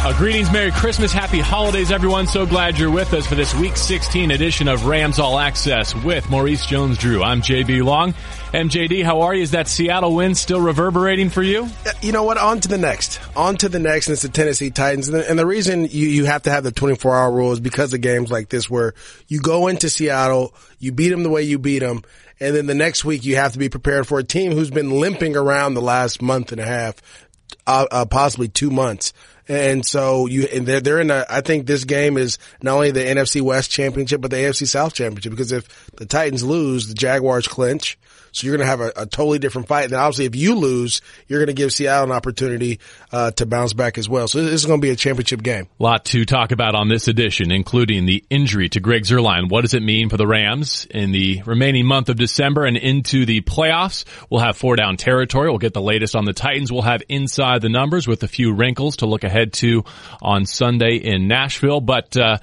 Uh, 0.00 0.16
greetings, 0.16 0.50
Merry 0.52 0.70
Christmas, 0.70 1.12
Happy 1.12 1.40
Holidays, 1.40 1.90
everyone. 1.90 2.28
So 2.28 2.46
glad 2.46 2.78
you're 2.78 2.90
with 2.90 3.12
us 3.12 3.26
for 3.26 3.34
this 3.34 3.52
Week 3.56 3.76
16 3.76 4.30
edition 4.30 4.68
of 4.68 4.86
Rams 4.86 5.18
All 5.18 5.40
Access 5.40 5.92
with 5.92 6.30
Maurice 6.30 6.64
Jones-Drew. 6.66 7.20
I'm 7.20 7.42
JB 7.42 7.84
Long. 7.84 8.14
MJD, 8.54 9.04
how 9.04 9.22
are 9.22 9.34
you? 9.34 9.42
Is 9.42 9.50
that 9.50 9.66
Seattle 9.66 10.14
win 10.14 10.36
still 10.36 10.60
reverberating 10.60 11.30
for 11.30 11.42
you? 11.42 11.68
You 12.00 12.12
know 12.12 12.22
what? 12.22 12.38
On 12.38 12.60
to 12.60 12.68
the 12.68 12.78
next. 12.78 13.20
On 13.34 13.56
to 13.56 13.68
the 13.68 13.80
next, 13.80 14.06
and 14.06 14.12
it's 14.12 14.22
the 14.22 14.28
Tennessee 14.28 14.70
Titans. 14.70 15.08
And 15.08 15.16
the, 15.16 15.28
and 15.28 15.36
the 15.36 15.44
reason 15.44 15.82
you, 15.82 16.08
you 16.08 16.26
have 16.26 16.44
to 16.44 16.50
have 16.52 16.62
the 16.62 16.70
24 16.70 17.16
hour 17.16 17.32
rule 17.32 17.52
is 17.52 17.58
because 17.58 17.92
of 17.92 18.00
games 18.00 18.30
like 18.30 18.50
this 18.50 18.70
where 18.70 18.94
you 19.26 19.40
go 19.40 19.66
into 19.66 19.90
Seattle, 19.90 20.54
you 20.78 20.92
beat 20.92 21.08
them 21.08 21.24
the 21.24 21.28
way 21.28 21.42
you 21.42 21.58
beat 21.58 21.80
them, 21.80 22.02
and 22.38 22.54
then 22.54 22.66
the 22.66 22.74
next 22.74 23.04
week 23.04 23.24
you 23.24 23.34
have 23.34 23.52
to 23.54 23.58
be 23.58 23.68
prepared 23.68 24.06
for 24.06 24.20
a 24.20 24.24
team 24.24 24.52
who's 24.52 24.70
been 24.70 24.90
limping 24.90 25.36
around 25.36 25.74
the 25.74 25.82
last 25.82 26.22
month 26.22 26.52
and 26.52 26.60
a 26.60 26.64
half, 26.64 26.94
uh, 27.66 27.86
uh, 27.90 28.04
possibly 28.04 28.46
two 28.46 28.70
months. 28.70 29.12
And 29.48 29.84
so 29.84 30.26
you, 30.26 30.44
and 30.52 30.66
they're, 30.66 30.80
they're 30.80 31.00
in 31.00 31.10
a, 31.10 31.24
I 31.28 31.40
think 31.40 31.66
this 31.66 31.84
game 31.84 32.18
is 32.18 32.38
not 32.62 32.74
only 32.74 32.90
the 32.90 33.00
NFC 33.00 33.40
West 33.40 33.70
championship, 33.70 34.20
but 34.20 34.30
the 34.30 34.36
AFC 34.36 34.66
South 34.66 34.92
championship 34.94 35.30
because 35.30 35.52
if 35.52 35.90
the 35.96 36.06
Titans 36.06 36.44
lose, 36.44 36.88
the 36.88 36.94
Jaguars 36.94 37.48
clinch. 37.48 37.98
So 38.32 38.46
you're 38.46 38.56
going 38.56 38.66
to 38.66 38.70
have 38.70 38.80
a, 38.80 38.92
a, 39.02 39.06
totally 39.06 39.38
different 39.38 39.68
fight. 39.68 39.86
And 39.86 39.94
obviously 39.94 40.26
if 40.26 40.36
you 40.36 40.54
lose, 40.54 41.00
you're 41.26 41.40
going 41.40 41.48
to 41.48 41.52
give 41.54 41.72
Seattle 41.72 42.04
an 42.04 42.12
opportunity, 42.12 42.80
uh, 43.12 43.30
to 43.32 43.46
bounce 43.46 43.72
back 43.72 43.98
as 43.98 44.08
well. 44.08 44.28
So 44.28 44.42
this 44.42 44.52
is 44.52 44.66
going 44.66 44.80
to 44.80 44.84
be 44.84 44.90
a 44.90 44.96
championship 44.96 45.42
game. 45.42 45.68
A 45.78 45.82
lot 45.82 46.04
to 46.06 46.24
talk 46.24 46.52
about 46.52 46.74
on 46.74 46.88
this 46.88 47.08
edition, 47.08 47.50
including 47.50 48.06
the 48.06 48.24
injury 48.30 48.68
to 48.70 48.80
Greg 48.80 49.04
Zuerlein. 49.04 49.50
What 49.50 49.62
does 49.62 49.74
it 49.74 49.82
mean 49.82 50.08
for 50.08 50.16
the 50.16 50.26
Rams 50.26 50.86
in 50.90 51.12
the 51.12 51.42
remaining 51.46 51.86
month 51.86 52.08
of 52.08 52.16
December 52.16 52.64
and 52.64 52.76
into 52.76 53.24
the 53.24 53.40
playoffs? 53.40 54.04
We'll 54.30 54.40
have 54.40 54.56
four 54.56 54.76
down 54.76 54.96
territory. 54.96 55.48
We'll 55.48 55.58
get 55.58 55.74
the 55.74 55.82
latest 55.82 56.14
on 56.14 56.24
the 56.24 56.32
Titans. 56.32 56.70
We'll 56.70 56.82
have 56.82 57.02
inside 57.08 57.62
the 57.62 57.68
numbers 57.68 58.06
with 58.06 58.22
a 58.22 58.28
few 58.28 58.52
wrinkles 58.52 58.98
to 58.98 59.06
look 59.06 59.24
ahead 59.24 59.52
to 59.54 59.84
on 60.20 60.46
Sunday 60.46 60.96
in 60.96 61.28
Nashville. 61.28 61.80
But, 61.80 62.16
uh, 62.16 62.38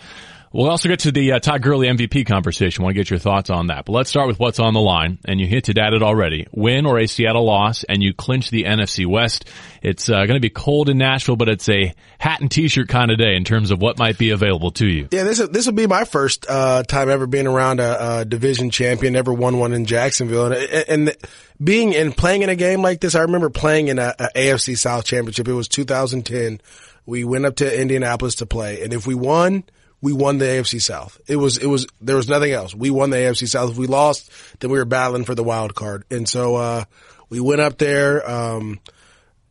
We'll 0.56 0.70
also 0.70 0.88
get 0.88 1.00
to 1.00 1.12
the 1.12 1.34
uh, 1.34 1.40
Todd 1.40 1.62
Gurley 1.62 1.90
MVP 1.90 2.26
conversation. 2.26 2.86
Want 2.86 2.96
to 2.96 2.98
get 2.98 3.10
your 3.10 3.20
thoughts 3.20 3.50
on 3.50 3.68
that. 3.68 3.84
But 3.84 3.92
let's 3.92 4.10
start 4.10 4.28
with 4.28 4.40
what's 4.40 4.58
on 4.58 4.74
the 4.74 4.80
line. 4.80 5.20
And 5.26 5.38
you 5.38 5.48
hinted 5.48 5.78
at 5.78 5.92
it 5.92 6.02
already. 6.02 6.48
Win 6.54 6.86
or 6.86 6.98
a 6.98 7.08
Seattle 7.08 7.44
loss, 7.44 7.84
and 7.84 8.02
you 8.02 8.14
clinch 8.14 8.52
the 8.52 8.64
NFC 8.64 9.06
West. 9.06 9.50
It's 9.82 10.08
uh, 10.08 10.14
going 10.14 10.36
to 10.36 10.40
be 10.40 10.50
cold 10.50 10.88
in 10.88 10.98
Nashville, 10.98 11.36
but 11.36 11.50
it's 11.50 11.68
a 11.68 11.94
hat 12.20 12.40
and 12.40 12.50
t-shirt 12.50 12.88
kind 12.88 13.12
of 13.12 13.18
day 13.18 13.36
in 13.36 13.44
terms 13.44 13.70
of 13.70 13.82
what 13.82 14.00
might 14.00 14.18
be 14.18 14.30
available 14.30 14.72
to 14.72 14.88
you. 14.88 15.10
Yeah, 15.12 15.24
this 15.24 15.40
this 15.40 15.66
will 15.66 15.74
be 15.74 15.88
my 15.88 16.06
first 16.06 16.46
uh, 16.48 16.84
time 16.84 17.10
ever 17.10 17.28
being 17.28 17.48
around 17.48 17.82
a, 17.82 18.20
a, 18.20 18.26
division 18.26 18.70
champion. 18.70 19.12
Never 19.12 19.34
won 19.34 19.60
one 19.60 19.74
in 19.74 19.84
Jacksonville, 19.84 20.54
and, 20.54 20.86
and 20.88 21.18
being 21.62 21.94
and 21.94 22.16
playing 22.16 22.44
in 22.44 22.50
a 22.50 22.56
game 22.56 22.82
like 22.82 23.02
this, 23.02 23.14
I 23.14 23.24
remember 23.24 23.50
playing 23.50 23.90
in 23.90 24.00
a, 24.00 24.16
a 24.18 24.30
AFC 24.34 24.78
South 24.78 25.04
championship. 25.04 25.50
It 25.50 25.54
was 25.54 25.68
2010. 25.68 26.62
We 27.06 27.26
went 27.26 27.46
up 27.46 27.58
to 27.58 27.82
Indianapolis 27.82 28.36
to 28.36 28.46
play, 28.46 28.84
and 28.84 28.94
if 28.94 29.06
we 29.06 29.16
won 29.16 29.66
we 30.06 30.14
won 30.14 30.38
the 30.38 30.46
AFC 30.46 30.80
South. 30.80 31.20
It 31.26 31.36
was, 31.36 31.58
it 31.58 31.66
was, 31.66 31.88
there 32.00 32.16
was 32.16 32.30
nothing 32.30 32.52
else. 32.52 32.76
We 32.76 32.92
won 32.92 33.10
the 33.10 33.18
AFC 33.18 33.48
South. 33.48 33.72
If 33.72 33.78
we 33.78 33.88
lost, 33.88 34.30
then 34.60 34.70
we 34.70 34.78
were 34.78 34.86
battling 34.86 35.26
for 35.26 35.34
the 35.34 35.44
wild 35.44 35.74
card. 35.74 36.04
And 36.12 36.30
so, 36.30 36.58
uh, 36.58 36.84
we 37.28 37.40
went 37.40 37.60
up 37.60 37.80
there, 37.80 38.30
um, 38.30 38.80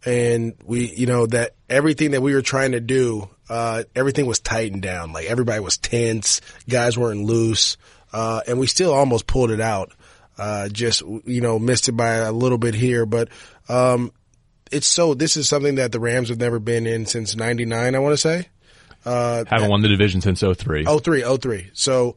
and 0.06 0.55
we, 0.64 0.94
you 0.94 1.06
know, 1.06 1.27
that 1.27 1.56
everything 1.69 2.12
that 2.12 2.20
we 2.20 2.34
were 2.34 2.41
trying 2.41 2.70
to 2.70 2.78
do, 2.78 3.28
uh, 3.50 3.83
everything 3.96 4.27
was 4.27 4.38
tightened 4.38 4.83
down. 4.83 5.12
Like 5.12 5.27
everybody 5.27 5.58
was 5.58 5.77
tense. 5.77 6.41
Guys 6.68 6.96
weren't 6.96 7.24
loose. 7.24 7.77
Uh, 8.12 8.42
and 8.46 8.61
we 8.61 8.68
still 8.68 8.94
almost 8.94 9.27
pulled 9.27 9.50
it 9.50 9.61
out. 9.61 9.91
Uh, 10.39 10.68
just, 10.68 11.02
you 11.24 11.41
know, 11.41 11.58
missed 11.58 11.89
it 11.89 11.96
by 11.96 12.12
a 12.12 12.30
little 12.30 12.58
bit 12.58 12.77
here, 12.77 13.06
but, 13.06 13.28
um, 13.68 14.12
it's 14.70 14.86
so, 14.86 15.14
this 15.14 15.36
is 15.36 15.48
something 15.48 15.74
that 15.77 15.91
the 15.91 15.98
Rams 15.98 16.28
have 16.28 16.39
never 16.39 16.61
been 16.61 16.86
in 16.86 17.06
since 17.06 17.34
99, 17.34 17.94
I 17.94 17.98
want 17.98 18.12
to 18.12 18.18
say. 18.18 18.48
Uh, 19.05 19.44
Haven't 19.47 19.70
won 19.70 19.83
the 19.83 19.88
division 19.88 20.20
since 20.20 20.41
03. 20.41 20.84
03, 20.84 21.22
03. 21.38 21.70
So, 21.72 22.16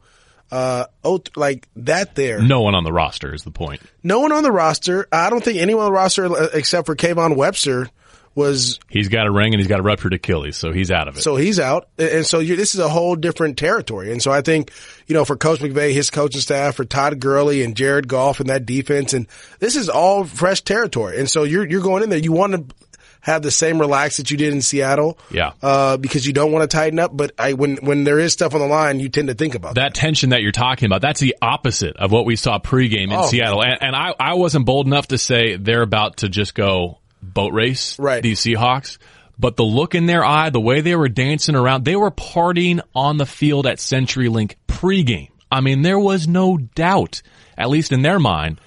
uh, 0.50 0.86
oh, 1.04 1.20
like 1.36 1.68
that 1.76 2.14
there. 2.14 2.40
No 2.40 2.62
one 2.62 2.74
on 2.74 2.84
the 2.84 2.92
roster 2.92 3.34
is 3.34 3.42
the 3.42 3.50
point. 3.50 3.82
No 4.02 4.20
one 4.20 4.32
on 4.32 4.42
the 4.42 4.52
roster. 4.52 5.06
I 5.12 5.30
don't 5.30 5.44
think 5.44 5.58
anyone 5.58 5.84
on 5.84 5.90
the 5.90 5.96
roster 5.96 6.26
uh, 6.26 6.48
except 6.54 6.86
for 6.86 6.96
Kayvon 6.96 7.36
Webster 7.36 7.88
was. 8.34 8.80
He's 8.88 9.08
got 9.08 9.26
a 9.26 9.30
ring 9.30 9.52
and 9.52 9.60
he's 9.60 9.68
got 9.68 9.80
a 9.80 9.82
ruptured 9.82 10.14
Achilles, 10.14 10.56
so 10.56 10.72
he's 10.72 10.90
out 10.90 11.08
of 11.08 11.18
it. 11.18 11.22
So 11.22 11.36
he's 11.36 11.60
out. 11.60 11.88
And 11.98 12.24
so 12.24 12.42
this 12.42 12.74
is 12.74 12.80
a 12.80 12.88
whole 12.88 13.16
different 13.16 13.58
territory. 13.58 14.10
And 14.12 14.22
so 14.22 14.30
I 14.30 14.40
think, 14.40 14.72
you 15.06 15.14
know, 15.14 15.26
for 15.26 15.36
Coach 15.36 15.58
McVay, 15.60 15.92
his 15.92 16.08
coaching 16.08 16.40
staff, 16.40 16.76
for 16.76 16.84
Todd 16.86 17.20
Gurley 17.20 17.62
and 17.62 17.76
Jared 17.76 18.08
Goff 18.08 18.40
and 18.40 18.48
that 18.48 18.64
defense, 18.64 19.12
and 19.12 19.26
this 19.58 19.76
is 19.76 19.90
all 19.90 20.24
fresh 20.24 20.62
territory. 20.62 21.18
And 21.18 21.28
so 21.28 21.42
you're, 21.42 21.68
you're 21.68 21.82
going 21.82 22.02
in 22.02 22.08
there. 22.08 22.18
You 22.18 22.32
want 22.32 22.52
to, 22.54 22.74
have 23.20 23.42
the 23.42 23.50
same 23.50 23.80
relax 23.80 24.18
that 24.18 24.30
you 24.30 24.36
did 24.36 24.52
in 24.52 24.62
Seattle. 24.62 25.18
Yeah. 25.30 25.52
Uh, 25.62 25.96
because 25.96 26.26
you 26.26 26.32
don't 26.32 26.52
want 26.52 26.68
to 26.68 26.76
tighten 26.76 26.98
up. 26.98 27.16
But 27.16 27.32
I, 27.38 27.54
when, 27.54 27.76
when 27.76 28.04
there 28.04 28.18
is 28.18 28.32
stuff 28.32 28.54
on 28.54 28.60
the 28.60 28.66
line, 28.66 29.00
you 29.00 29.08
tend 29.08 29.28
to 29.28 29.34
think 29.34 29.54
about 29.54 29.74
that. 29.74 29.80
That 29.80 29.94
tension 29.94 30.30
that 30.30 30.42
you're 30.42 30.52
talking 30.52 30.86
about, 30.86 31.02
that's 31.02 31.20
the 31.20 31.36
opposite 31.42 31.96
of 31.96 32.12
what 32.12 32.26
we 32.26 32.36
saw 32.36 32.58
pregame 32.58 33.04
in 33.04 33.12
oh. 33.12 33.26
Seattle. 33.26 33.62
And, 33.62 33.78
and 33.80 33.96
I, 33.96 34.14
I 34.18 34.34
wasn't 34.34 34.66
bold 34.66 34.86
enough 34.86 35.08
to 35.08 35.18
say 35.18 35.56
they're 35.56 35.82
about 35.82 36.18
to 36.18 36.28
just 36.28 36.54
go 36.54 36.98
boat 37.22 37.52
race. 37.52 37.98
Right. 37.98 38.22
These 38.22 38.40
Seahawks. 38.40 38.98
But 39.38 39.56
the 39.56 39.64
look 39.64 39.94
in 39.94 40.06
their 40.06 40.24
eye, 40.24 40.50
the 40.50 40.60
way 40.60 40.80
they 40.80 40.96
were 40.96 41.08
dancing 41.08 41.54
around, 41.54 41.84
they 41.84 41.94
were 41.96 42.10
partying 42.10 42.80
on 42.94 43.18
the 43.18 43.26
field 43.26 43.66
at 43.66 43.78
CenturyLink 43.78 44.56
pregame. 44.66 45.30
I 45.50 45.60
mean, 45.60 45.82
there 45.82 45.98
was 45.98 46.26
no 46.26 46.56
doubt, 46.56 47.22
at 47.56 47.70
least 47.70 47.92
in 47.92 48.02
their 48.02 48.18
mind, 48.18 48.60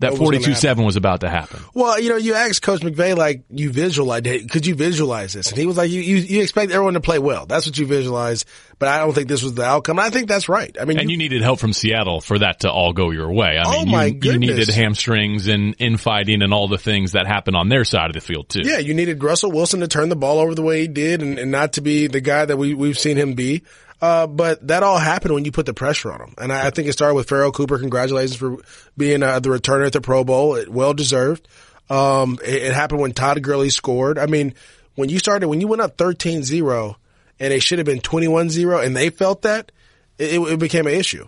that 0.00 0.12
42-7 0.12 0.84
was 0.84 0.96
about 0.96 1.22
to 1.22 1.28
happen. 1.28 1.60
Well, 1.74 1.98
you 2.00 2.10
know, 2.10 2.16
you 2.16 2.34
asked 2.34 2.62
Coach 2.62 2.82
McVay, 2.82 3.16
like, 3.16 3.42
you 3.50 3.70
visualize, 3.70 4.22
could 4.50 4.64
you 4.66 4.74
visualize 4.74 5.32
this? 5.32 5.48
And 5.48 5.58
he 5.58 5.66
was 5.66 5.76
like, 5.76 5.90
you, 5.90 6.00
you, 6.00 6.16
you 6.16 6.42
expect 6.42 6.70
everyone 6.70 6.94
to 6.94 7.00
play 7.00 7.18
well. 7.18 7.46
That's 7.46 7.66
what 7.66 7.76
you 7.78 7.86
visualize. 7.86 8.44
But 8.78 8.90
I 8.90 8.98
don't 8.98 9.12
think 9.12 9.26
this 9.26 9.42
was 9.42 9.54
the 9.54 9.64
outcome. 9.64 9.98
I 9.98 10.10
think 10.10 10.28
that's 10.28 10.48
right. 10.48 10.76
I 10.80 10.84
mean, 10.84 10.98
and 10.98 11.10
you, 11.10 11.14
you 11.14 11.18
needed 11.18 11.42
help 11.42 11.58
from 11.58 11.72
Seattle 11.72 12.20
for 12.20 12.38
that 12.38 12.60
to 12.60 12.70
all 12.70 12.92
go 12.92 13.10
your 13.10 13.32
way. 13.32 13.58
I 13.58 13.64
oh 13.66 13.84
mean, 13.84 13.90
my 13.90 14.04
you, 14.04 14.14
goodness. 14.14 14.50
you 14.50 14.54
needed 14.56 14.68
hamstrings 14.68 15.48
and 15.48 15.74
infighting 15.78 16.42
and 16.42 16.54
all 16.54 16.68
the 16.68 16.78
things 16.78 17.12
that 17.12 17.26
happen 17.26 17.56
on 17.56 17.68
their 17.68 17.84
side 17.84 18.10
of 18.10 18.14
the 18.14 18.20
field 18.20 18.48
too. 18.48 18.62
Yeah, 18.64 18.78
you 18.78 18.94
needed 18.94 19.22
Russell 19.22 19.50
Wilson 19.50 19.80
to 19.80 19.88
turn 19.88 20.10
the 20.10 20.16
ball 20.16 20.38
over 20.38 20.54
the 20.54 20.62
way 20.62 20.82
he 20.82 20.88
did 20.88 21.22
and, 21.22 21.40
and 21.40 21.50
not 21.50 21.72
to 21.72 21.80
be 21.80 22.06
the 22.06 22.20
guy 22.20 22.44
that 22.44 22.56
we, 22.56 22.72
we've 22.74 22.98
seen 22.98 23.16
him 23.16 23.34
be. 23.34 23.64
Uh, 24.00 24.26
but 24.26 24.66
that 24.68 24.82
all 24.82 24.98
happened 24.98 25.34
when 25.34 25.44
you 25.44 25.50
put 25.50 25.66
the 25.66 25.74
pressure 25.74 26.12
on 26.12 26.20
him. 26.20 26.34
And 26.38 26.52
I, 26.52 26.66
I 26.66 26.70
think 26.70 26.88
it 26.88 26.92
started 26.92 27.14
with 27.14 27.28
Pharoh 27.28 27.50
Cooper. 27.50 27.78
Congratulations 27.78 28.36
for 28.36 28.56
being 28.96 29.22
uh, 29.22 29.40
the 29.40 29.48
returner 29.48 29.86
at 29.86 29.92
the 29.92 30.00
Pro 30.00 30.22
Bowl. 30.22 30.54
It, 30.54 30.68
well 30.68 30.94
deserved. 30.94 31.48
Um, 31.90 32.38
it, 32.44 32.62
it, 32.62 32.74
happened 32.74 33.00
when 33.00 33.12
Todd 33.12 33.42
Gurley 33.42 33.70
scored. 33.70 34.18
I 34.18 34.26
mean, 34.26 34.54
when 34.94 35.08
you 35.08 35.18
started, 35.18 35.48
when 35.48 35.60
you 35.60 35.66
went 35.66 35.82
up 35.82 35.96
13-0 35.96 36.94
and 37.40 37.52
it 37.52 37.62
should 37.62 37.78
have 37.78 37.86
been 37.86 38.00
21-0 38.00 38.84
and 38.84 38.96
they 38.96 39.10
felt 39.10 39.42
that, 39.42 39.72
it, 40.18 40.40
it 40.40 40.58
became 40.58 40.86
an 40.86 40.94
issue. 40.94 41.26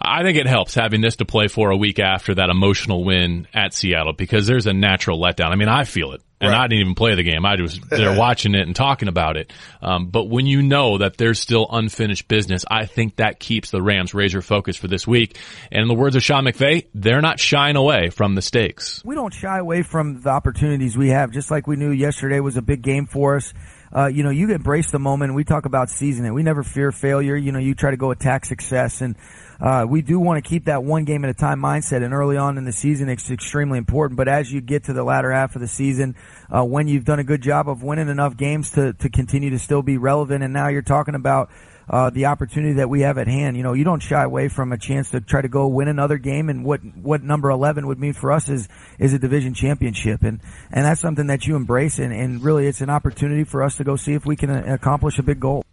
I 0.00 0.22
think 0.22 0.36
it 0.36 0.46
helps 0.46 0.74
having 0.74 1.00
this 1.00 1.16
to 1.16 1.24
play 1.24 1.48
for 1.48 1.70
a 1.70 1.76
week 1.76 1.98
after 1.98 2.34
that 2.34 2.50
emotional 2.50 3.04
win 3.04 3.48
at 3.54 3.72
Seattle 3.72 4.12
because 4.12 4.46
there's 4.46 4.66
a 4.66 4.72
natural 4.72 5.18
letdown. 5.18 5.50
I 5.50 5.56
mean, 5.56 5.68
I 5.68 5.84
feel 5.84 6.12
it. 6.12 6.20
And 6.38 6.50
right. 6.50 6.60
I 6.60 6.66
didn't 6.66 6.82
even 6.82 6.94
play 6.94 7.14
the 7.14 7.22
game. 7.22 7.46
I 7.46 7.56
was 7.60 7.80
there 7.80 8.14
watching 8.18 8.54
it 8.54 8.66
and 8.66 8.76
talking 8.76 9.08
about 9.08 9.38
it. 9.38 9.52
Um, 9.80 10.08
but 10.08 10.24
when 10.24 10.44
you 10.44 10.60
know 10.60 10.98
that 10.98 11.16
there's 11.16 11.40
still 11.40 11.66
unfinished 11.70 12.28
business, 12.28 12.64
I 12.70 12.84
think 12.84 13.16
that 13.16 13.40
keeps 13.40 13.70
the 13.70 13.80
Rams 13.80 14.12
razor 14.12 14.42
focused 14.42 14.78
for 14.78 14.88
this 14.88 15.06
week. 15.06 15.38
And 15.72 15.80
in 15.80 15.88
the 15.88 15.94
words 15.94 16.14
of 16.14 16.22
Sean 16.22 16.44
McVay, 16.44 16.86
they're 16.94 17.22
not 17.22 17.40
shying 17.40 17.76
away 17.76 18.10
from 18.10 18.34
the 18.34 18.42
stakes. 18.42 19.02
We 19.02 19.14
don't 19.14 19.32
shy 19.32 19.58
away 19.58 19.82
from 19.82 20.20
the 20.20 20.30
opportunities 20.30 20.96
we 20.96 21.08
have, 21.08 21.30
just 21.30 21.50
like 21.50 21.66
we 21.66 21.76
knew 21.76 21.90
yesterday 21.90 22.40
was 22.40 22.58
a 22.58 22.62
big 22.62 22.82
game 22.82 23.06
for 23.06 23.36
us. 23.36 23.54
Uh, 23.94 24.06
you 24.06 24.22
know, 24.22 24.30
you 24.30 24.50
embrace 24.50 24.90
the 24.90 24.98
moment. 24.98 25.34
We 25.34 25.44
talk 25.44 25.64
about 25.64 25.88
seasoning. 25.88 26.34
We 26.34 26.42
never 26.42 26.62
fear 26.62 26.92
failure. 26.92 27.36
You 27.36 27.52
know, 27.52 27.58
you 27.58 27.74
try 27.74 27.92
to 27.92 27.96
go 27.96 28.10
attack 28.10 28.44
success 28.44 29.00
and 29.00 29.16
uh, 29.60 29.86
we 29.88 30.02
do 30.02 30.18
want 30.18 30.42
to 30.42 30.48
keep 30.48 30.66
that 30.66 30.84
one 30.84 31.04
game 31.04 31.24
at 31.24 31.30
a 31.30 31.34
time 31.34 31.60
mindset, 31.60 32.02
and 32.02 32.12
early 32.12 32.36
on 32.36 32.58
in 32.58 32.64
the 32.64 32.72
season, 32.72 33.08
it's 33.08 33.30
extremely 33.30 33.78
important. 33.78 34.16
But 34.16 34.28
as 34.28 34.52
you 34.52 34.60
get 34.60 34.84
to 34.84 34.92
the 34.92 35.04
latter 35.04 35.32
half 35.32 35.54
of 35.54 35.60
the 35.60 35.68
season, 35.68 36.14
uh, 36.54 36.64
when 36.64 36.88
you've 36.88 37.04
done 37.04 37.18
a 37.18 37.24
good 37.24 37.42
job 37.42 37.68
of 37.68 37.82
winning 37.82 38.08
enough 38.08 38.36
games 38.36 38.70
to 38.72 38.92
to 38.94 39.08
continue 39.08 39.50
to 39.50 39.58
still 39.58 39.82
be 39.82 39.96
relevant, 39.96 40.44
and 40.44 40.52
now 40.52 40.68
you're 40.68 40.82
talking 40.82 41.14
about 41.14 41.50
uh, 41.88 42.10
the 42.10 42.26
opportunity 42.26 42.74
that 42.74 42.88
we 42.88 43.02
have 43.02 43.16
at 43.18 43.28
hand. 43.28 43.56
You 43.56 43.62
know, 43.62 43.72
you 43.72 43.84
don't 43.84 44.02
shy 44.02 44.22
away 44.22 44.48
from 44.48 44.72
a 44.72 44.78
chance 44.78 45.10
to 45.10 45.20
try 45.20 45.40
to 45.40 45.48
go 45.48 45.68
win 45.68 45.88
another 45.88 46.18
game, 46.18 46.48
and 46.48 46.64
what 46.64 46.80
what 46.96 47.22
number 47.22 47.50
eleven 47.50 47.86
would 47.86 47.98
mean 47.98 48.12
for 48.12 48.32
us 48.32 48.48
is 48.48 48.68
is 48.98 49.12
a 49.12 49.18
division 49.18 49.54
championship, 49.54 50.22
and 50.22 50.40
and 50.70 50.84
that's 50.84 51.00
something 51.00 51.28
that 51.28 51.46
you 51.46 51.56
embrace, 51.56 51.98
and 51.98 52.12
and 52.12 52.42
really 52.42 52.66
it's 52.66 52.80
an 52.80 52.90
opportunity 52.90 53.44
for 53.44 53.62
us 53.62 53.76
to 53.76 53.84
go 53.84 53.96
see 53.96 54.14
if 54.14 54.26
we 54.26 54.36
can 54.36 54.50
uh, 54.50 54.64
accomplish 54.66 55.18
a 55.18 55.22
big 55.22 55.40
goal. 55.40 55.64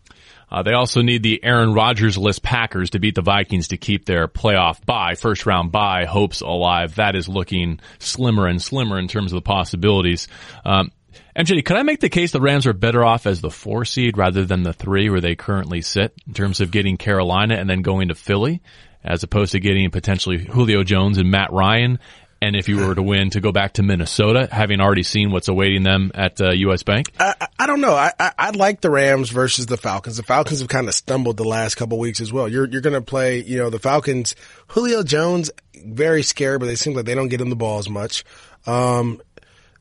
Uh, 0.52 0.62
they 0.62 0.74
also 0.74 1.02
need 1.02 1.24
the 1.24 1.44
Aaron 1.44 1.74
Rodgers 1.74 2.18
list 2.18 2.44
Packers 2.44 2.92
to 2.92 3.00
beat 3.00 3.16
the 3.16 3.22
Vikings 3.22 3.70
to 3.70 3.78
keep 3.78 4.06
their 4.06 4.28
playoff 4.28 4.86
bye, 4.86 5.16
first 5.16 5.46
round 5.46 5.72
bye 5.72 6.06
hopes 6.06 6.42
alive. 6.42 6.96
That 6.96 7.16
is 7.16 7.28
looking 7.28 7.80
slimmer 8.00 8.48
and 8.48 8.62
slimmer 8.62 9.00
in 9.00 9.08
terms 9.08 9.32
of 9.32 9.38
the 9.38 9.42
possibilities. 9.42 10.28
Um, 10.64 10.92
MJ, 11.36 11.64
could 11.66 11.78
I 11.78 11.84
make 11.84 12.00
the 12.00 12.10
case 12.10 12.32
the 12.32 12.42
Rams 12.42 12.68
are 12.68 12.74
better 12.74 13.04
off 13.04 13.26
as 13.26 13.42
the 13.42 13.50
four 13.50 13.86
seed 13.86 14.18
rather 14.18 14.46
than 14.46 14.64
the 14.64 14.74
three 14.74 15.10
where 15.10 15.22
they 15.22 15.36
currently 15.36 15.82
sit 15.82 16.14
in 16.28 16.34
terms 16.34 16.62
of 16.62 16.72
getting 16.72 16.98
Carolina 16.98 17.56
and 17.56 17.70
then 17.70 17.82
going 17.82 18.10
to 18.10 18.16
Philly 18.16 18.62
as 19.04 19.24
opposed 19.24 19.52
to 19.52 19.60
getting 19.60 19.90
potentially 19.92 20.38
Julio 20.38 20.84
Jones 20.84 21.18
and 21.18 21.30
Matt 21.30 21.52
Ryan 21.52 22.00
And 22.44 22.58
if 22.58 22.68
you 22.68 22.86
were 22.86 22.94
to 22.94 23.02
win, 23.02 23.30
to 23.30 23.40
go 23.40 23.54
back 23.54 23.74
to 23.74 23.84
Minnesota, 23.84 24.50
having 24.52 24.82
already 24.82 25.04
seen 25.04 25.32
what's 25.32 25.48
awaiting 25.48 25.84
them 25.84 26.12
at 26.14 26.42
uh, 26.42 26.52
U.S. 26.52 26.84
Bank? 26.84 27.08
I, 27.18 27.48
I 27.58 27.68
don't 27.68 27.80
know. 27.80 27.94
I, 27.94 28.12
I, 28.20 28.32
I 28.38 28.50
like 28.50 28.82
the 28.82 28.90
Rams 28.90 29.30
versus 29.30 29.66
the 29.66 29.78
Falcons. 29.78 30.18
The 30.18 30.24
Falcons 30.24 30.60
have 30.60 30.68
kind 30.68 30.90
of 30.90 30.94
stumbled 30.94 31.38
the 31.38 31.46
last 31.46 31.76
couple 31.76 31.98
weeks 32.00 32.20
as 32.20 32.34
well. 32.34 32.50
You're, 32.50 32.68
you're 32.68 32.82
going 32.82 32.96
to 32.96 33.02
play, 33.02 33.42
you 33.42 33.58
know, 33.58 33.70
the 33.70 33.80
Falcons, 33.80 34.36
Julio 34.68 35.04
Jones, 35.04 35.52
very 35.86 36.22
scared, 36.22 36.60
but 36.60 36.66
they 36.66 36.76
seem 36.76 36.94
like 36.94 37.06
they 37.06 37.16
don't 37.16 37.30
get 37.30 37.40
him 37.40 37.50
the 37.50 37.56
ball 37.56 37.80
as 37.80 37.90
much. 37.90 38.26
Um, 38.68 39.22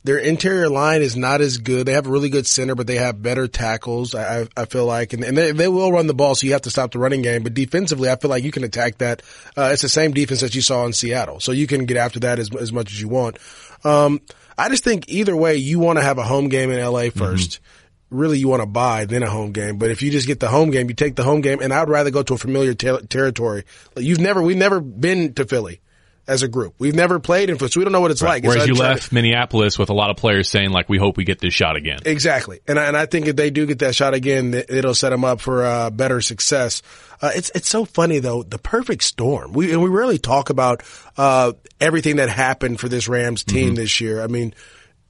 their 0.04 0.18
interior 0.18 0.68
line 0.68 1.00
is 1.00 1.16
not 1.16 1.40
as 1.40 1.58
good. 1.58 1.86
They 1.86 1.92
have 1.92 2.06
a 2.06 2.10
really 2.10 2.28
good 2.28 2.46
center, 2.46 2.74
but 2.74 2.86
they 2.86 2.96
have 2.96 3.22
better 3.22 3.46
tackles. 3.46 4.14
I, 4.14 4.48
I 4.56 4.64
feel 4.64 4.84
like, 4.84 5.12
and, 5.12 5.22
and 5.22 5.36
they, 5.36 5.52
they 5.52 5.68
will 5.68 5.92
run 5.92 6.08
the 6.08 6.14
ball, 6.14 6.34
so 6.34 6.46
you 6.46 6.52
have 6.52 6.62
to 6.62 6.70
stop 6.70 6.90
the 6.90 6.98
running 6.98 7.22
game. 7.22 7.42
But 7.44 7.54
defensively, 7.54 8.10
I 8.10 8.16
feel 8.16 8.30
like 8.30 8.42
you 8.42 8.50
can 8.50 8.64
attack 8.64 8.98
that. 8.98 9.22
Uh, 9.56 9.70
it's 9.72 9.82
the 9.82 9.88
same 9.88 10.12
defense 10.12 10.40
that 10.40 10.54
you 10.54 10.62
saw 10.62 10.84
in 10.86 10.92
Seattle, 10.92 11.38
so 11.38 11.52
you 11.52 11.66
can 11.66 11.86
get 11.86 11.96
after 11.96 12.20
that 12.20 12.38
as 12.38 12.54
as 12.56 12.72
much 12.72 12.92
as 12.92 13.00
you 13.00 13.08
want. 13.08 13.38
Um, 13.84 14.20
I 14.58 14.68
just 14.68 14.84
think 14.84 15.08
either 15.08 15.36
way, 15.36 15.56
you 15.56 15.78
want 15.78 15.98
to 15.98 16.04
have 16.04 16.18
a 16.18 16.24
home 16.24 16.48
game 16.48 16.70
in 16.70 16.78
LA 16.80 17.04
1st 17.04 17.14
mm-hmm. 17.14 17.64
Really, 18.10 18.38
you 18.38 18.46
want 18.46 18.60
to 18.60 18.66
buy 18.66 19.06
then 19.06 19.22
a 19.22 19.30
home 19.30 19.52
game. 19.52 19.78
But 19.78 19.90
if 19.90 20.02
you 20.02 20.10
just 20.10 20.26
get 20.26 20.38
the 20.38 20.48
home 20.48 20.70
game, 20.70 20.86
you 20.90 20.94
take 20.94 21.16
the 21.16 21.24
home 21.24 21.40
game, 21.40 21.60
and 21.62 21.72
I'd 21.72 21.88
rather 21.88 22.10
go 22.10 22.22
to 22.22 22.34
a 22.34 22.36
familiar 22.36 22.74
ter- 22.74 23.00
territory. 23.00 23.64
You've 23.96 24.20
never, 24.20 24.42
we've 24.42 24.54
never 24.54 24.80
been 24.80 25.32
to 25.32 25.46
Philly 25.46 25.80
as 26.26 26.42
a 26.42 26.48
group. 26.48 26.74
We've 26.78 26.94
never 26.94 27.18
played 27.18 27.50
in 27.50 27.58
Philly, 27.58 27.70
so 27.70 27.80
we 27.80 27.84
don't 27.84 27.92
know 27.92 28.00
what 28.00 28.10
it's 28.10 28.22
right. 28.22 28.42
like. 28.42 28.44
Whereas 28.44 28.66
you 28.66 28.74
left 28.74 29.12
Minneapolis 29.12 29.78
with 29.78 29.90
a 29.90 29.94
lot 29.94 30.10
of 30.10 30.16
players 30.16 30.48
saying 30.48 30.70
like, 30.70 30.88
"We 30.88 30.98
hope 30.98 31.16
we 31.16 31.24
get 31.24 31.40
this 31.40 31.54
shot 31.54 31.76
again." 31.76 31.98
Exactly, 32.04 32.60
and 32.66 32.78
I, 32.78 32.84
and 32.86 32.96
I 32.96 33.06
think 33.06 33.26
if 33.26 33.36
they 33.36 33.50
do 33.50 33.66
get 33.66 33.80
that 33.80 33.94
shot 33.94 34.14
again, 34.14 34.54
it'll 34.54 34.94
set 34.94 35.10
them 35.10 35.24
up 35.24 35.40
for 35.40 35.64
uh, 35.64 35.90
better 35.90 36.20
success. 36.20 36.82
Uh, 37.20 37.30
it's 37.34 37.50
it's 37.54 37.68
so 37.68 37.84
funny 37.84 38.18
though, 38.20 38.42
the 38.42 38.58
perfect 38.58 39.02
storm. 39.02 39.52
We 39.52 39.72
and 39.72 39.82
we 39.82 39.90
rarely 39.90 40.18
talk 40.18 40.50
about 40.50 40.82
uh, 41.16 41.52
everything 41.80 42.16
that 42.16 42.28
happened 42.28 42.78
for 42.78 42.88
this 42.88 43.08
Rams 43.08 43.44
team 43.44 43.68
mm-hmm. 43.68 43.74
this 43.76 44.00
year. 44.00 44.22
I 44.22 44.26
mean. 44.26 44.54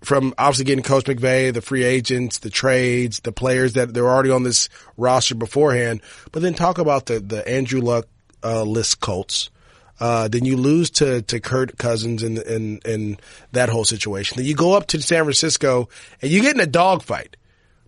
From 0.04 0.34
obviously 0.36 0.64
getting 0.64 0.82
Coach 0.82 1.04
McVay, 1.04 1.54
the 1.54 1.62
free 1.62 1.84
agents, 1.84 2.38
the 2.38 2.50
trades, 2.50 3.20
the 3.20 3.30
players 3.30 3.74
that 3.74 3.94
they're 3.94 4.10
already 4.10 4.30
on 4.30 4.42
this 4.42 4.68
roster 4.96 5.36
beforehand, 5.36 6.00
but 6.32 6.42
then 6.42 6.54
talk 6.54 6.78
about 6.78 7.06
the 7.06 7.20
the 7.20 7.48
Andrew 7.48 7.80
Luck 7.80 8.06
uh, 8.42 8.64
list 8.64 8.98
Colts, 8.98 9.50
uh, 10.02 10.26
then 10.26 10.44
you 10.44 10.56
lose 10.56 10.90
to, 10.90 11.22
to 11.22 11.38
Kirk 11.38 11.78
Cousins 11.78 12.25
and, 12.25 12.37
and, 12.38 12.84
and 12.84 13.22
that 13.52 13.69
whole 13.69 13.84
situation. 13.84 14.37
Then 14.37 14.46
you 14.46 14.56
go 14.56 14.72
up 14.72 14.88
to 14.88 15.00
San 15.00 15.22
Francisco 15.22 15.88
and 16.20 16.28
you 16.28 16.43
get 16.43 16.56
in 16.56 16.60
a 16.60 16.66
dogfight, 16.66 17.37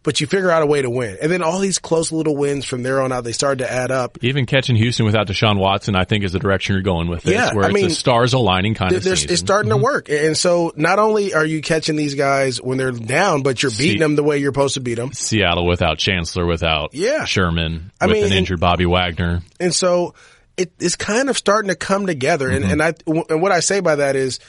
but 0.05 0.21
you 0.21 0.29
figure 0.29 0.49
out 0.49 0.63
a 0.63 0.67
way 0.67 0.81
to 0.81 0.89
win. 0.89 1.19
And 1.21 1.33
then 1.33 1.43
all 1.43 1.59
these 1.59 1.81
close 1.81 2.13
little 2.13 2.37
wins 2.37 2.67
from 2.67 2.85
there 2.85 3.03
on 3.03 3.11
out, 3.11 3.25
they 3.25 3.33
start 3.33 3.59
to 3.59 3.69
add 3.69 3.91
up. 3.91 4.19
Even 4.23 4.47
catching 4.47 4.77
Houston 4.77 5.07
without 5.07 5.27
Deshaun 5.27 5.59
Watson, 5.59 5.97
I 5.97 6.05
think 6.05 6.23
is 6.23 6.31
the 6.31 6.39
direction 6.39 6.75
you're 6.77 6.85
going 6.85 7.09
with 7.09 7.25
this, 7.25 7.35
yeah, 7.35 7.53
where 7.53 7.65
I 7.65 7.71
it's 7.71 7.75
mean, 7.75 7.87
a 7.87 7.91
stars 7.91 8.33
aligning 8.33 8.75
kind 8.75 8.95
of 8.95 9.05
It's 9.05 9.41
starting 9.41 9.73
mm-hmm. 9.73 9.81
to 9.81 9.85
work. 9.85 10.09
And 10.09 10.37
so 10.37 10.73
not 10.77 11.01
only 11.01 11.35
are 11.35 11.45
you 11.45 11.63
catching 11.63 11.97
these 11.97 12.15
guys 12.15 12.63
when 12.63 12.79
they're 12.79 12.93
down, 12.93 13.43
but 13.43 13.61
you're 13.61 13.73
beating 13.73 13.95
See, 13.95 13.99
them 13.99 14.15
the 14.15 14.23
way 14.23 14.39
you're 14.39 14.53
supposed 14.53 14.75
to 14.75 14.81
beat 14.81 14.95
them. 14.95 15.13
Seattle 15.15 15.67
without 15.67 15.99
Chancellor, 15.99 16.47
without 16.47 16.95
yeah. 16.95 17.25
Sherman, 17.25 17.91
I 18.01 18.07
with 18.07 18.19
mean, 18.19 18.27
an 18.27 18.33
injured 18.35 18.61
Bobby 18.61 18.87
Wagner. 18.87 19.43
And 19.59 19.75
so 19.75 20.15
it 20.57 20.73
is 20.79 20.97
kind 20.97 21.29
of 21.29 21.37
starting 21.37 21.69
to 21.69 21.77
come 21.77 22.07
together. 22.07 22.49
Mm-hmm. 22.51 22.71
And, 22.71 22.81
and 22.81 22.83
I, 22.83 22.95
and 23.31 23.43
what 23.43 23.53
I 23.53 23.61
say 23.61 23.81
by 23.81 23.97
that 23.97 24.17
is 24.17 24.41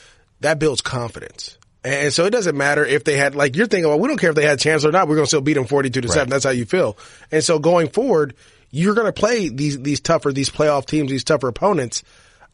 that 0.42 0.60
builds 0.60 0.81
confidence. 0.81 1.57
And 1.84 2.12
so 2.12 2.25
it 2.25 2.31
doesn't 2.31 2.57
matter 2.57 2.84
if 2.84 3.04
they 3.04 3.16
had, 3.16 3.36
like 3.36 3.56
you're 3.56 3.68
thinking, 3.68 3.88
well, 3.88 4.00
we 4.00 4.07
don't 4.07 4.18
care 4.18 4.31
if 4.31 4.36
they 4.36 4.46
had 4.46 4.60
chance 4.60 4.84
or 4.86 4.92
not. 4.92 5.07
We're 5.07 5.16
going 5.16 5.25
to 5.25 5.30
still 5.30 5.42
beat 5.42 5.54
them 5.54 5.68
42 5.68 6.02
to 6.02 6.07
right. 6.07 6.13
7. 6.13 6.30
That's 6.30 6.44
how 6.44 6.50
you 6.50 6.66
feel. 6.66 6.98
And 7.31 7.44
so 7.44 7.60
going 7.60 7.90
forward, 7.90 8.34
you're 8.72 8.96
going 8.96 9.06
to 9.06 9.13
play 9.13 9.50
these, 9.50 9.80
these 9.80 10.00
tougher, 10.00 10.34
these 10.34 10.50
playoff 10.50 10.88
teams, 10.88 11.12
these 11.12 11.24
tougher 11.24 11.48
opponents. 11.48 12.04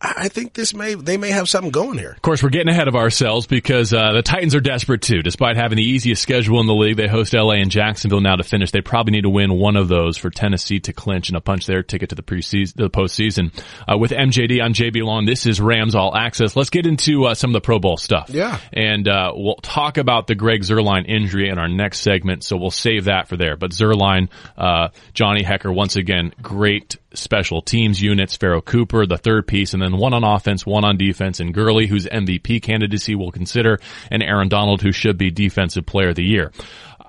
I 0.03 0.29
think 0.29 0.53
this 0.53 0.73
may 0.73 0.95
they 0.95 1.17
may 1.17 1.29
have 1.29 1.47
something 1.47 1.71
going 1.71 1.99
here. 1.99 2.11
Of 2.11 2.21
course, 2.23 2.41
we're 2.41 2.49
getting 2.49 2.69
ahead 2.69 2.87
of 2.87 2.95
ourselves 2.95 3.45
because 3.45 3.93
uh, 3.93 4.13
the 4.13 4.23
Titans 4.23 4.55
are 4.55 4.59
desperate 4.59 5.03
too. 5.03 5.21
Despite 5.21 5.57
having 5.57 5.75
the 5.75 5.83
easiest 5.83 6.23
schedule 6.23 6.59
in 6.59 6.65
the 6.65 6.73
league, 6.73 6.97
they 6.97 7.07
host 7.07 7.33
LA 7.33 7.53
and 7.53 7.69
Jacksonville 7.69 8.19
now 8.19 8.35
to 8.35 8.43
finish. 8.43 8.71
They 8.71 8.81
probably 8.81 9.11
need 9.11 9.21
to 9.21 9.29
win 9.29 9.53
one 9.53 9.75
of 9.75 9.89
those 9.89 10.17
for 10.17 10.31
Tennessee 10.31 10.79
to 10.81 10.93
clinch 10.93 11.29
and 11.29 11.37
a 11.37 11.41
punch 11.41 11.67
their 11.67 11.83
ticket 11.83 12.09
to 12.09 12.15
the 12.15 12.23
preseason, 12.23 12.73
the 12.75 12.89
postseason. 12.89 13.51
Uh, 13.87 13.97
with 13.97 14.09
MJD 14.09 14.63
on 14.63 14.73
JB 14.73 15.03
Long, 15.03 15.25
this 15.25 15.45
is 15.45 15.61
Rams 15.61 15.93
All 15.93 16.15
Access. 16.15 16.55
Let's 16.55 16.71
get 16.71 16.87
into 16.87 17.25
uh, 17.25 17.35
some 17.35 17.51
of 17.51 17.53
the 17.53 17.61
Pro 17.61 17.77
Bowl 17.77 17.97
stuff. 17.97 18.31
Yeah, 18.31 18.59
and 18.73 19.07
uh, 19.07 19.33
we'll 19.35 19.55
talk 19.57 19.97
about 19.97 20.25
the 20.25 20.33
Greg 20.33 20.61
Zuerlein 20.61 21.07
injury 21.07 21.47
in 21.47 21.59
our 21.59 21.69
next 21.69 21.99
segment, 21.99 22.43
so 22.43 22.57
we'll 22.57 22.71
save 22.71 23.05
that 23.05 23.27
for 23.27 23.37
there. 23.37 23.55
But 23.55 23.69
Zuerlein, 23.69 24.29
uh, 24.57 24.89
Johnny 25.13 25.43
Hekker, 25.43 25.73
once 25.73 25.95
again, 25.95 26.33
great 26.41 26.97
special 27.13 27.61
teams 27.61 28.01
units, 28.01 28.35
Pharoh 28.35 28.61
Cooper, 28.61 29.05
the 29.05 29.17
third 29.17 29.47
piece, 29.47 29.73
and 29.73 29.81
then 29.81 29.97
one 29.97 30.13
on 30.13 30.23
offense, 30.23 30.65
one 30.65 30.85
on 30.85 30.97
defense, 30.97 31.39
and 31.39 31.53
Gurley, 31.53 31.87
whose 31.87 32.05
MVP 32.05 32.61
candidacy 32.61 33.15
we'll 33.15 33.31
consider, 33.31 33.79
and 34.09 34.23
Aaron 34.23 34.49
Donald, 34.49 34.81
who 34.81 34.91
should 34.91 35.17
be 35.17 35.31
defensive 35.31 35.85
player 35.85 36.09
of 36.09 36.15
the 36.15 36.23
year. 36.23 36.51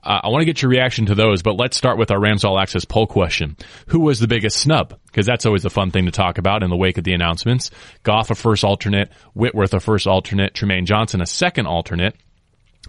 Uh, 0.05 0.21
I 0.25 0.29
want 0.29 0.41
to 0.41 0.47
get 0.47 0.61
your 0.61 0.71
reaction 0.71 1.07
to 1.07 1.15
those, 1.15 1.43
but 1.43 1.57
let's 1.57 1.77
start 1.77 1.97
with 1.97 2.11
our 2.11 2.21
Rams 2.21 2.45
All 2.45 2.59
Access 2.59 2.85
poll 2.85 3.07
question. 3.07 3.57
Who 3.87 4.01
was 4.01 4.19
the 4.19 4.27
biggest 4.27 4.59
snub? 4.59 4.99
Because 5.07 5.27
that's 5.27 5.47
always 5.47 5.65
a 5.65 5.71
fun 5.71 5.93
thing 5.93 6.07
to 6.07 6.11
talk 6.11 6.39
about 6.39 6.65
in 6.65 6.71
the 6.71 6.77
wake 6.77 6.99
of 6.99 7.05
the 7.05 7.13
announcements. 7.13 7.71
Goff, 8.03 8.31
a 8.31 8.35
first 8.35 8.65
alternate, 8.65 9.13
Whitworth, 9.35 9.75
a 9.75 9.81
first 9.81 10.09
alternate, 10.09 10.55
Trumaine 10.55 10.87
Johnson, 10.87 11.21
a 11.21 11.27
second 11.27 11.67
alternate, 11.67 12.17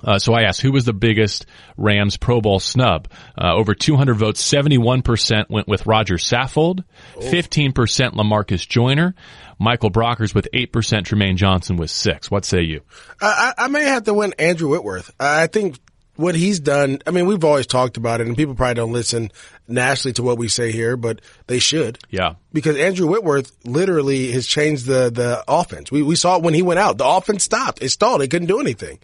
uh, 0.04 0.20
so 0.20 0.34
I 0.34 0.44
asked, 0.44 0.62
who 0.62 0.72
was 0.72 0.86
the 0.86 0.94
biggest 0.94 1.46
Rams 1.78 2.18
Pro 2.18 2.42
Bowl 2.42 2.60
snub? 2.60 3.08
Uh, 3.38 3.54
over 3.54 3.74
200 3.74 4.16
votes, 4.16 4.44
71% 4.44 5.50
went 5.50 5.68
with 5.68 5.86
Roger 5.86 6.16
Saffold, 6.16 6.84
15% 7.16 7.74
Lamarcus 8.14 8.68
Joyner, 8.68 9.16
Michael 9.60 9.92
Brockers 9.92 10.34
with 10.34 10.48
8%, 10.54 10.68
Trumaine 10.68 11.36
Johnson 11.36 11.78
with 11.78 11.92
6 11.92 12.30
What 12.32 12.44
say 12.44 12.62
you? 12.62 12.82
I, 13.22 13.54
I 13.58 13.68
may 13.68 13.84
have 13.84 14.04
to 14.04 14.14
win 14.14 14.34
Andrew 14.40 14.70
Whitworth. 14.70 15.12
I 15.20 15.48
think 15.48 15.80
what 16.16 16.36
he's 16.36 16.60
done, 16.60 17.00
I 17.08 17.12
mean, 17.12 17.26
we've 17.26 17.44
always 17.44 17.66
talked 17.66 17.98
about 17.98 18.20
it 18.20 18.28
and 18.28 18.36
people 18.36 18.56
probably 18.56 18.76
don't 18.76 18.92
listen 18.92 19.32
nationally 19.68 20.14
to 20.14 20.24
what 20.24 20.38
we 20.38 20.48
say 20.48 20.72
here, 20.72 20.98
but 20.98 21.22
they 21.48 21.60
should. 21.60 21.98
Yeah. 22.10 22.36
Because 22.52 22.78
Andrew 22.78 23.08
Whitworth 23.08 23.52
literally 23.64 24.32
has 24.32 24.46
changed 24.46 24.86
the, 24.86 25.10
the 25.10 25.44
offense. 25.48 25.92
We, 25.92 26.04
we 26.04 26.16
saw 26.16 26.38
it 26.38 26.44
when 26.44 26.54
he 26.54 26.62
went 26.62 26.80
out. 26.80 26.98
The 26.98 27.08
offense 27.08 27.44
stopped. 27.44 27.82
It 27.82 27.90
stalled. 27.90 28.22
It 28.22 28.30
couldn't 28.30 28.48
do 28.48 28.60
anything. 28.60 29.00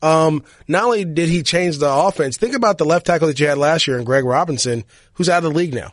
Um, 0.00 0.44
not 0.68 0.84
only 0.84 1.04
did 1.04 1.28
he 1.28 1.42
change 1.42 1.78
the 1.78 1.92
offense, 1.92 2.36
think 2.36 2.54
about 2.54 2.78
the 2.78 2.84
left 2.84 3.06
tackle 3.06 3.28
that 3.28 3.40
you 3.40 3.46
had 3.46 3.58
last 3.58 3.86
year 3.88 3.98
in 3.98 4.04
Greg 4.04 4.24
Robinson, 4.24 4.84
who's 5.14 5.28
out 5.28 5.44
of 5.44 5.52
the 5.52 5.58
league 5.58 5.74
now. 5.74 5.92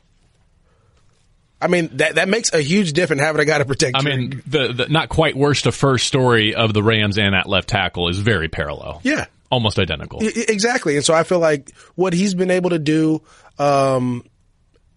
I 1.62 1.68
mean, 1.68 1.90
that, 1.94 2.16
that 2.16 2.30
makes 2.30 2.54
a 2.54 2.62
huge 2.62 2.94
difference 2.94 3.22
having 3.22 3.42
a 3.42 3.46
guy 3.46 3.58
to 3.58 3.66
protect. 3.66 3.98
I 3.98 4.02
mean, 4.02 4.44
the, 4.46 4.74
the 4.74 4.88
not 4.90 5.10
quite 5.10 5.36
worst 5.36 5.64
to 5.64 5.72
first 5.72 6.06
story 6.06 6.54
of 6.54 6.74
the 6.74 6.84
Rams 6.84 7.18
and 7.18 7.34
that 7.34 7.48
left 7.48 7.70
tackle 7.70 8.10
is 8.10 8.20
very 8.20 8.50
parallel. 8.50 9.02
Yeah. 9.04 9.26
Almost 9.50 9.80
identical. 9.80 10.20
I, 10.22 10.32
exactly. 10.48 10.96
And 10.98 11.06
so 11.06 11.14
I 11.14 11.24
feel 11.24 11.40
like 11.40 11.72
what 11.96 12.14
he's 12.14 12.36
been 12.36 12.52
able 12.52 12.72
to 12.72 12.80
do, 12.80 13.24
um, 13.58 14.24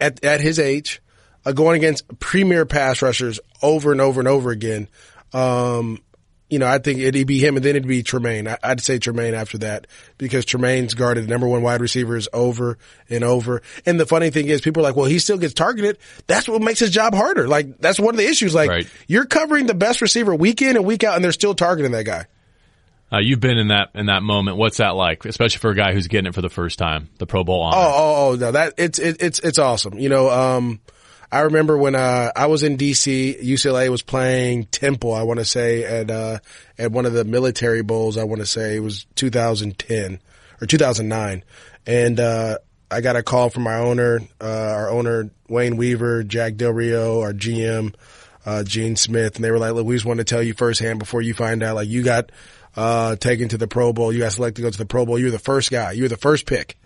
at, 0.01 0.23
at 0.25 0.41
his 0.41 0.59
age, 0.59 1.01
uh, 1.47 1.53
going 1.53 1.77
against 1.77 2.19
premier 2.19 2.67
pass 2.67 3.01
rushers 3.01 3.41
over 3.63 3.93
and 3.93 4.01
over 4.01 4.21
and 4.21 4.29
over 4.29 4.51
again, 4.51 4.89
um, 5.33 6.03
you 6.49 6.59
know, 6.59 6.67
I 6.67 6.79
think 6.79 7.01
it'd 7.01 7.27
be 7.27 7.39
him 7.39 7.57
and 7.57 7.65
then 7.65 7.77
it'd 7.77 7.87
be 7.87 8.03
Trumaine. 8.03 8.57
I, 8.63 8.69
would 8.71 8.81
say 8.81 8.99
Trumaine 8.99 9.35
after 9.35 9.59
that 9.59 9.87
because 10.17 10.47
Trumaine's 10.47 10.95
guarded 10.95 11.29
number 11.29 11.47
one 11.47 11.63
wide 11.63 11.81
receivers 11.81 12.29
over 12.33 12.79
and 13.11 13.23
over. 13.23 13.63
And 13.85 14.01
the 14.01 14.07
funny 14.07 14.31
thing 14.31 14.49
is 14.49 14.61
people 14.61 14.83
are 14.83 14.89
like, 14.89 14.97
well, 14.97 15.07
he 15.07 15.19
still 15.19 15.39
gets 15.39 15.55
targeted. 15.55 15.99
That's 16.27 16.49
what 16.49 16.63
makes 16.63 16.81
his 16.81 16.91
job 16.91 17.15
harder. 17.15 17.49
Like 17.49 17.79
that's 17.79 18.01
one 18.01 18.15
of 18.15 18.19
the 18.19 18.27
issues. 18.27 18.55
Like 18.55 18.71
right. 18.71 18.89
you're 19.07 19.27
covering 19.27 19.67
the 19.67 19.75
best 19.75 20.01
receiver 20.01 20.35
week 20.35 20.63
in 20.63 20.77
and 20.77 20.87
week 20.87 21.05
out 21.05 21.17
and 21.17 21.25
they're 21.25 21.33
still 21.33 21.55
targeting 21.55 21.93
that 21.93 22.05
guy. 22.05 22.27
Uh, 23.11 23.19
you've 23.21 23.41
been 23.41 23.57
in 23.57 23.69
that 23.69 23.89
in 23.95 24.07
that 24.07 24.23
moment. 24.23 24.59
What's 24.59 24.79
that 24.79 24.91
like, 24.91 25.25
especially 25.25 25.59
for 25.61 25.71
a 25.71 25.75
guy 25.75 25.95
who's 25.95 26.09
getting 26.09 26.27
it 26.27 26.35
for 26.35 26.43
the 26.43 26.51
first 26.51 26.79
time, 26.79 27.09
the 27.19 27.27
Pro 27.27 27.43
Bowl 27.43 27.63
honor? 27.63 27.77
Oh, 27.79 27.93
oh, 27.95 28.31
oh 28.33 28.35
no, 28.37 28.53
that 28.53 28.75
it's 28.77 28.99
it, 28.99 29.23
it's 29.23 29.39
it's 29.41 29.59
awesome. 29.59 29.99
You 29.99 30.11
know, 30.11 30.29
um, 30.29 30.81
I 31.31 31.41
remember 31.41 31.77
when 31.77 31.95
uh, 31.95 32.33
I 32.35 32.47
was 32.47 32.63
in 32.63 32.79
DC, 32.79 33.43
UCLA 33.43 33.91
was 33.91 34.03
playing 34.03 34.65
Temple. 34.67 35.13
I 35.13 35.23
want 35.23 35.41
to 35.41 35.45
say 35.45 35.85
at 35.85 36.11
uh, 36.11 36.39
at 36.79 36.91
one 36.91 37.05
of 37.05 37.13
the 37.13 37.25
military 37.25 37.83
bowls. 37.83 38.17
I 38.17 38.25
want 38.25 38.41
to 38.41 38.47
say 38.47 38.77
it 38.77 38.81
was 38.81 39.07
2010 39.17 40.21
or 40.61 40.67
2009, 40.67 41.45
and 41.87 42.21
uh, 42.21 42.59
I 42.91 43.03
got 43.03 43.17
a 43.17 43.23
call 43.23 43.51
from 43.51 43.67
our 43.67 43.79
owner, 43.79 44.21
uh, 44.41 44.45
our 44.45 44.91
owner 44.91 45.31
Wayne 45.49 45.77
Weaver, 45.77 46.25
Jack 46.25 46.57
Del 46.57 46.73
Rio, 46.73 47.21
our 47.21 47.35
GM 47.35 47.95
uh, 48.47 48.65
Gene 48.65 48.97
Smith, 48.97 49.37
and 49.37 49.45
they 49.45 49.51
were 49.51 49.59
like, 49.59 49.75
"Look, 49.75 49.87
we 49.87 49.97
just 49.97 50.07
want 50.07 50.19
to 50.19 50.25
tell 50.25 50.43
you 50.43 50.55
firsthand 50.55 50.99
before 50.99 51.21
you 51.21 51.35
find 51.35 51.63
out. 51.63 51.75
Like, 51.75 51.89
you 51.89 52.03
got 52.03 52.33
uh, 52.75 53.17
taken 53.17 53.49
to 53.51 53.59
the 53.59 53.69
Pro 53.69 53.93
Bowl. 53.93 54.15
You 54.15 54.21
got 54.21 54.33
selected 54.33 54.57
to 54.57 54.63
go 54.63 54.71
to 54.71 54.79
the 54.79 54.87
Pro 54.87 55.05
Bowl. 55.05 55.19
You're 55.19 55.31
the 55.31 55.39
first 55.39 55.71
guy. 55.71 55.93
You're 55.93 56.09
the 56.09 56.17
first 56.17 56.47
pick." 56.47 56.79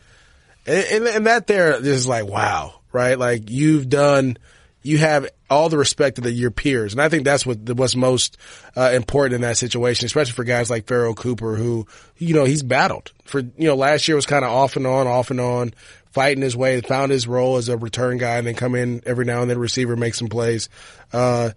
And, 0.66 0.84
and, 0.86 1.06
and 1.06 1.26
that 1.26 1.46
there 1.46 1.74
is 1.74 2.06
like, 2.06 2.26
wow, 2.26 2.81
right? 2.92 3.18
Like 3.18 3.50
you've 3.50 3.88
done, 3.88 4.36
you 4.82 4.98
have 4.98 5.28
all 5.48 5.68
the 5.68 5.78
respect 5.78 6.18
of 6.18 6.24
the, 6.24 6.32
your 6.32 6.50
peers. 6.50 6.92
And 6.92 7.00
I 7.00 7.08
think 7.08 7.24
that's 7.24 7.46
what 7.46 7.58
what's 7.76 7.94
most 7.94 8.36
uh, 8.76 8.90
important 8.94 9.36
in 9.36 9.40
that 9.42 9.56
situation, 9.56 10.06
especially 10.06 10.32
for 10.32 10.44
guys 10.44 10.70
like 10.70 10.86
Pharoh 10.86 11.14
Cooper, 11.14 11.56
who, 11.56 11.86
you 12.18 12.34
know, 12.34 12.44
he's 12.44 12.62
battled 12.62 13.12
for, 13.24 13.40
you 13.40 13.68
know, 13.68 13.74
last 13.76 14.08
year 14.08 14.16
was 14.16 14.26
kind 14.26 14.44
of 14.44 14.50
off 14.50 14.76
and 14.76 14.86
on, 14.86 15.06
off 15.06 15.30
and 15.30 15.40
on, 15.40 15.74
fighting 16.10 16.42
his 16.42 16.56
way, 16.56 16.80
found 16.80 17.12
his 17.12 17.26
role 17.26 17.56
as 17.56 17.68
a 17.68 17.76
return 17.76 18.18
guy 18.18 18.36
and 18.36 18.46
then 18.46 18.54
come 18.54 18.74
in 18.74 19.02
every 19.06 19.24
now 19.24 19.40
and 19.42 19.50
then 19.50 19.58
receiver, 19.58 19.96
make 19.96 20.14
some 20.14 20.28
plays. 20.28 20.68
Uh, 21.12 21.50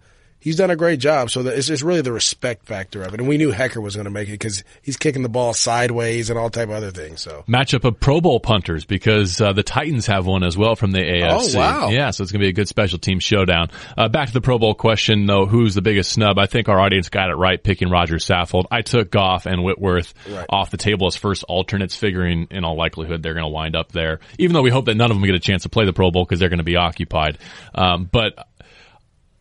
he's 0.45 0.55
done 0.55 0.69
a 0.69 0.75
great 0.75 0.99
job. 0.99 1.29
So 1.31 1.41
it's 1.41 1.65
just 1.67 1.83
really 1.83 2.01
the 2.01 2.11
respect 2.13 2.65
factor 2.67 3.01
of 3.01 3.13
it. 3.13 3.19
And 3.19 3.27
we 3.27 3.37
knew 3.37 3.51
Hekker 3.51 3.81
was 3.81 3.95
going 3.95 4.05
to 4.05 4.11
make 4.11 4.29
it 4.29 4.33
because 4.33 4.63
he's 4.83 4.95
kicking 4.95 5.23
the 5.23 5.27
ball 5.29 5.53
sideways 5.53 6.29
and 6.29 6.37
all 6.39 6.49
type 6.51 6.69
of 6.69 6.75
other 6.75 6.91
things. 6.91 7.19
So 7.21 7.43
matchup 7.47 7.83
of 7.83 7.99
Pro 7.99 8.21
Bowl 8.21 8.39
punters 8.39 8.85
because 8.85 9.41
uh, 9.41 9.51
the 9.53 9.63
Titans 9.63 10.05
have 10.05 10.25
one 10.27 10.43
as 10.43 10.55
well 10.57 10.75
from 10.75 10.91
the 10.91 10.99
AFC. 10.99 11.55
Oh, 11.55 11.59
wow. 11.59 11.89
Yeah, 11.89 12.11
so 12.11 12.21
it's 12.23 12.31
going 12.31 12.39
to 12.41 12.45
be 12.45 12.49
a 12.49 12.53
good 12.53 12.67
special 12.67 12.99
team 12.99 13.19
showdown. 13.19 13.69
Uh, 13.97 14.07
back 14.07 14.27
to 14.27 14.33
the 14.33 14.41
Pro 14.41 14.59
Bowl 14.59 14.75
question 14.75 15.25
though, 15.25 15.47
who's 15.47 15.73
the 15.73 15.81
biggest 15.81 16.11
snub? 16.11 16.37
I 16.37 16.45
think 16.45 16.69
our 16.69 16.79
audience 16.79 17.09
got 17.09 17.29
it 17.31 17.35
right 17.35 17.61
picking 17.61 17.89
Roger 17.89 18.17
Saffold. 18.17 18.65
I 18.69 18.83
took 18.83 19.09
Goff 19.11 19.47
and 19.47 19.63
Whitworth 19.63 20.13
Right. 20.29 20.45
off 20.49 20.69
the 20.71 20.77
table 20.77 21.07
as 21.07 21.15
first 21.15 21.43
alternates, 21.45 21.95
figuring 21.95 22.47
in 22.51 22.63
all 22.63 22.77
likelihood 22.77 23.23
they're 23.23 23.33
going 23.33 23.43
to 23.45 23.49
wind 23.49 23.75
up 23.75 23.91
there. 23.91 24.19
Even 24.37 24.53
though 24.53 24.61
we 24.61 24.69
hope 24.69 24.85
that 24.85 24.95
none 24.95 25.09
of 25.09 25.17
them 25.17 25.25
get 25.25 25.33
a 25.35 25.39
chance 25.39 25.63
to 25.63 25.69
play 25.69 25.85
the 25.85 25.93
Pro 25.93 26.11
Bowl 26.11 26.23
because 26.23 26.39
they're 26.39 26.49
going 26.49 26.59
to 26.59 26.63
be 26.63 26.75
occupied. 26.75 27.39
Um, 27.73 28.07
but 28.11 28.47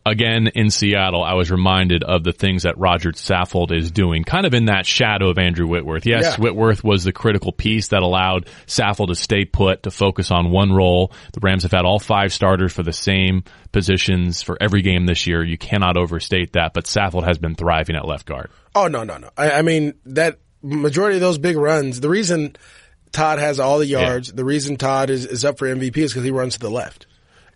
again 0.07 0.49
in 0.49 0.71
Seattle, 0.71 1.23
I 1.23 1.35
was 1.35 1.51
reminded 1.51 2.05
of 2.05 2.25
the 2.25 2.33
things 2.33 2.65
that 2.65 2.79
Roger 2.79 3.13
Saffold 3.13 3.73
is 3.73 3.91
doing, 3.91 4.25
kind 4.25 4.47
of 4.47 4.55
in 4.55 4.67
that 4.67 4.87
shadow 4.87 5.31
of 5.31 5.39
Andrew 5.39 5.67
Whitworth. 5.67 6.07
Yes, 6.07 6.25
Yeah. 6.25 6.37
Whitworth 6.43 6.85
was 6.85 7.05
the 7.05 7.13
critical 7.13 7.53
piece 7.53 7.89
that 7.89 8.03
allowed 8.03 8.47
Saffold 8.67 9.09
to 9.09 9.15
stay 9.15 9.45
put, 9.45 9.85
to 9.85 9.91
focus 9.91 10.31
on 10.31 10.51
one 10.51 10.73
role. 10.73 11.13
The 11.33 11.41
Rams 11.41 11.63
have 11.63 11.73
had 11.73 11.85
all 11.85 11.99
five 11.99 12.33
starters 12.33 12.73
for 12.73 12.83
the 12.83 12.93
same 12.93 13.45
positions 13.73 14.43
for 14.43 14.57
every 14.61 14.83
game 14.83 15.07
this 15.07 15.27
year. 15.27 15.43
You 15.43 15.59
cannot 15.59 15.97
overstate 15.97 16.53
that, 16.53 16.75
but 16.75 16.85
Saffold 16.85 17.25
has 17.25 17.39
been 17.39 17.55
thriving 17.55 17.97
at 17.97 18.07
left 18.07 18.27
guard. 18.27 18.51
Oh 18.75 18.89
no, 18.89 19.05
no, 19.05 19.17
no. 19.19 19.31
I, 19.37 19.53
I 19.53 19.63
mean 19.63 19.95
that 20.07 20.39
majority 20.63 21.17
of 21.17 21.21
those 21.21 21.39
big 21.39 21.57
runs. 21.57 22.01
The 22.01 22.09
reason 22.09 22.57
Todd 23.13 23.39
has 23.39 23.61
all 23.61 23.79
the 23.79 23.87
yards, 23.87 24.33
the 24.33 24.45
reason 24.45 24.77
Todd 24.77 25.11
is, 25.11 25.25
is 25.27 25.45
up 25.45 25.59
for 25.59 25.67
MVP 25.67 25.97
is 25.99 26.13
because 26.13 26.25
he 26.25 26.31
runs 26.31 26.55
to 26.55 26.59
the 26.61 26.71
left. 26.71 27.07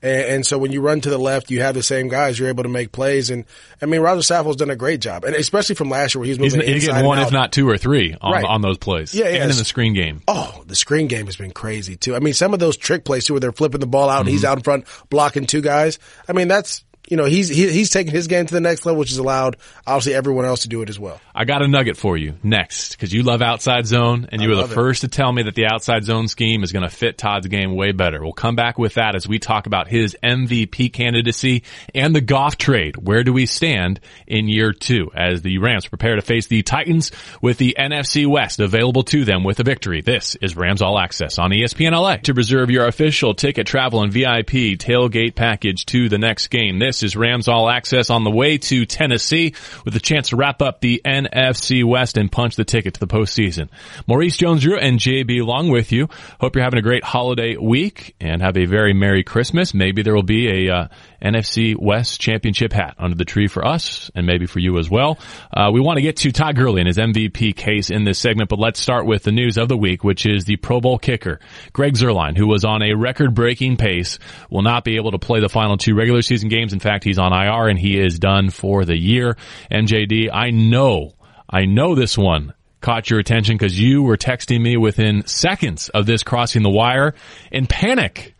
And, 0.02 0.22
and 0.26 0.46
so 0.46 0.58
when 0.58 0.72
you 0.72 0.80
run 0.80 1.00
to 1.00 1.10
the 1.10 1.18
left, 1.18 1.50
you 1.50 1.60
have 1.62 1.74
the 1.74 1.82
same 1.82 2.08
guys. 2.08 2.38
You're 2.38 2.48
able 2.48 2.62
to 2.62 2.68
make 2.68 2.92
plays. 2.92 3.30
And 3.30 3.44
I 3.82 3.86
mean, 3.86 4.00
Roger 4.00 4.20
Saffold's 4.20 4.56
done 4.56 4.70
a 4.70 4.76
great 4.76 5.00
job, 5.00 5.24
and 5.24 5.34
especially 5.34 5.74
from 5.74 5.90
last 5.90 6.14
year 6.14 6.20
where 6.20 6.26
He's, 6.28 6.38
moving 6.38 6.60
he's 6.60 6.84
inside 6.84 6.92
getting 6.92 7.06
one, 7.06 7.18
and 7.18 7.26
if 7.26 7.32
not 7.32 7.52
two 7.52 7.68
or 7.68 7.76
three 7.78 8.14
on, 8.20 8.32
Right. 8.32 8.44
on 8.44 8.62
those 8.62 8.78
plays. 8.78 9.14
Yeah, 9.14 9.28
yeah, 9.28 9.42
And 9.42 9.50
in 9.50 9.56
the 9.56 9.64
screen 9.64 9.94
game. 9.94 10.22
Oh, 10.28 10.62
the 10.66 10.74
screen 10.76 11.06
game 11.08 11.26
has 11.26 11.36
been 11.36 11.50
crazy 11.52 11.96
too. 11.96 12.14
I 12.14 12.20
mean, 12.20 12.34
some 12.34 12.52
of 12.54 12.60
those 12.60 12.76
trick 12.76 13.04
plays 13.04 13.24
too, 13.24 13.34
where 13.34 13.40
they're 13.40 13.52
flipping 13.52 13.80
the 13.80 13.86
ball 13.86 14.08
out 14.08 14.20
and 14.20 14.28
he's 14.28 14.42
Mm-hmm. 14.42 14.50
out 14.52 14.58
in 14.58 14.62
front 14.64 14.84
blocking 15.10 15.46
two 15.46 15.60
guys. 15.62 15.98
I 16.28 16.32
mean, 16.32 16.48
that's 16.48 16.84
you 17.10 17.16
know 17.16 17.24
he's 17.24 17.48
he, 17.48 17.70
he's 17.70 17.90
taking 17.90 18.12
his 18.12 18.26
game 18.26 18.46
to 18.46 18.54
the 18.54 18.60
next 18.60 18.84
level, 18.86 18.98
which 18.98 19.10
has 19.10 19.18
allowed 19.18 19.56
obviously 19.86 20.14
everyone 20.14 20.44
else 20.44 20.60
to 20.62 20.68
do 20.68 20.82
it 20.82 20.88
as 20.88 20.98
well. 20.98 21.20
I 21.34 21.44
got 21.44 21.62
a 21.62 21.68
nugget 21.68 21.96
for 21.96 22.16
you 22.16 22.34
next 22.42 22.92
because 22.92 23.12
you 23.12 23.22
love 23.22 23.42
outside 23.42 23.86
zone 23.86 24.28
and 24.30 24.42
you 24.42 24.48
were 24.48 24.56
the 24.56 24.64
it. 24.64 24.70
first 24.70 25.00
to 25.02 25.08
tell 25.08 25.32
me 25.32 25.42
that 25.44 25.54
the 25.54 25.66
outside 25.66 26.04
zone 26.04 26.28
scheme 26.28 26.62
is 26.62 26.72
going 26.72 26.82
to 26.82 26.94
fit 26.94 27.18
Todd's 27.18 27.46
game 27.46 27.74
way 27.74 27.92
better. 27.92 28.22
We'll 28.22 28.32
come 28.32 28.56
back 28.56 28.78
with 28.78 28.94
that 28.94 29.14
as 29.14 29.26
we 29.26 29.38
talk 29.38 29.66
about 29.66 29.88
his 29.88 30.16
MVP 30.22 30.92
candidacy 30.92 31.62
and 31.94 32.14
the 32.14 32.20
Goff 32.20 32.56
trade. 32.58 32.96
Where 32.96 33.24
do 33.24 33.32
we 33.32 33.46
stand 33.46 34.00
in 34.26 34.48
year 34.48 34.72
two 34.72 35.10
as 35.14 35.42
the 35.42 35.58
Rams 35.58 35.86
prepare 35.86 36.16
to 36.16 36.22
face 36.22 36.46
the 36.46 36.62
Titans 36.62 37.10
with 37.40 37.58
the 37.58 37.76
NFC 37.78 38.26
West 38.26 38.60
available 38.60 39.02
to 39.04 39.24
them 39.24 39.44
with 39.44 39.60
a 39.60 39.64
victory? 39.64 40.02
This 40.02 40.36
is 40.36 40.56
Rams 40.56 40.82
All 40.82 40.98
Access 40.98 41.38
on 41.38 41.50
ESPN 41.50 41.92
LA. 41.92 42.16
To 42.18 42.34
reserve 42.34 42.70
your 42.70 42.86
official 42.86 43.34
ticket, 43.34 43.66
travel, 43.66 44.02
and 44.02 44.12
VIP 44.12 44.76
tailgate 44.78 45.34
package 45.34 45.86
to 45.86 46.08
the 46.08 46.18
next 46.18 46.48
game, 46.48 46.78
this 46.78 46.97
is 47.02 47.16
Rams 47.16 47.48
All 47.48 47.68
Access 47.68 48.10
on 48.10 48.24
the 48.24 48.30
way 48.30 48.58
to 48.58 48.86
Tennessee 48.86 49.54
with 49.84 49.94
a 49.96 50.00
chance 50.00 50.30
to 50.30 50.36
wrap 50.36 50.62
up 50.62 50.80
the 50.80 51.00
NFC 51.04 51.84
West 51.84 52.16
and 52.16 52.30
punch 52.30 52.56
the 52.56 52.64
ticket 52.64 52.94
to 52.94 53.00
the 53.00 53.06
postseason. 53.06 53.68
Maurice 54.06 54.36
Jones-Drew 54.36 54.78
and 54.78 54.98
JB 54.98 55.44
Long 55.44 55.70
with 55.70 55.92
you. 55.92 56.08
Hope 56.40 56.54
you're 56.54 56.64
having 56.64 56.78
a 56.78 56.82
great 56.82 57.04
holiday 57.04 57.56
week 57.56 58.14
and 58.20 58.42
have 58.42 58.56
a 58.56 58.66
very 58.66 58.92
Merry 58.92 59.24
Christmas. 59.24 59.74
Maybe 59.74 60.02
there 60.02 60.14
will 60.14 60.22
be 60.22 60.68
a 60.68 60.74
uh, 60.74 60.88
NFC 61.22 61.76
West 61.76 62.20
championship 62.20 62.72
hat 62.72 62.94
under 62.98 63.16
the 63.16 63.24
tree 63.24 63.48
for 63.48 63.66
us 63.66 64.10
and 64.14 64.26
maybe 64.26 64.46
for 64.46 64.58
you 64.58 64.78
as 64.78 64.88
well. 64.88 65.18
Uh, 65.52 65.70
we 65.72 65.80
want 65.80 65.96
to 65.96 66.02
get 66.02 66.16
to 66.18 66.32
Todd 66.32 66.56
Gurley 66.56 66.80
and 66.80 66.86
his 66.86 66.98
MVP 66.98 67.56
case 67.56 67.90
in 67.90 68.04
this 68.04 68.18
segment, 68.18 68.48
but 68.48 68.58
let's 68.58 68.80
start 68.80 69.06
with 69.06 69.22
the 69.24 69.32
news 69.32 69.58
of 69.58 69.68
the 69.68 69.76
week, 69.76 70.04
which 70.04 70.26
is 70.26 70.44
the 70.44 70.56
Pro 70.56 70.80
Bowl 70.80 70.98
kicker, 70.98 71.40
Greg 71.72 71.94
Zuerlein, 71.94 72.36
who 72.36 72.46
was 72.46 72.64
on 72.64 72.82
a 72.82 72.94
record-breaking 72.94 73.76
pace, 73.76 74.18
will 74.50 74.62
not 74.62 74.84
be 74.84 74.96
able 74.96 75.10
to 75.12 75.18
play 75.18 75.40
the 75.40 75.48
final 75.48 75.76
two 75.76 75.94
regular 75.94 76.22
season 76.22 76.48
games. 76.48 76.72
In 76.72 76.80
fact, 76.80 76.87
he's 77.04 77.18
on 77.18 77.32
IR 77.32 77.68
and 77.68 77.78
he 77.78 77.98
is 77.98 78.18
done 78.18 78.50
for 78.50 78.84
the 78.84 78.96
year. 78.96 79.36
MJD, 79.70 80.30
I 80.32 80.50
know, 80.50 81.14
I 81.48 81.64
know 81.64 81.94
this 81.94 82.16
one 82.16 82.54
caught 82.80 83.10
your 83.10 83.18
attention 83.18 83.56
because 83.56 83.78
you 83.78 84.02
were 84.02 84.16
texting 84.16 84.60
me 84.60 84.76
within 84.76 85.26
seconds 85.26 85.88
of 85.88 86.06
this 86.06 86.22
crossing 86.22 86.62
the 86.62 86.70
wire 86.70 87.14
in 87.50 87.66
panic. 87.66 88.34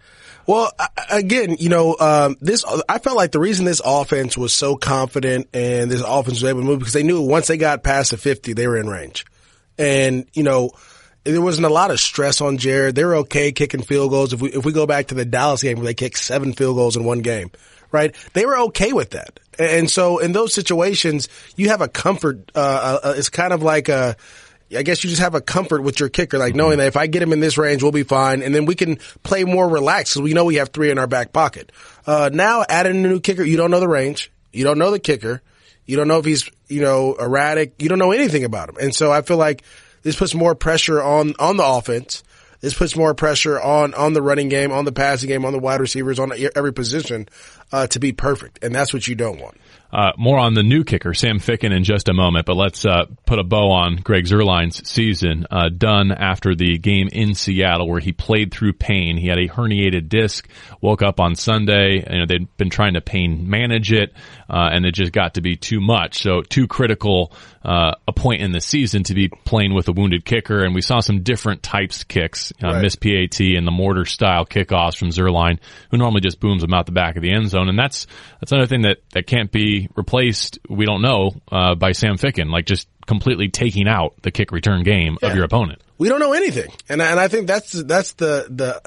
Well, 0.47 0.73
again, 1.11 1.57
you 1.59 1.69
know, 1.69 1.95
um, 2.01 2.37
this, 2.41 2.65
I 2.89 2.99
felt 2.99 3.17
like 3.17 3.33
the 3.33 3.39
reason 3.39 3.67
this 3.67 3.83
offense 3.85 4.39
was 4.39 4.55
so 4.55 4.77
confident 4.77 5.49
and 5.53 5.91
this 5.91 6.01
offense 6.01 6.41
was 6.41 6.45
able 6.45 6.61
to 6.61 6.67
move 6.67 6.79
because 6.79 6.95
they 6.95 7.03
knew 7.03 7.21
once 7.21 7.49
they 7.49 7.59
got 7.59 7.83
past 7.83 8.13
the 8.13 8.17
50, 8.17 8.55
they 8.55 8.67
were 8.67 8.79
in 8.79 8.89
range. 8.89 9.27
And, 9.77 10.27
you 10.33 10.43
know, 10.43 10.71
there 11.25 11.43
wasn't 11.43 11.67
a 11.67 11.71
lot 11.71 11.91
of 11.91 12.01
stress 12.01 12.41
on 12.41 12.57
Jared. 12.57 12.95
They 12.95 13.05
were 13.05 13.17
okay 13.17 13.53
kicking 13.53 13.83
field 13.83 14.11
goals. 14.11 14.33
If 14.33 14.41
we, 14.41 14.51
if 14.51 14.65
we 14.65 14.73
go 14.73 14.87
back 14.87 15.09
to 15.09 15.15
the 15.15 15.27
Dallas 15.27 15.63
game 15.63 15.77
where 15.77 15.85
they 15.85 15.95
kicked 15.95 16.19
seven 16.19 16.55
field 16.55 16.77
goals 16.77 16.97
in 16.97 17.05
one 17.05 17.21
game, 17.21 17.51
right? 17.93 18.15
They 18.33 18.47
were 18.47 18.59
okay 18.59 18.93
with 18.93 19.11
that. 19.11 19.41
And 19.59 19.91
so 19.91 20.19
in 20.19 20.33
those 20.33 20.55
situations, 20.55 21.29
you 21.57 21.69
have 21.71 21.81
a 21.81 21.89
comfort, 21.89 22.53
uh, 22.55 22.99
uh, 23.03 23.15
it's 23.17 23.29
kind 23.29 23.53
of 23.53 23.63
like 23.63 23.89
a, 23.89 24.17
I 24.77 24.83
guess 24.83 25.03
you 25.03 25.09
just 25.11 25.23
have 25.23 25.35
a 25.35 25.41
comfort 25.41 25.83
with 25.83 25.99
your 25.99 26.11
kicker, 26.11 26.39
like 26.39 26.55
knowing 26.55 26.79
that 26.79 26.89
if 26.89 26.97
I 26.97 27.07
get 27.07 27.23
him 27.23 27.33
in 27.33 27.41
this 27.41 27.57
range, 27.57 27.83
we'll 27.83 27.91
be 27.91 28.03
fine. 28.03 28.43
And 28.43 28.55
then 28.55 28.67
we 28.67 28.75
can 28.75 28.97
play 29.23 29.45
more 29.45 29.67
relaxed 29.69 30.15
because 30.15 30.23
we 30.23 30.35
know 30.35 30.45
we 30.45 30.57
have 30.57 30.69
three 30.69 30.91
in 30.91 30.99
our 30.99 31.07
back 31.07 31.33
pocket. 31.33 31.73
Uh, 32.07 32.31
now 32.33 32.65
adding 32.69 33.05
a 33.05 33.09
new 33.09 33.21
kicker, 33.21 33.43
you 33.43 33.57
don't 33.57 33.71
know 33.71 33.81
the 33.81 33.89
range. 33.89 34.31
You 34.53 34.65
don't 34.65 34.79
know 34.79 34.91
the 34.91 34.99
kicker. 34.99 35.43
You 35.87 35.97
don't 35.97 36.07
know 36.07 36.19
if 36.19 36.27
he's, 36.27 36.51
you 36.69 36.83
know, 36.83 37.15
erratic. 37.15 37.81
You 37.81 37.89
don't 37.89 37.99
know 37.99 38.13
anything 38.13 38.45
about 38.45 38.69
him. 38.69 38.77
And 38.79 38.95
so 38.95 39.11
I 39.11 39.23
feel 39.23 39.39
like 39.39 39.63
this 40.03 40.17
puts 40.17 40.35
more 40.35 40.55
pressure 40.55 41.03
on, 41.03 41.35
on 41.39 41.57
the 41.57 41.65
offense. 41.65 42.23
This 42.61 42.75
puts 42.75 42.97
more 42.97 43.15
pressure 43.15 43.61
on, 43.61 43.95
on 43.95 44.13
the 44.15 44.23
running 44.23 44.49
game, 44.49 44.73
on 44.73 44.85
the 44.85 44.93
passing 44.93 45.29
game, 45.29 45.45
on 45.45 45.53
the 45.53 45.59
wide 45.59 45.81
receivers, 45.81 46.19
on 46.19 46.33
every 46.57 46.73
position, 46.73 47.29
uh, 47.71 47.87
to 47.89 48.01
be 48.01 48.13
perfect. 48.13 48.59
And 48.63 48.75
that's 48.75 48.93
what 48.93 49.07
you 49.07 49.15
don't 49.15 49.41
want. 49.41 49.57
Uh, 49.91 50.13
more 50.19 50.39
on 50.39 50.53
the 50.53 50.63
new 50.63 50.85
kicker, 50.85 51.15
Sam 51.15 51.39
Ficken, 51.39 51.75
in 51.75 51.83
just 51.83 52.11
a 52.11 52.13
moment, 52.13 52.45
but 52.45 52.57
let's 52.57 52.85
uh, 52.85 53.07
put 53.25 53.39
a 53.39 53.43
bow 53.43 53.71
on 53.71 53.97
Greg 53.97 54.25
Zuerlein's 54.27 54.87
season, 54.87 55.47
uh, 55.51 55.71
done 55.71 56.13
after 56.13 56.55
the 56.55 56.77
game 56.77 57.09
in 57.11 57.35
Seattle 57.35 57.89
where 57.89 57.99
he 58.01 58.13
played 58.13 58.53
through 58.53 58.75
pain. 58.75 59.17
He 59.17 59.29
had 59.29 59.39
a 59.39 59.49
herniated 59.49 60.11
disc, 60.11 60.47
woke 60.83 61.01
up 61.01 61.21
on 61.21 61.35
Sunday, 61.37 62.05
you 62.11 62.19
know, 62.19 62.27
they'd 62.27 62.55
been 62.59 62.69
trying 62.69 62.95
to 62.95 63.01
pain 63.01 63.49
manage 63.49 63.91
it, 63.91 64.13
uh, 64.51 64.69
and 64.73 64.85
it 64.85 64.93
just 64.93 65.13
got 65.13 65.35
to 65.35 65.41
be 65.41 65.57
too 65.57 65.81
much. 65.81 66.19
So 66.23 66.43
too 66.43 66.67
critical, 66.67 67.33
uh, 67.65 67.93
a 68.07 68.13
point 68.13 68.43
in 68.43 68.53
the 68.53 68.61
season 68.61 69.05
to 69.05 69.15
be 69.15 69.29
playing 69.29 69.73
with 69.73 69.89
a 69.89 69.93
wounded 69.93 70.25
kicker, 70.27 70.65
and 70.65 70.75
we 70.75 70.83
saw 70.83 71.01
some 71.01 71.23
different 71.23 71.63
types 71.63 72.03
of 72.03 72.09
kicks, 72.09 72.53
uh, 72.63 72.69
Right. 72.75 72.83
miss 72.83 72.97
PAT 72.97 73.41
and 73.41 73.67
the 73.67 73.71
mortar 73.71 74.05
style 74.05 74.45
kickoffs 74.45 74.99
from 74.99 75.09
Zuerlein, 75.09 75.59
who 75.91 75.97
normally 75.97 76.21
just 76.21 76.41
booms 76.41 76.61
them 76.61 76.75
out 76.75 76.85
the 76.85 76.93
back 76.93 77.17
of 77.17 77.23
the 77.23 77.33
end 77.33 77.49
zone. 77.49 77.71
And 77.71 77.79
that's, 77.79 78.07
that's 78.41 78.53
another 78.53 78.67
thing 78.67 78.83
that, 78.83 78.99
that 79.13 79.27
can't 79.27 79.51
be 79.51 79.78
replaced, 79.95 80.59
we 80.69 80.85
don't 80.87 81.03
know, 81.03 81.33
uh, 81.53 81.75
by 81.75 81.93
Sam 81.93 82.17
Ficken, 82.17 82.51
like 82.51 82.67
just 82.67 82.89
completely 83.07 83.49
taking 83.49 83.87
out 83.89 84.15
the 84.23 84.31
kick 84.31 84.51
return 84.53 84.83
game 84.83 85.19
of 85.23 85.35
your 85.35 85.45
opponent. 85.45 85.81
we 85.99 86.09
don't 86.09 86.21
know 86.21 86.33
anything, 86.33 86.71
and 86.89 87.03
I- 87.03 87.11
and 87.11 87.19
I 87.21 87.29
think 87.29 87.47
that's 87.47 87.73
that's 87.73 88.13
the 88.15 88.47
the 88.51 88.83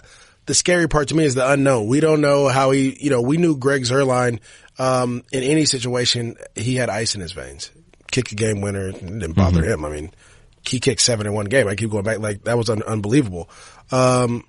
the 0.47 0.53
scary 0.53 0.87
part 0.87 1.09
to 1.09 1.15
me 1.15 1.23
is 1.23 1.35
the 1.35 1.49
unknown. 1.51 1.87
We 1.87 1.99
don't 1.99 2.19
know 2.21 2.47
how 2.47 2.71
he, 2.71 2.97
you 2.99 3.09
know, 3.11 3.21
we 3.21 3.37
knew 3.37 3.55
Greg 3.57 3.83
Zuerlein 3.83 4.39
um, 4.79 5.23
in 5.31 5.43
any 5.43 5.65
situation 5.65 6.35
he 6.55 6.75
had 6.75 6.89
ice 6.89 7.13
in 7.15 7.21
his 7.21 7.31
veins. 7.31 7.71
Kick 8.11 8.31
a 8.31 8.35
game 8.35 8.59
winner 8.61 8.91
didn't 8.91 9.33
bother 9.33 9.63
him. 9.63 9.85
I 9.85 9.89
mean, 9.89 10.11
he 10.67 10.79
kicked 10.79 10.99
seven 11.01 11.27
in 11.27 11.33
one 11.33 11.45
game. 11.45 11.67
I 11.67 11.75
keep 11.75 11.91
going 11.91 12.03
back 12.03 12.19
like 12.19 12.43
that 12.45 12.57
was 12.57 12.69
un- 12.69 12.83
unbelievable. 12.83 13.49
Um, 13.91 14.43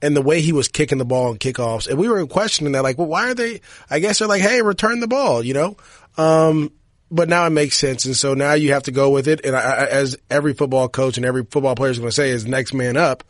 and 0.00 0.16
the 0.16 0.22
way 0.22 0.40
he 0.40 0.52
was 0.52 0.68
kicking 0.68 0.98
the 0.98 1.04
ball 1.04 1.28
on 1.28 1.38
kickoffs, 1.38 1.88
and 1.88 1.98
we 1.98 2.08
were 2.08 2.26
questioning 2.26 2.72
that, 2.72 2.82
like, 2.82 2.98
well, 2.98 3.08
why 3.08 3.30
are 3.30 3.34
they? 3.34 3.60
I 3.90 3.98
guess 3.98 4.18
they're 4.18 4.28
like, 4.28 4.42
hey, 4.42 4.62
return 4.62 5.00
the 5.00 5.08
ball, 5.08 5.42
you 5.42 5.54
know. 5.54 5.76
Um, 6.16 6.72
but 7.10 7.28
now 7.28 7.46
it 7.46 7.50
makes 7.50 7.76
sense, 7.76 8.04
and 8.04 8.16
so 8.16 8.34
now 8.34 8.52
you 8.52 8.72
have 8.72 8.84
to 8.84 8.92
go 8.92 9.10
with 9.10 9.28
it. 9.28 9.44
And 9.44 9.56
I, 9.56 9.60
I, 9.60 9.86
as 9.86 10.16
every 10.30 10.52
football 10.54 10.88
coach 10.88 11.16
and 11.16 11.24
every 11.24 11.44
football 11.44 11.74
player 11.74 11.90
is 11.90 11.98
going 11.98 12.10
to 12.10 12.14
say, 12.14 12.30
is 12.30 12.46
next 12.46 12.74
man 12.74 12.96
up. 12.96 13.24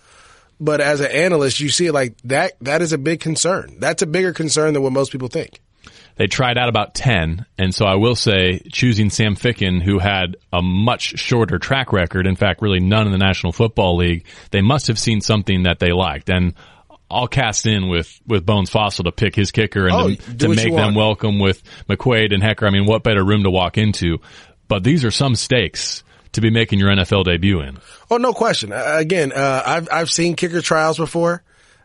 But 0.60 0.80
as 0.80 1.00
an 1.00 1.12
analyst, 1.12 1.60
you 1.60 1.68
see 1.68 1.86
it 1.86 1.92
like 1.92 2.16
that. 2.24 2.54
That 2.60 2.82
is 2.82 2.92
a 2.92 2.98
big 2.98 3.20
concern. 3.20 3.76
That's 3.78 4.02
a 4.02 4.06
bigger 4.06 4.32
concern 4.32 4.74
than 4.74 4.82
what 4.82 4.92
most 4.92 5.12
people 5.12 5.28
think. 5.28 5.60
They 6.18 6.26
tried 6.26 6.58
out 6.58 6.68
about 6.68 6.94
10. 6.94 7.46
And 7.56 7.74
so 7.74 7.86
I 7.86 7.94
will 7.94 8.16
say 8.16 8.60
choosing 8.72 9.08
Sam 9.08 9.36
Ficken, 9.36 9.80
who 9.80 9.98
had 10.00 10.36
a 10.52 10.60
much 10.60 11.18
shorter 11.18 11.58
track 11.58 11.92
record, 11.92 12.26
in 12.26 12.34
fact, 12.34 12.60
really 12.60 12.80
none 12.80 13.06
in 13.06 13.12
the 13.12 13.18
National 13.18 13.52
Football 13.52 13.96
League, 13.96 14.26
they 14.50 14.60
must 14.60 14.88
have 14.88 14.98
seen 14.98 15.20
something 15.20 15.62
that 15.62 15.78
they 15.78 15.92
liked. 15.92 16.28
And 16.28 16.54
I'll 17.10 17.28
cast 17.28 17.66
in 17.66 17.88
with, 17.88 18.20
with 18.26 18.44
Bones 18.44 18.68
Fassel 18.68 19.04
to 19.04 19.12
pick 19.12 19.34
his 19.36 19.52
kicker 19.52 19.86
and 19.86 19.94
Oh, 19.94 20.08
to, 20.14 20.36
to 20.38 20.48
make 20.48 20.74
them 20.74 20.94
welcome 20.94 21.38
with 21.38 21.62
McQuaide 21.88 22.34
and 22.34 22.42
Hekker. 22.42 22.66
I 22.66 22.70
mean, 22.70 22.84
what 22.84 23.02
better 23.04 23.24
room 23.24 23.44
to 23.44 23.50
walk 23.50 23.78
into? 23.78 24.18
But 24.66 24.82
these 24.84 25.04
are 25.04 25.10
some 25.12 25.36
stakes 25.36 26.02
to 26.32 26.40
be 26.40 26.50
making 26.50 26.80
your 26.80 26.90
NFL 26.90 27.24
debut 27.24 27.60
in. 27.60 27.78
Oh, 28.10 28.16
no 28.16 28.32
question. 28.32 28.72
Uh, 28.72 28.96
again, 28.98 29.32
uh, 29.32 29.62
I've 29.64 29.88
I've 29.90 30.10
seen 30.10 30.34
kicker 30.36 30.60
trials 30.60 30.98
before. 30.98 31.42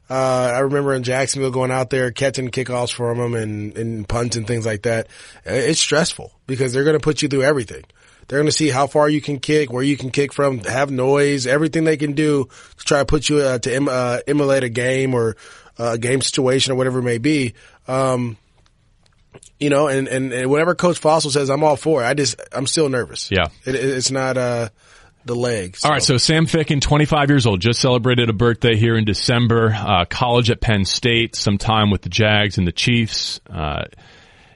Uh, 0.10 0.51
I 0.55 0.60
remember 0.60 0.93
in 0.93 1.03
Jacksonville 1.03 1.51
going 1.51 1.72
out 1.72 1.89
there 1.89 2.12
catching 2.12 2.50
kickoffs 2.50 2.93
from 2.93 3.17
them 3.17 3.33
and, 3.33 3.77
and 3.77 4.07
punts 4.07 4.36
and 4.36 4.45
things 4.45 4.65
like 4.65 4.83
that. 4.83 5.07
It's 5.45 5.79
stressful 5.79 6.31
because 6.45 6.74
they're 6.74 6.83
going 6.83 6.98
to 6.98 7.03
put 7.03 7.22
you 7.22 7.29
through 7.29 7.43
everything. 7.43 7.83
They're 8.27 8.39
going 8.39 8.48
to 8.48 8.53
see 8.53 8.69
how 8.69 8.88
far 8.88 9.10
you 9.10 9.22
can 9.22 9.39
kick, 9.39 9.72
where 9.72 9.83
you 9.83 9.98
can 9.98 10.10
kick 10.10 10.33
from, 10.33 10.60
have 10.60 10.91
noise, 10.91 11.48
everything 11.48 11.83
they 11.83 11.98
can 11.98 12.13
do 12.13 12.50
to 12.77 12.86
try 12.86 13.00
to 13.00 13.05
put 13.05 13.29
you 13.29 13.38
uh, 13.39 13.60
to 13.60 13.75
em- 13.75 13.89
uh, 13.89 14.19
emulate 14.27 14.63
a 14.63 14.69
game 14.69 15.13
or 15.13 15.36
uh, 15.79 15.91
a 15.93 15.98
game 15.98 16.22
situation 16.22 16.74
or 16.74 16.75
whatever 16.75 17.00
it 17.00 17.03
may 17.03 17.17
be. 17.17 17.53
Um, 17.88 18.38
you 19.60 19.69
know, 19.69 19.88
and, 19.88 20.07
and, 20.07 20.31
and 20.33 20.50
whatever 20.50 20.75
Coach 20.75 21.01
Fassel 21.01 21.31
says, 21.31 21.50
I'm 21.50 21.63
all 21.63 21.75
for 21.75 22.03
it. 22.03 22.05
I 22.05 22.13
just, 22.13 22.39
I'm 22.51 22.67
still 22.67 22.89
nervous. 22.89 23.31
Yeah. 23.31 23.48
It, 23.65 23.75
it's 23.75 24.12
not, 24.12 24.38
uh, 24.38 24.69
the 25.25 25.36
leg. 25.36 25.77
So. 25.77 25.88
All 25.88 25.94
right, 25.94 26.03
so 26.03 26.18
Sam 26.18 26.46
Ficken, 26.46 26.82
25 26.82 27.30
years 27.30 27.46
old, 27.46 27.62
just 27.62 27.80
celebrated 27.80 28.30
a 28.30 28.34
birthday 28.34 28.75
here 28.75 28.96
in 28.96 29.06
December. 29.06 29.74
Uh, 29.74 30.06
college 30.06 30.50
at 30.50 30.62
Penn 30.62 30.86
State, 30.86 31.36
some 31.36 31.58
time 31.58 31.92
with 31.92 32.01
the 32.01 32.10
Jags 32.10 32.58
and 32.58 32.68
the 32.68 32.72
Chiefs. 32.72 33.39
Uh, 33.50 33.86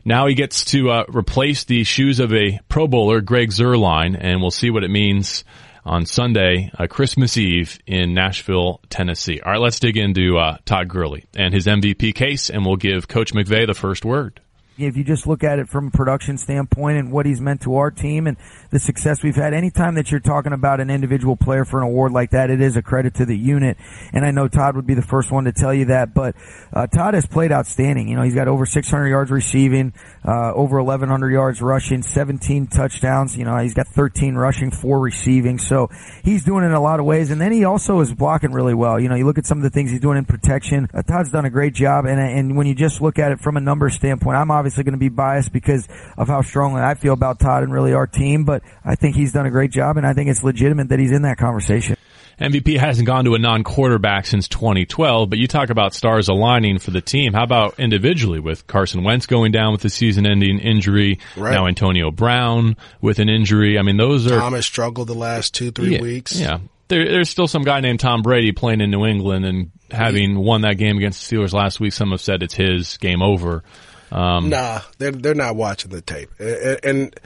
now 0.05 0.27
he 0.27 0.35
gets 0.35 0.65
to 0.65 0.89
uh, 0.89 1.05
replace 1.09 1.65
the 1.65 1.83
shoes 1.83 2.19
of 2.19 2.33
a 2.33 2.59
Pro 2.69 2.87
Bowler, 2.87 3.21
Greg 3.21 3.49
Zuerlein, 3.49 4.17
and 4.19 4.41
we'll 4.41 4.51
see 4.51 4.69
what 4.69 4.83
it 4.83 4.89
means 4.89 5.43
on 5.85 6.05
Sunday, 6.05 6.69
uh, 6.77 6.87
Christmas 6.87 7.37
Eve 7.37 7.79
in 7.87 8.13
Nashville, 8.13 8.81
Tennessee. 8.89 9.39
All 9.39 9.51
right, 9.51 9.61
let's 9.61 9.79
dig 9.79 9.97
into 9.97 10.37
uh, 10.37 10.57
Todd 10.65 10.89
Gurley 10.89 11.25
and 11.35 11.53
his 11.53 11.65
MVP 11.65 12.13
case, 12.13 12.49
and 12.49 12.65
we'll 12.65 12.75
give 12.75 13.07
Coach 13.07 13.33
McVay 13.33 13.65
the 13.65 13.73
first 13.73 14.03
word 14.03 14.41
if 14.85 14.95
you 14.95 15.03
just 15.03 15.25
look 15.25 15.43
at 15.43 15.59
it 15.59 15.67
from 15.67 15.87
a 15.87 15.91
production 15.91 16.37
standpoint 16.37 16.97
and 16.97 17.11
what 17.11 17.25
he's 17.25 17.41
meant 17.41 17.61
to 17.61 17.75
our 17.77 17.89
team 17.89 18.27
and 18.27 18.37
the 18.69 18.79
success 18.79 19.23
we've 19.23 19.35
had, 19.35 19.53
anytime 19.53 19.95
that 19.95 20.11
you're 20.11 20.19
talking 20.19 20.53
about 20.53 20.79
an 20.79 20.89
individual 20.89 21.35
player 21.35 21.65
for 21.65 21.79
an 21.79 21.83
award 21.83 22.11
like 22.11 22.31
that, 22.31 22.51
it 22.51 22.61
is 22.61 22.77
a 22.77 22.81
credit 22.81 23.15
to 23.15 23.25
the 23.25 23.35
unit. 23.35 23.77
And 24.13 24.25
I 24.25 24.31
know 24.31 24.47
Todd 24.47 24.75
would 24.75 24.85
be 24.85 24.93
the 24.93 25.01
first 25.01 25.31
one 25.31 25.45
to 25.45 25.51
tell 25.51 25.73
you 25.73 25.85
that, 25.85 26.13
but 26.13 26.35
uh, 26.71 26.85
Todd 26.87 27.15
has 27.15 27.25
played 27.25 27.51
outstanding. 27.51 28.07
You 28.07 28.15
know, 28.15 28.21
he's 28.21 28.35
got 28.35 28.47
over 28.47 28.65
600 28.65 29.07
yards 29.07 29.31
receiving, 29.31 29.93
uh, 30.25 30.53
over 30.53 30.81
1100 30.81 31.31
yards 31.31 31.61
rushing, 31.61 32.03
17 32.03 32.67
touchdowns. 32.67 33.35
You 33.35 33.45
know, 33.45 33.57
he's 33.57 33.73
got 33.73 33.87
13 33.87 34.35
rushing, 34.35 34.69
four 34.69 34.99
receiving. 34.99 35.57
So 35.57 35.89
he's 36.23 36.43
doing 36.43 36.63
it 36.63 36.67
in 36.67 36.73
a 36.73 36.81
lot 36.81 36.99
of 36.99 37.05
ways. 37.05 37.31
And 37.31 37.41
then 37.41 37.51
he 37.51 37.65
also 37.65 37.99
is 38.01 38.13
blocking 38.13 38.51
really 38.51 38.75
well. 38.75 38.99
You 38.99 39.09
know, 39.09 39.15
you 39.15 39.25
look 39.25 39.37
at 39.37 39.45
some 39.45 39.57
of 39.57 39.63
the 39.63 39.69
things 39.69 39.91
he's 39.91 40.01
doing 40.01 40.17
in 40.17 40.25
protection. 40.25 40.87
Uh, 40.93 41.01
Todd's 41.01 41.31
done 41.31 41.45
a 41.45 41.49
great 41.49 41.73
job. 41.73 42.05
And, 42.05 42.19
and 42.19 42.55
when 42.55 42.67
you 42.67 42.75
just 42.75 43.01
look 43.01 43.17
at 43.17 43.31
it 43.31 43.39
from 43.39 43.57
a 43.57 43.61
number 43.61 43.89
standpoint, 43.89 44.37
I'm 44.37 44.51
obviously 44.51 44.66
going 44.75 44.91
to 44.91 44.97
be 44.97 45.09
biased 45.09 45.51
because 45.51 45.87
of 46.17 46.27
how 46.27 46.41
strongly 46.41 46.81
I 46.81 46.95
feel 46.95 47.13
about 47.13 47.39
Todd 47.39 47.63
and 47.63 47.71
really 47.71 47.93
our 47.93 48.07
team, 48.07 48.43
but 48.43 48.63
I 48.83 48.95
think 48.95 49.15
he's 49.15 49.33
done 49.33 49.45
a 49.45 49.51
great 49.51 49.71
job 49.71 49.97
and 49.97 50.05
I 50.05 50.13
think 50.13 50.29
it's 50.29 50.43
legitimate 50.43 50.89
that 50.89 50.99
he's 50.99 51.11
in 51.11 51.23
that 51.23 51.37
conversation. 51.37 51.97
MVP 52.39 52.77
hasn't 52.77 53.07
gone 53.07 53.25
to 53.25 53.33
a 53.33 53.39
non-quarterback 53.39 54.27
since 54.27 54.47
2012, 54.47 55.27
but 55.29 55.39
you 55.39 55.47
talk 55.47 55.71
about 55.71 55.95
stars 55.95 56.27
aligning 56.27 56.77
for 56.77 56.91
the 56.91 57.01
team. 57.01 57.33
How 57.33 57.43
about 57.43 57.79
individually 57.79 58.39
with 58.39 58.67
Carson 58.67 59.03
Wentz 59.03 59.25
going 59.25 59.51
down 59.51 59.71
with 59.71 59.81
the 59.81 59.89
season-ending 59.89 60.59
injury, 60.59 61.19
right. 61.35 61.51
now 61.51 61.65
Antonio 61.65 62.11
Brown 62.11 62.77
with 63.01 63.17
an 63.17 63.27
injury? 63.27 63.79
I 63.79 63.81
mean, 63.81 63.97
those 63.97 64.31
are 64.31 64.39
Thomas 64.39 64.67
struggled 64.67 65.07
the 65.07 65.15
last 65.15 65.55
two, 65.55 65.71
three 65.71 65.95
yeah, 65.95 66.01
weeks. 66.01 66.39
Yeah, 66.39 66.59
there, 66.89 67.05
there's 67.05 67.29
still 67.29 67.47
some 67.47 67.63
guy 67.63 67.79
named 67.79 67.99
Tom 67.99 68.21
Brady 68.21 68.51
playing 68.51 68.81
in 68.81 68.91
New 68.91 69.05
England 69.05 69.45
and 69.45 69.71
having 69.89 70.37
won 70.37 70.61
that 70.61 70.77
game 70.77 70.97
against 70.97 71.27
the 71.27 71.35
Steelers 71.35 71.53
last 71.53 71.79
week. 71.79 71.93
Some 71.93 72.11
have 72.11 72.21
said 72.21 72.43
it's 72.43 72.53
his 72.53 72.97
game 72.97 73.23
over. 73.23 73.63
Um, 74.11 74.49
nah, 74.49 74.81
they're 74.97 75.11
they're 75.11 75.35
not 75.35 75.55
watching 75.55 75.91
the 75.91 76.01
tape, 76.01 76.29
and, 76.39 76.79
and 76.83 77.19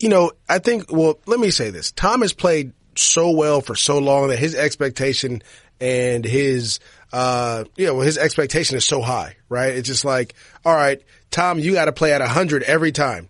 you 0.00 0.08
know, 0.08 0.32
I 0.48 0.58
think. 0.58 0.90
Well, 0.90 1.18
let 1.26 1.38
me 1.38 1.50
say 1.50 1.70
this: 1.70 1.92
Tom 1.92 2.22
has 2.22 2.32
played 2.32 2.72
so 2.96 3.30
well 3.30 3.60
for 3.60 3.74
so 3.74 3.98
long 3.98 4.28
that 4.28 4.38
his 4.38 4.54
expectation 4.54 5.42
and 5.80 6.24
his, 6.24 6.78
uh, 7.12 7.64
you 7.76 7.86
know, 7.86 8.00
his 8.00 8.18
expectation 8.18 8.76
is 8.76 8.84
so 8.84 9.00
high, 9.02 9.36
right? 9.48 9.74
It's 9.74 9.88
just 9.88 10.04
like, 10.04 10.34
all 10.64 10.74
right, 10.74 11.02
Tom, 11.30 11.58
you 11.58 11.72
got 11.72 11.86
to 11.86 11.92
play 11.92 12.12
at 12.12 12.20
100 12.20 12.62
every 12.62 12.92
time. 12.92 13.28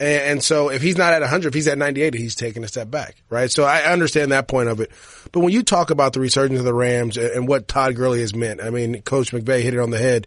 And, 0.00 0.22
and, 0.22 0.42
so 0.42 0.70
if 0.70 0.82
he's 0.82 0.96
not 0.96 1.12
at 1.12 1.20
100, 1.20 1.48
if 1.48 1.54
he's 1.54 1.68
at 1.68 1.78
98, 1.78 2.14
he's 2.14 2.34
taking 2.34 2.64
a 2.64 2.68
step 2.68 2.90
back, 2.90 3.16
right? 3.30 3.50
So 3.50 3.64
I 3.64 3.92
understand 3.92 4.32
that 4.32 4.48
point 4.48 4.68
of 4.68 4.80
it. 4.80 4.90
But 5.30 5.40
when 5.40 5.52
you 5.52 5.62
talk 5.62 5.90
about 5.90 6.14
the 6.14 6.20
resurgence 6.20 6.58
of 6.58 6.64
the 6.64 6.74
Rams 6.74 7.16
and, 7.16 7.28
and 7.28 7.48
what 7.48 7.68
Todd 7.68 7.94
Gurley 7.94 8.20
has 8.20 8.34
meant, 8.34 8.60
I 8.60 8.70
mean, 8.70 9.02
Coach 9.02 9.30
McVay 9.30 9.62
hit 9.62 9.74
it 9.74 9.80
on 9.80 9.90
the 9.90 9.98
head. 9.98 10.26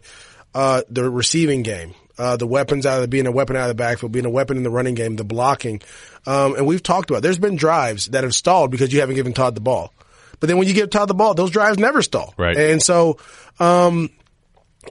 Uh, 0.58 0.82
the 0.90 1.08
receiving 1.08 1.62
game, 1.62 1.94
uh, 2.18 2.36
the 2.36 2.44
weapons 2.44 2.84
out 2.84 3.00
of 3.00 3.08
being 3.08 3.28
a 3.28 3.30
weapon 3.30 3.54
out 3.54 3.62
of 3.62 3.68
the 3.68 3.80
backfield, 3.80 4.10
being 4.10 4.24
a 4.24 4.30
weapon 4.30 4.56
in 4.56 4.64
the 4.64 4.70
running 4.70 4.96
game, 4.96 5.14
the 5.14 5.22
blocking. 5.22 5.80
Um, 6.26 6.56
and 6.56 6.66
we've 6.66 6.82
talked 6.82 7.10
about, 7.10 7.22
there's 7.22 7.38
been 7.38 7.54
drives 7.54 8.06
that 8.06 8.24
have 8.24 8.34
stalled 8.34 8.72
because 8.72 8.92
you 8.92 8.98
haven't 8.98 9.14
given 9.14 9.34
Todd 9.34 9.54
the 9.54 9.60
ball. 9.60 9.92
But 10.40 10.48
then 10.48 10.58
when 10.58 10.66
you 10.66 10.74
give 10.74 10.90
Todd 10.90 11.06
the 11.06 11.14
ball, 11.14 11.34
those 11.34 11.52
drives 11.52 11.78
never 11.78 12.02
stall. 12.02 12.34
Right. 12.36 12.56
And 12.56 12.82
so, 12.82 13.18
um, 13.60 14.10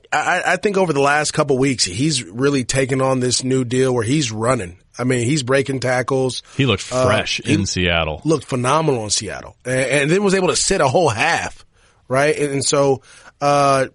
I, 0.10 0.42
I 0.46 0.56
think 0.56 0.78
over 0.78 0.94
the 0.94 1.02
last 1.02 1.32
couple 1.32 1.58
weeks, 1.58 1.84
he's 1.84 2.24
really 2.24 2.64
taken 2.64 3.02
on 3.02 3.20
this 3.20 3.44
new 3.44 3.66
deal 3.66 3.94
where 3.94 4.06
he's 4.06 4.32
running. 4.32 4.78
I 4.98 5.04
mean, 5.04 5.26
he's 5.26 5.44
breaking 5.44 5.82
tackles. 5.82 6.44
He 6.56 6.66
looked 6.66 6.84
fresh 6.84 7.42
uh, 7.42 7.52
in 7.52 7.66
Seattle. 7.66 8.22
Looked 8.24 8.46
phenomenal 8.46 9.04
in 9.04 9.10
Seattle, 9.10 9.58
and, 9.66 9.74
and, 9.76 10.12
then 10.12 10.24
was 10.24 10.34
able 10.34 10.48
to 10.48 10.56
sit 10.56 10.80
a 10.80 10.88
whole 10.88 11.10
half, 11.10 11.66
right? 12.08 12.38
And, 12.38 12.54
and 12.54 12.66
so, 12.66 13.02
uh, 13.42 13.88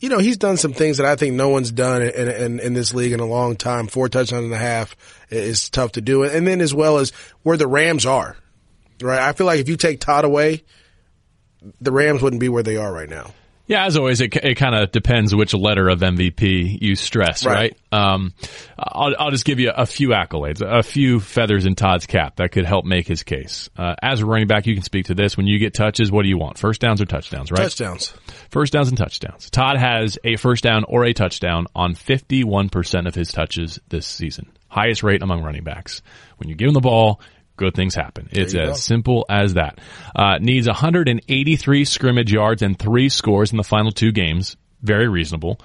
you 0.00 0.08
know, 0.08 0.18
he's 0.18 0.38
done 0.38 0.56
some 0.56 0.72
things 0.72 0.96
that 0.96 1.06
I 1.06 1.14
think 1.14 1.34
no 1.34 1.50
one's 1.50 1.70
done 1.70 2.00
in, 2.00 2.28
in, 2.28 2.60
in, 2.60 2.74
this 2.74 2.94
league 2.94 3.12
in 3.12 3.20
a 3.20 3.26
long 3.26 3.54
time. 3.54 3.86
Four 3.86 4.08
touchdowns 4.08 4.44
and 4.44 4.52
a 4.52 4.58
half 4.58 4.96
is 5.28 5.68
tough 5.68 5.92
to 5.92 6.00
do. 6.00 6.24
And 6.24 6.46
then 6.46 6.62
as 6.62 6.74
well 6.74 6.98
as 6.98 7.10
where 7.42 7.58
the 7.58 7.66
Rams 7.66 8.06
are, 8.06 8.36
right? 9.02 9.20
I 9.20 9.32
feel 9.34 9.46
like 9.46 9.60
if 9.60 9.68
you 9.68 9.76
take 9.76 10.00
Todd 10.00 10.24
away, 10.24 10.64
the 11.82 11.92
Rams 11.92 12.22
wouldn't 12.22 12.40
be 12.40 12.48
where 12.48 12.62
they 12.62 12.78
are 12.78 12.90
right 12.90 13.08
now. 13.08 13.34
Yeah, 13.70 13.86
as 13.86 13.96
always, 13.96 14.20
it, 14.20 14.34
it 14.34 14.56
kind 14.56 14.74
of 14.74 14.90
depends 14.90 15.32
which 15.32 15.54
letter 15.54 15.88
of 15.88 16.00
MVP 16.00 16.82
you 16.82 16.96
stress, 16.96 17.46
right? 17.46 17.76
right? 17.92 18.12
Um, 18.12 18.34
I'll, 18.76 19.14
I'll, 19.16 19.30
just 19.30 19.44
give 19.44 19.60
you 19.60 19.70
a 19.70 19.86
few 19.86 20.08
accolades, 20.08 20.60
a 20.60 20.82
few 20.82 21.20
feathers 21.20 21.66
in 21.66 21.76
Todd's 21.76 22.06
cap 22.06 22.34
that 22.36 22.50
could 22.50 22.64
help 22.64 22.84
make 22.84 23.06
his 23.06 23.22
case. 23.22 23.70
Uh, 23.76 23.94
as 24.02 24.22
a 24.22 24.26
running 24.26 24.48
back, 24.48 24.66
you 24.66 24.74
can 24.74 24.82
speak 24.82 25.06
to 25.06 25.14
this. 25.14 25.36
When 25.36 25.46
you 25.46 25.60
get 25.60 25.72
touches, 25.72 26.10
what 26.10 26.24
do 26.24 26.28
you 26.28 26.36
want? 26.36 26.58
First 26.58 26.80
downs 26.80 27.00
or 27.00 27.04
touchdowns, 27.04 27.52
right? 27.52 27.62
Touchdowns. 27.62 28.12
First 28.50 28.72
downs 28.72 28.88
and 28.88 28.98
touchdowns. 28.98 29.50
Todd 29.50 29.76
has 29.76 30.18
a 30.24 30.34
first 30.34 30.64
down 30.64 30.82
or 30.82 31.04
a 31.04 31.12
touchdown 31.12 31.68
on 31.72 31.94
51% 31.94 33.06
of 33.06 33.14
his 33.14 33.30
touches 33.30 33.78
this 33.88 34.04
season. 34.04 34.50
Highest 34.66 35.04
rate 35.04 35.22
among 35.22 35.44
running 35.44 35.62
backs. 35.62 36.02
When 36.38 36.48
you 36.48 36.56
give 36.56 36.66
him 36.66 36.74
the 36.74 36.80
ball, 36.80 37.20
good 37.60 37.74
things 37.74 37.94
happen. 37.94 38.28
It's 38.32 38.54
as 38.54 38.68
go. 38.68 38.74
simple 38.74 39.26
as 39.28 39.54
that. 39.54 39.78
Uh, 40.16 40.38
needs 40.38 40.66
183 40.66 41.84
scrimmage 41.84 42.32
yards 42.32 42.62
and 42.62 42.76
three 42.76 43.10
scores 43.10 43.52
in 43.52 43.58
the 43.58 43.62
final 43.62 43.92
two 43.92 44.10
games. 44.10 44.56
Very 44.82 45.08
reasonable. 45.08 45.60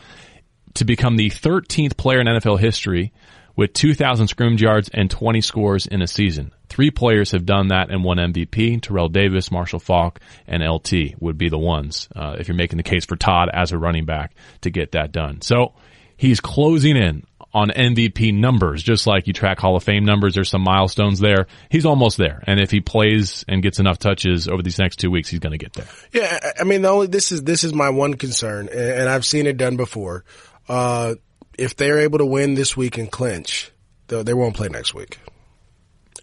To 0.76 0.86
become 0.86 1.16
the 1.16 1.30
13th 1.30 1.96
player 1.96 2.20
in 2.20 2.28
NFL 2.28 2.60
history 2.60 3.14
with 3.56 3.72
2,000 3.72 4.28
scrimmage 4.28 4.62
yards 4.62 4.90
and 4.94 5.10
20 5.10 5.40
scores 5.40 5.88
in 5.88 6.02
a 6.02 6.08
season. 6.08 6.52
Three 6.68 6.92
players 6.92 7.32
have 7.32 7.46
done 7.46 7.70
that 7.70 7.90
and 7.90 8.04
won 8.04 8.18
MVP. 8.18 8.82
Terrell 8.82 9.08
Davis, 9.08 9.50
Marshall 9.50 9.80
Faulk, 9.80 10.20
and 10.46 10.62
LT 10.62 11.16
would 11.22 11.38
be 11.38 11.48
the 11.48 11.58
ones, 11.58 12.10
uh, 12.14 12.36
if 12.38 12.50
you're 12.50 12.58
making 12.58 12.76
the 12.76 12.84
case 12.84 13.06
for 13.06 13.16
Todd 13.16 13.50
as 13.54 13.72
a 13.72 13.78
running 13.78 14.04
back 14.04 14.36
to 14.62 14.70
get 14.70 14.92
that 14.92 15.14
done. 15.14 15.42
So 15.42 15.74
he's 16.18 16.42
closing 16.42 16.98
in 16.98 17.24
on 17.56 17.70
MVP 17.70 18.34
numbers, 18.34 18.84
just 18.84 19.08
like 19.08 19.28
you 19.28 19.34
track 19.34 19.60
Hall 19.60 19.78
of 19.78 19.84
Fame 19.84 20.04
numbers. 20.04 20.36
There's 20.36 20.50
some 20.50 20.62
milestones 20.62 21.20
there. 21.20 21.48
He's 21.70 21.86
almost 21.86 22.18
there. 22.18 22.44
And 22.46 22.60
if 22.60 22.70
he 22.70 22.82
plays 22.82 23.46
and 23.48 23.64
gets 23.64 23.80
enough 23.80 23.98
touches 23.98 24.50
over 24.50 24.62
these 24.62 24.78
next 24.78 24.98
two 24.98 25.10
weeks, 25.10 25.30
he's 25.30 25.40
going 25.40 25.58
to 25.58 25.58
get 25.58 25.72
there. 25.72 25.88
Yeah. 26.12 26.52
I 26.60 26.66
mean, 26.66 26.82
the 26.82 26.90
only, 26.90 27.08
this 27.08 27.32
is, 27.32 27.44
this 27.44 27.64
is 27.64 27.74
my 27.74 27.92
one 27.92 28.16
concern 28.16 28.68
and 28.68 29.08
I've 29.08 29.26
seen 29.26 29.48
it 29.48 29.56
done 29.56 29.78
before. 29.78 30.26
Uh, 30.68 31.16
if 31.58 31.78
they're 31.78 32.00
able 32.00 32.18
to 32.18 32.26
win 32.26 32.56
this 32.56 32.76
week 32.76 32.98
and 32.98 33.10
clinch, 33.10 33.72
they 34.08 34.34
won't 34.34 34.56
play 34.58 34.68
next 34.68 34.94
week. 34.94 35.18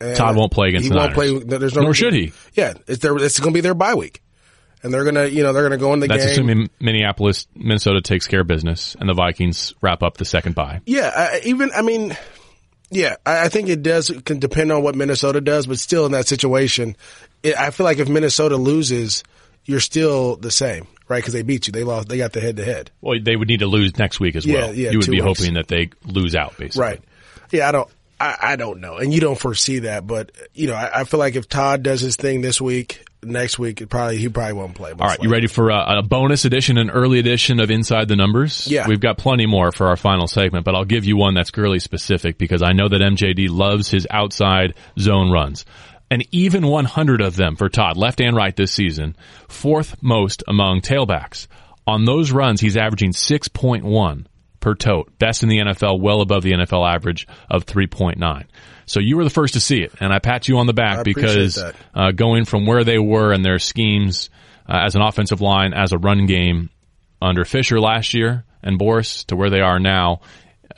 And 0.02 0.14
Todd 0.14 0.36
won't 0.36 0.52
play 0.52 0.68
against 0.68 0.84
he 0.84 0.90
the 0.90 0.96
won't 0.96 1.16
Niners. 1.16 1.44
play. 1.44 1.58
There's 1.58 1.74
no 1.74 1.82
Nor 1.82 1.94
should 1.94 2.12
he. 2.12 2.34
Yeah. 2.52 2.74
It's 2.86 3.00
their, 3.00 3.16
it's 3.16 3.40
going 3.40 3.54
to 3.54 3.56
be 3.56 3.62
their 3.62 3.72
bye 3.74 3.94
week 3.94 4.20
and 4.82 4.92
they're 4.92 5.04
gonna, 5.04 5.26
you 5.26 5.42
know, 5.42 5.52
they're 5.52 5.62
gonna 5.62 5.78
go 5.78 5.92
in 5.92 6.00
the 6.00 6.08
game. 6.08 6.18
That's 6.18 6.36
game. 6.36 6.48
assuming 6.48 6.70
Minneapolis, 6.80 7.46
Minnesota 7.54 8.00
takes 8.00 8.26
care 8.26 8.40
of 8.40 8.46
business, 8.46 8.96
and 8.98 9.08
the 9.08 9.14
Vikings 9.14 9.74
wrap 9.80 10.02
up 10.02 10.16
the 10.16 10.24
second 10.24 10.54
bye. 10.54 10.80
Yeah, 10.86 11.10
I, 11.14 11.40
even 11.44 11.70
I 11.74 11.82
mean, 11.82 12.16
yeah, 12.90 13.16
I, 13.24 13.44
I, 13.44 13.48
think 13.48 13.68
it 13.68 13.82
does 13.82 14.10
can 14.24 14.38
depend 14.38 14.72
on 14.72 14.82
what 14.82 14.94
Minnesota 14.94 15.40
does, 15.40 15.66
but 15.66 15.78
still 15.78 16.06
in 16.06 16.12
that 16.12 16.26
situation, 16.26 16.96
it, 17.42 17.56
I 17.56 17.70
feel 17.70 17.84
like 17.84 17.98
if 17.98 18.08
Minnesota 18.08 18.56
loses, 18.56 19.24
you're 19.64 19.80
still 19.80 20.36
the 20.36 20.50
same, 20.50 20.86
right? 21.08 21.18
Because 21.18 21.32
they 21.32 21.42
beat 21.42 21.66
you, 21.66 21.72
they 21.72 21.84
lost, 21.84 22.08
they 22.08 22.18
got 22.18 22.32
the 22.32 22.40
head 22.40 22.56
to 22.56 22.64
head. 22.64 22.90
Well, 23.00 23.18
they 23.22 23.36
would 23.36 23.48
need 23.48 23.60
to 23.60 23.66
lose 23.66 23.96
next 23.98 24.20
week 24.20 24.36
as 24.36 24.46
well. 24.46 24.74
Yeah, 24.74 24.84
yeah, 24.84 24.90
you 24.90 24.98
would 24.98 25.06
be 25.06 25.22
weeks. 25.22 25.40
hoping 25.40 25.54
that 25.54 25.68
they 25.68 25.90
lose 26.04 26.34
out, 26.34 26.56
basically. 26.58 26.82
Right. 26.82 27.00
Yeah, 27.50 27.68
I 27.68 27.72
don't. 27.72 27.88
I, 28.20 28.36
I 28.40 28.56
don't 28.56 28.80
know, 28.80 28.98
and 28.98 29.12
you 29.12 29.20
don't 29.20 29.38
foresee 29.38 29.80
that, 29.80 30.06
but 30.06 30.30
you 30.54 30.68
know, 30.68 30.74
I, 30.74 31.00
I 31.00 31.04
feel 31.04 31.18
like 31.18 31.34
if 31.34 31.48
Todd 31.48 31.82
does 31.82 32.00
his 32.00 32.14
thing 32.14 32.40
this 32.40 32.60
week, 32.60 33.04
next 33.22 33.58
week 33.58 33.80
it 33.80 33.88
probably 33.88 34.18
he 34.18 34.28
probably 34.28 34.54
won't 34.54 34.74
play. 34.74 34.90
All 34.90 34.96
right, 34.96 35.10
likely. 35.10 35.26
you 35.26 35.32
ready 35.32 35.46
for 35.46 35.70
a, 35.70 35.98
a, 35.98 36.02
bonus 36.02 36.44
edition, 36.44 36.78
an 36.78 36.90
early 36.90 37.18
edition 37.18 37.60
of 37.60 37.70
Inside 37.70 38.08
the 38.08 38.16
Numbers? 38.16 38.66
Yeah, 38.66 38.86
we've 38.86 39.00
got 39.00 39.18
plenty 39.18 39.46
more 39.46 39.72
for 39.72 39.88
our 39.88 39.96
final 39.96 40.26
segment, 40.26 40.64
but 40.64 40.74
I'll 40.74 40.84
give 40.84 41.04
you 41.04 41.16
one 41.16 41.34
that's 41.34 41.50
Gurley 41.50 41.80
specific 41.80 42.38
because 42.38 42.62
I 42.62 42.72
know 42.72 42.88
that 42.88 43.00
MJD 43.00 43.48
loves 43.50 43.90
his 43.90 44.06
outside 44.10 44.74
zone 44.98 45.30
runs. 45.30 45.64
an 46.10 46.22
even 46.30 46.66
100 46.66 47.22
of 47.22 47.36
them 47.36 47.56
for 47.56 47.70
Todd, 47.70 47.96
left 47.96 48.20
and 48.20 48.36
right 48.36 48.54
this 48.54 48.72
season, 48.72 49.16
fourth 49.48 50.02
most 50.02 50.42
among 50.46 50.82
tailbacks. 50.82 51.46
On 51.86 52.04
those 52.04 52.30
runs, 52.32 52.60
he's 52.60 52.76
averaging 52.76 53.12
6.1 53.12 54.26
per 54.60 54.74
tote, 54.74 55.18
best 55.18 55.42
in 55.42 55.48
the 55.48 55.58
NFL, 55.58 56.00
well 56.00 56.22
above 56.22 56.42
the 56.42 56.52
NFL 56.52 56.88
average 56.88 57.26
of 57.50 57.66
3.9. 57.66 58.44
So 58.92 59.00
you 59.00 59.16
were 59.16 59.24
the 59.24 59.30
first 59.30 59.54
to 59.54 59.60
see 59.60 59.80
it, 59.80 59.94
and 60.00 60.12
I 60.12 60.18
pat 60.18 60.48
you 60.48 60.58
on 60.58 60.66
the 60.66 60.74
back 60.74 61.02
because 61.02 61.56
uh, 61.94 62.10
going 62.10 62.44
from 62.44 62.66
where 62.66 62.84
they 62.84 62.98
were 62.98 63.32
and 63.32 63.42
their 63.42 63.58
schemes 63.58 64.28
uh, 64.68 64.82
as 64.84 64.94
an 64.94 65.00
offensive 65.00 65.40
line, 65.40 65.72
as 65.72 65.92
a 65.92 65.98
run 65.98 66.26
game 66.26 66.68
under 67.22 67.46
Fisher 67.46 67.80
last 67.80 68.12
year 68.12 68.44
and 68.62 68.78
Boras 68.78 69.24
to 69.28 69.36
where 69.36 69.48
they 69.48 69.60
are 69.60 69.80
now, 69.80 70.20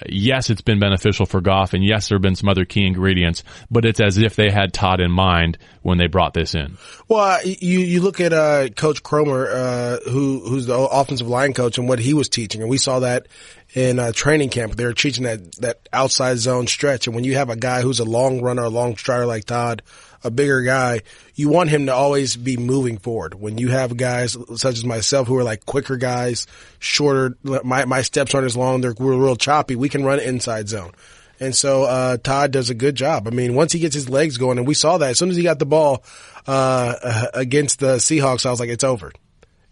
yes, 0.08 0.50
it's 0.50 0.60
been 0.60 0.78
beneficial 0.78 1.26
for 1.26 1.40
Goff, 1.40 1.74
and 1.74 1.84
yes, 1.84 2.08
there 2.08 2.16
have 2.16 2.22
been 2.22 2.36
some 2.36 2.48
other 2.48 2.64
key 2.64 2.86
ingredients, 2.86 3.44
but 3.70 3.84
it's 3.84 4.00
as 4.00 4.18
if 4.18 4.36
they 4.36 4.50
had 4.50 4.72
Todd 4.72 5.00
in 5.00 5.10
mind 5.10 5.58
when 5.82 5.98
they 5.98 6.06
brought 6.06 6.34
this 6.34 6.54
in. 6.54 6.76
Well, 7.08 7.44
you 7.44 7.80
you 7.80 8.00
look 8.00 8.20
at 8.20 8.32
uh, 8.32 8.68
Coach 8.70 9.02
Kromer, 9.02 9.48
uh, 9.52 10.10
who 10.10 10.40
who's 10.40 10.66
the 10.66 10.78
offensive 10.78 11.28
line 11.28 11.52
coach, 11.52 11.78
and 11.78 11.88
what 11.88 11.98
he 11.98 12.14
was 12.14 12.28
teaching, 12.28 12.60
and 12.60 12.70
we 12.70 12.78
saw 12.78 13.00
that 13.00 13.26
in 13.74 13.98
uh, 13.98 14.12
training 14.12 14.50
camp. 14.50 14.74
They 14.74 14.84
were 14.84 14.94
teaching 14.94 15.24
that 15.24 15.52
that 15.56 15.88
outside 15.92 16.38
zone 16.38 16.66
stretch, 16.66 17.06
and 17.06 17.14
when 17.14 17.24
you 17.24 17.36
have 17.36 17.50
a 17.50 17.56
guy 17.56 17.82
who's 17.82 18.00
a 18.00 18.04
long 18.04 18.40
runner, 18.40 18.62
a 18.62 18.68
long 18.68 18.96
strider 18.96 19.26
like 19.26 19.44
Todd, 19.44 19.82
a 20.24 20.30
bigger 20.30 20.62
guy, 20.62 21.02
you 21.34 21.48
want 21.48 21.70
him 21.70 21.86
to 21.86 21.94
always 21.94 22.36
be 22.36 22.56
moving 22.56 22.98
forward. 22.98 23.34
When 23.34 23.58
you 23.58 23.68
have 23.68 23.96
guys 23.96 24.36
such 24.56 24.78
as 24.78 24.84
myself 24.84 25.28
who 25.28 25.36
are 25.36 25.44
like 25.44 25.66
quicker 25.66 25.96
guys, 25.96 26.46
shorter, 26.78 27.36
my, 27.42 27.84
my 27.84 28.02
steps 28.02 28.34
aren't 28.34 28.46
as 28.46 28.56
long, 28.56 28.80
they're 28.80 28.94
we're 28.98 29.16
real 29.16 29.36
choppy, 29.36 29.76
we 29.76 29.88
can 29.88 30.04
run 30.04 30.18
inside 30.18 30.68
zone. 30.68 30.92
And 31.40 31.54
so, 31.54 31.82
uh, 31.82 32.16
Todd 32.16 32.52
does 32.52 32.70
a 32.70 32.74
good 32.74 32.94
job. 32.94 33.26
I 33.26 33.30
mean, 33.30 33.54
once 33.54 33.72
he 33.72 33.80
gets 33.80 33.94
his 33.94 34.08
legs 34.08 34.38
going, 34.38 34.56
and 34.56 34.66
we 34.66 34.74
saw 34.74 34.98
that 34.98 35.10
as 35.10 35.18
soon 35.18 35.30
as 35.30 35.36
he 35.36 35.42
got 35.42 35.58
the 35.58 35.66
ball, 35.66 36.04
uh, 36.46 37.26
against 37.34 37.80
the 37.80 37.96
Seahawks, 37.96 38.46
I 38.46 38.50
was 38.50 38.60
like, 38.60 38.68
it's 38.68 38.84
over. 38.84 39.12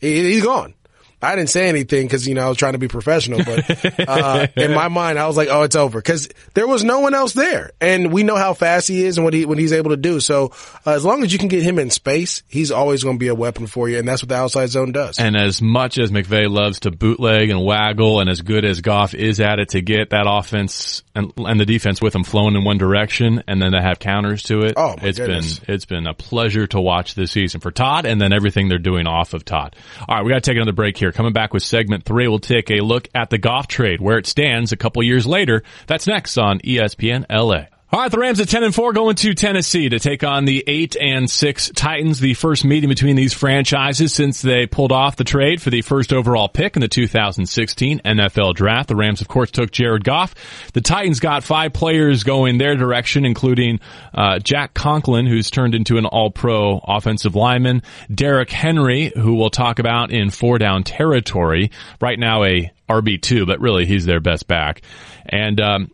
He, 0.00 0.32
he's 0.32 0.44
gone. 0.44 0.74
I 1.22 1.36
didn't 1.36 1.50
say 1.50 1.68
anything 1.68 2.06
because 2.06 2.26
you 2.26 2.34
know 2.34 2.42
I 2.42 2.48
was 2.48 2.58
trying 2.58 2.72
to 2.72 2.78
be 2.78 2.88
professional, 2.88 3.44
but 3.44 4.08
uh, 4.08 4.48
in 4.56 4.74
my 4.74 4.88
mind 4.88 5.20
I 5.20 5.26
was 5.28 5.36
like, 5.36 5.48
"Oh, 5.50 5.62
it's 5.62 5.76
over," 5.76 5.98
because 6.00 6.28
there 6.54 6.66
was 6.66 6.82
no 6.82 6.98
one 6.98 7.14
else 7.14 7.32
there, 7.32 7.70
and 7.80 8.12
we 8.12 8.24
know 8.24 8.34
how 8.34 8.54
fast 8.54 8.88
he 8.88 9.04
is 9.04 9.18
and 9.18 9.24
what 9.24 9.32
he 9.32 9.46
what 9.46 9.56
he's 9.56 9.72
able 9.72 9.90
to 9.90 9.96
do. 9.96 10.18
So 10.18 10.52
uh, 10.84 10.90
as 10.90 11.04
long 11.04 11.22
as 11.22 11.32
you 11.32 11.38
can 11.38 11.46
get 11.46 11.62
him 11.62 11.78
in 11.78 11.90
space, 11.90 12.42
he's 12.48 12.72
always 12.72 13.04
going 13.04 13.16
to 13.16 13.20
be 13.20 13.28
a 13.28 13.36
weapon 13.36 13.68
for 13.68 13.88
you, 13.88 13.98
and 13.98 14.08
that's 14.08 14.22
what 14.22 14.30
the 14.30 14.34
outside 14.34 14.66
zone 14.66 14.90
does. 14.90 15.20
And 15.20 15.36
as 15.36 15.62
much 15.62 15.96
as 15.96 16.10
McVay 16.10 16.50
loves 16.50 16.80
to 16.80 16.90
bootleg 16.90 17.50
and 17.50 17.64
waggle, 17.64 18.18
and 18.18 18.28
as 18.28 18.40
good 18.40 18.64
as 18.64 18.80
Goff 18.80 19.14
is 19.14 19.38
at 19.38 19.60
it 19.60 19.70
to 19.70 19.80
get 19.80 20.10
that 20.10 20.26
offense 20.28 21.04
and 21.14 21.32
and 21.36 21.60
the 21.60 21.66
defense 21.66 22.02
with 22.02 22.16
him 22.16 22.24
flowing 22.24 22.56
in 22.56 22.64
one 22.64 22.78
direction, 22.78 23.44
and 23.46 23.62
then 23.62 23.72
to 23.72 23.80
have 23.80 24.00
counters 24.00 24.42
to 24.44 24.62
it, 24.62 24.74
oh, 24.76 24.96
it's 25.00 25.18
goodness. 25.18 25.60
been 25.60 25.74
it's 25.74 25.84
been 25.84 26.08
a 26.08 26.14
pleasure 26.14 26.66
to 26.66 26.80
watch 26.80 27.14
this 27.14 27.30
season 27.30 27.60
for 27.60 27.70
Todd, 27.70 28.06
and 28.06 28.20
then 28.20 28.32
everything 28.32 28.68
they're 28.68 28.78
doing 28.78 29.06
off 29.06 29.34
of 29.34 29.44
Todd. 29.44 29.76
All 30.08 30.16
right, 30.16 30.24
we 30.24 30.30
got 30.30 30.42
to 30.42 30.50
take 30.50 30.56
another 30.56 30.72
break 30.72 30.96
here. 30.96 31.11
Coming 31.12 31.32
back 31.32 31.52
with 31.52 31.62
segment 31.62 32.04
three, 32.04 32.28
we'll 32.28 32.38
take 32.38 32.70
a 32.70 32.80
look 32.80 33.08
at 33.14 33.30
the 33.30 33.38
Goff 33.38 33.68
trade, 33.68 34.00
where 34.00 34.18
it 34.18 34.26
stands 34.26 34.72
a 34.72 34.76
couple 34.76 35.02
years 35.02 35.26
later. 35.26 35.62
That's 35.86 36.06
next 36.06 36.38
on 36.38 36.58
ESPN 36.60 37.26
LA. 37.30 37.66
All 37.94 38.00
right, 38.00 38.10
the 38.10 38.18
Rams 38.18 38.40
at 38.40 38.48
10 38.48 38.64
and 38.64 38.74
4 38.74 38.94
going 38.94 39.16
to 39.16 39.34
Tennessee 39.34 39.90
to 39.90 39.98
take 39.98 40.24
on 40.24 40.46
the 40.46 40.64
8 40.66 40.96
and 40.98 41.30
6 41.30 41.72
Titans. 41.74 42.20
The 42.20 42.32
first 42.32 42.64
meeting 42.64 42.88
between 42.88 43.16
these 43.16 43.34
franchises 43.34 44.14
since 44.14 44.40
they 44.40 44.66
pulled 44.66 44.92
off 44.92 45.16
the 45.16 45.24
trade 45.24 45.60
for 45.60 45.68
the 45.68 45.82
first 45.82 46.10
overall 46.10 46.48
pick 46.48 46.74
in 46.74 46.80
the 46.80 46.88
2016 46.88 48.00
NFL 48.02 48.54
draft. 48.54 48.88
The 48.88 48.96
Rams, 48.96 49.20
of 49.20 49.28
course, 49.28 49.50
took 49.50 49.70
Jared 49.70 50.04
Goff. 50.04 50.34
The 50.72 50.80
Titans 50.80 51.20
got 51.20 51.44
five 51.44 51.74
players 51.74 52.24
going 52.24 52.56
their 52.56 52.76
direction, 52.76 53.26
including 53.26 53.78
uh, 54.14 54.38
Jack 54.38 54.72
Conklin, 54.72 55.26
who's 55.26 55.50
turned 55.50 55.74
into 55.74 55.98
an 55.98 56.06
all-pro 56.06 56.78
offensive 56.82 57.34
lineman, 57.36 57.82
Derrick 58.10 58.48
Henry, 58.48 59.12
who 59.14 59.34
we'll 59.34 59.50
talk 59.50 59.78
about 59.78 60.10
in 60.10 60.30
four 60.30 60.56
down 60.56 60.82
territory. 60.82 61.70
Right 62.00 62.18
now 62.18 62.42
a 62.42 62.72
RB2, 62.88 63.46
but 63.46 63.60
really 63.60 63.84
he's 63.84 64.06
their 64.06 64.20
best 64.20 64.48
back. 64.48 64.80
And, 65.26 65.60
um, 65.60 65.90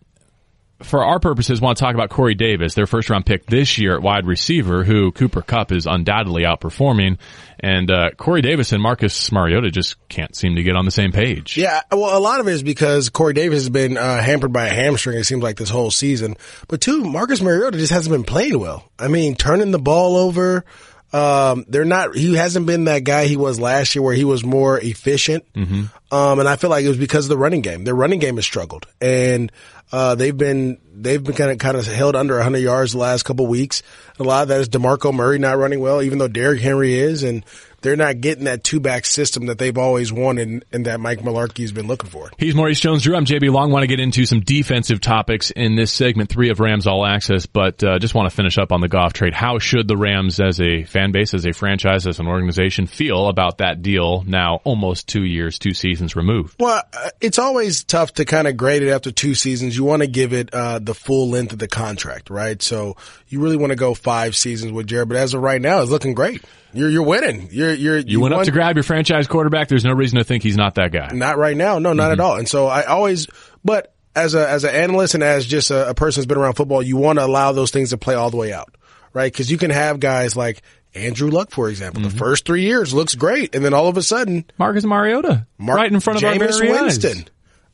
for 0.82 1.04
our 1.04 1.18
purposes, 1.18 1.60
want 1.60 1.76
to 1.78 1.84
talk 1.84 1.94
about 1.94 2.10
Corey 2.10 2.34
Davis, 2.34 2.74
their 2.74 2.86
first 2.86 3.10
round 3.10 3.26
pick 3.26 3.46
this 3.46 3.78
year 3.78 3.94
at 3.96 4.02
wide 4.02 4.26
receiver, 4.26 4.84
who 4.84 5.10
Cooper 5.10 5.42
Kupp 5.42 5.72
is 5.72 5.86
undoubtedly 5.86 6.44
outperforming. 6.44 7.18
And 7.60 7.90
uh, 7.90 8.10
Corey 8.16 8.42
Davis 8.42 8.70
and 8.72 8.80
Marcus 8.80 9.32
Mariota 9.32 9.72
just 9.72 9.96
can't 10.08 10.34
seem 10.36 10.54
to 10.54 10.62
get 10.62 10.76
on 10.76 10.84
the 10.84 10.92
same 10.92 11.10
page. 11.10 11.56
Yeah, 11.56 11.80
well, 11.90 12.16
a 12.16 12.20
lot 12.20 12.38
of 12.38 12.46
it 12.46 12.52
is 12.52 12.62
because 12.62 13.10
Corey 13.10 13.34
Davis 13.34 13.58
has 13.58 13.68
been 13.68 13.96
uh, 13.96 14.22
hampered 14.22 14.52
by 14.52 14.66
a 14.66 14.72
hamstring. 14.72 15.18
It 15.18 15.24
seems 15.24 15.42
like 15.42 15.56
this 15.56 15.70
whole 15.70 15.90
season. 15.90 16.36
But 16.68 16.80
two, 16.80 17.02
Marcus 17.04 17.40
Mariota 17.42 17.76
just 17.76 17.92
hasn't 17.92 18.12
been 18.14 18.24
playing 18.24 18.60
well. 18.60 18.88
I 18.98 19.08
mean, 19.08 19.34
turning 19.34 19.72
the 19.72 19.80
ball 19.80 20.16
over. 20.16 20.64
Um, 21.12 21.64
they're 21.68 21.86
not. 21.86 22.14
He 22.14 22.34
hasn't 22.34 22.66
been 22.66 22.84
that 22.84 23.02
guy 23.04 23.24
he 23.24 23.36
was 23.36 23.58
last 23.58 23.94
year, 23.94 24.02
where 24.02 24.14
he 24.14 24.24
was 24.24 24.44
more 24.44 24.78
efficient. 24.78 25.50
Mm-hmm. 25.54 26.14
Um, 26.14 26.38
and 26.38 26.48
I 26.48 26.56
feel 26.56 26.70
like 26.70 26.84
it 26.84 26.88
was 26.88 26.98
because 26.98 27.24
of 27.24 27.30
the 27.30 27.38
running 27.38 27.62
game. 27.62 27.84
Their 27.84 27.94
running 27.94 28.18
game 28.18 28.36
has 28.36 28.44
struggled, 28.44 28.86
and 29.00 29.50
uh, 29.92 30.14
they've 30.14 30.36
been 30.36 30.78
they've 30.94 31.22
been 31.22 31.34
kind 31.34 31.50
of 31.50 31.58
kind 31.58 31.76
of 31.76 31.86
held 31.86 32.16
under 32.16 32.34
100 32.34 32.58
yards 32.58 32.92
the 32.92 32.98
last 32.98 33.24
couple 33.24 33.46
weeks. 33.46 33.82
A 34.18 34.24
lot 34.24 34.42
of 34.42 34.48
that 34.48 34.60
is 34.60 34.68
Demarco 34.68 35.14
Murray 35.14 35.38
not 35.38 35.58
running 35.58 35.80
well, 35.80 36.02
even 36.02 36.18
though 36.18 36.28
Derrick 36.28 36.60
Henry 36.60 36.94
is, 36.94 37.22
and 37.22 37.44
they're 37.80 37.96
not 37.96 38.20
getting 38.20 38.44
that 38.44 38.64
two 38.64 38.80
back 38.80 39.06
system 39.06 39.46
that 39.46 39.58
they've 39.58 39.78
always 39.78 40.12
wanted 40.12 40.64
and 40.72 40.86
that 40.86 40.98
Mike 40.98 41.20
Mularkey 41.20 41.60
has 41.60 41.72
been 41.72 41.86
looking 41.86 42.10
for. 42.10 42.30
He's 42.36 42.54
Maurice 42.54 42.80
Jones 42.80 43.04
Drew. 43.04 43.14
I'm 43.14 43.24
JB 43.24 43.52
Long. 43.52 43.70
Want 43.70 43.84
to 43.84 43.86
get 43.86 44.00
into 44.00 44.26
some 44.26 44.40
defensive 44.40 45.00
topics 45.00 45.52
in 45.52 45.76
this 45.76 45.92
segment 45.92 46.28
three 46.28 46.50
of 46.50 46.58
Rams 46.58 46.86
All 46.86 47.06
Access, 47.06 47.46
but 47.46 47.82
uh, 47.84 47.98
just 48.00 48.14
want 48.14 48.28
to 48.28 48.34
finish 48.34 48.58
up 48.58 48.72
on 48.72 48.80
the 48.80 48.88
Goff 48.88 49.12
trade. 49.12 49.32
How 49.32 49.60
should 49.60 49.86
the 49.86 49.96
Rams, 49.96 50.40
as 50.40 50.60
a 50.60 50.82
fan 50.84 51.12
base, 51.12 51.34
as 51.34 51.46
a 51.46 51.52
franchise, 51.52 52.06
as 52.06 52.18
an 52.18 52.26
organization, 52.26 52.86
feel 52.86 53.28
about 53.28 53.58
that 53.58 53.80
deal 53.82 54.24
now, 54.26 54.60
almost 54.64 55.06
two 55.06 55.24
years, 55.24 55.58
two 55.58 55.74
seasons 55.74 56.16
removed? 56.16 56.56
Well, 56.58 56.82
uh, 56.92 57.10
it's 57.20 57.38
always 57.38 57.84
tough 57.84 58.14
to 58.14 58.24
kind 58.24 58.48
of 58.48 58.56
grade 58.56 58.82
it 58.82 58.90
after 58.90 59.12
two 59.12 59.34
seasons. 59.34 59.77
You 59.78 59.84
want 59.84 60.02
to 60.02 60.08
give 60.08 60.32
it 60.32 60.52
uh, 60.52 60.80
the 60.80 60.94
full 60.94 61.30
length 61.30 61.52
of 61.52 61.58
the 61.58 61.68
contract, 61.68 62.28
right? 62.28 62.60
So 62.60 62.96
you 63.28 63.40
really 63.40 63.56
want 63.56 63.70
to 63.70 63.76
go 63.76 63.94
five 63.94 64.36
seasons 64.36 64.72
with 64.72 64.86
Jared, 64.88 65.08
but 65.08 65.16
as 65.16 65.32
of 65.34 65.40
right 65.40 65.60
now, 65.60 65.80
it's 65.80 65.90
looking 65.90 66.14
great. 66.14 66.42
You're 66.74 66.90
you're 66.90 67.04
winning. 67.04 67.48
You're 67.50 67.72
you're 67.72 67.98
You 67.98 68.20
went 68.20 68.34
up 68.34 68.44
to 68.44 68.50
grab 68.50 68.76
your 68.76 68.82
franchise 68.82 69.26
quarterback. 69.26 69.68
There's 69.68 69.84
no 69.84 69.94
reason 69.94 70.18
to 70.18 70.24
think 70.24 70.42
he's 70.42 70.56
not 70.56 70.74
that 70.74 70.92
guy. 70.92 71.12
Not 71.12 71.38
right 71.38 71.56
now. 71.56 71.78
No, 71.78 71.92
not 71.92 72.10
at 72.12 72.20
all. 72.20 72.36
And 72.36 72.48
so 72.48 72.66
I 72.66 72.82
always, 72.82 73.26
but 73.64 73.94
as 74.14 74.34
a, 74.34 74.48
as 74.48 74.64
an 74.64 74.74
analyst 74.74 75.14
and 75.14 75.22
as 75.22 75.46
just 75.46 75.70
a, 75.70 75.90
a 75.90 75.94
person 75.94 76.20
who's 76.20 76.26
been 76.26 76.38
around 76.38 76.54
football, 76.54 76.82
you 76.82 76.96
want 76.96 77.18
to 77.20 77.24
allow 77.24 77.52
those 77.52 77.70
things 77.70 77.90
to 77.90 77.98
play 77.98 78.14
all 78.14 78.30
the 78.30 78.36
way 78.36 78.52
out, 78.52 78.74
right? 79.12 79.32
Cause 79.32 79.50
you 79.50 79.58
can 79.58 79.70
have 79.70 80.00
guys 80.00 80.36
like 80.36 80.62
Andrew 80.94 81.30
Luck, 81.30 81.50
for 81.50 81.68
example, 81.68 82.02
the 82.02 82.10
first 82.10 82.44
three 82.44 82.62
years 82.62 82.92
looks 82.92 83.14
great. 83.14 83.54
And 83.54 83.64
then 83.64 83.74
all 83.74 83.88
of 83.88 83.96
a 83.96 84.02
sudden, 84.02 84.44
Marcus 84.58 84.84
Mariota, 84.84 85.46
Mark- 85.58 85.76
right 85.76 85.92
in 85.92 86.00
front 86.00 86.18
of 86.18 86.24
our 86.24 86.34
Jameis 86.34 86.58
very 86.58 86.72
Winston. 86.72 87.18
eyes. 87.18 87.24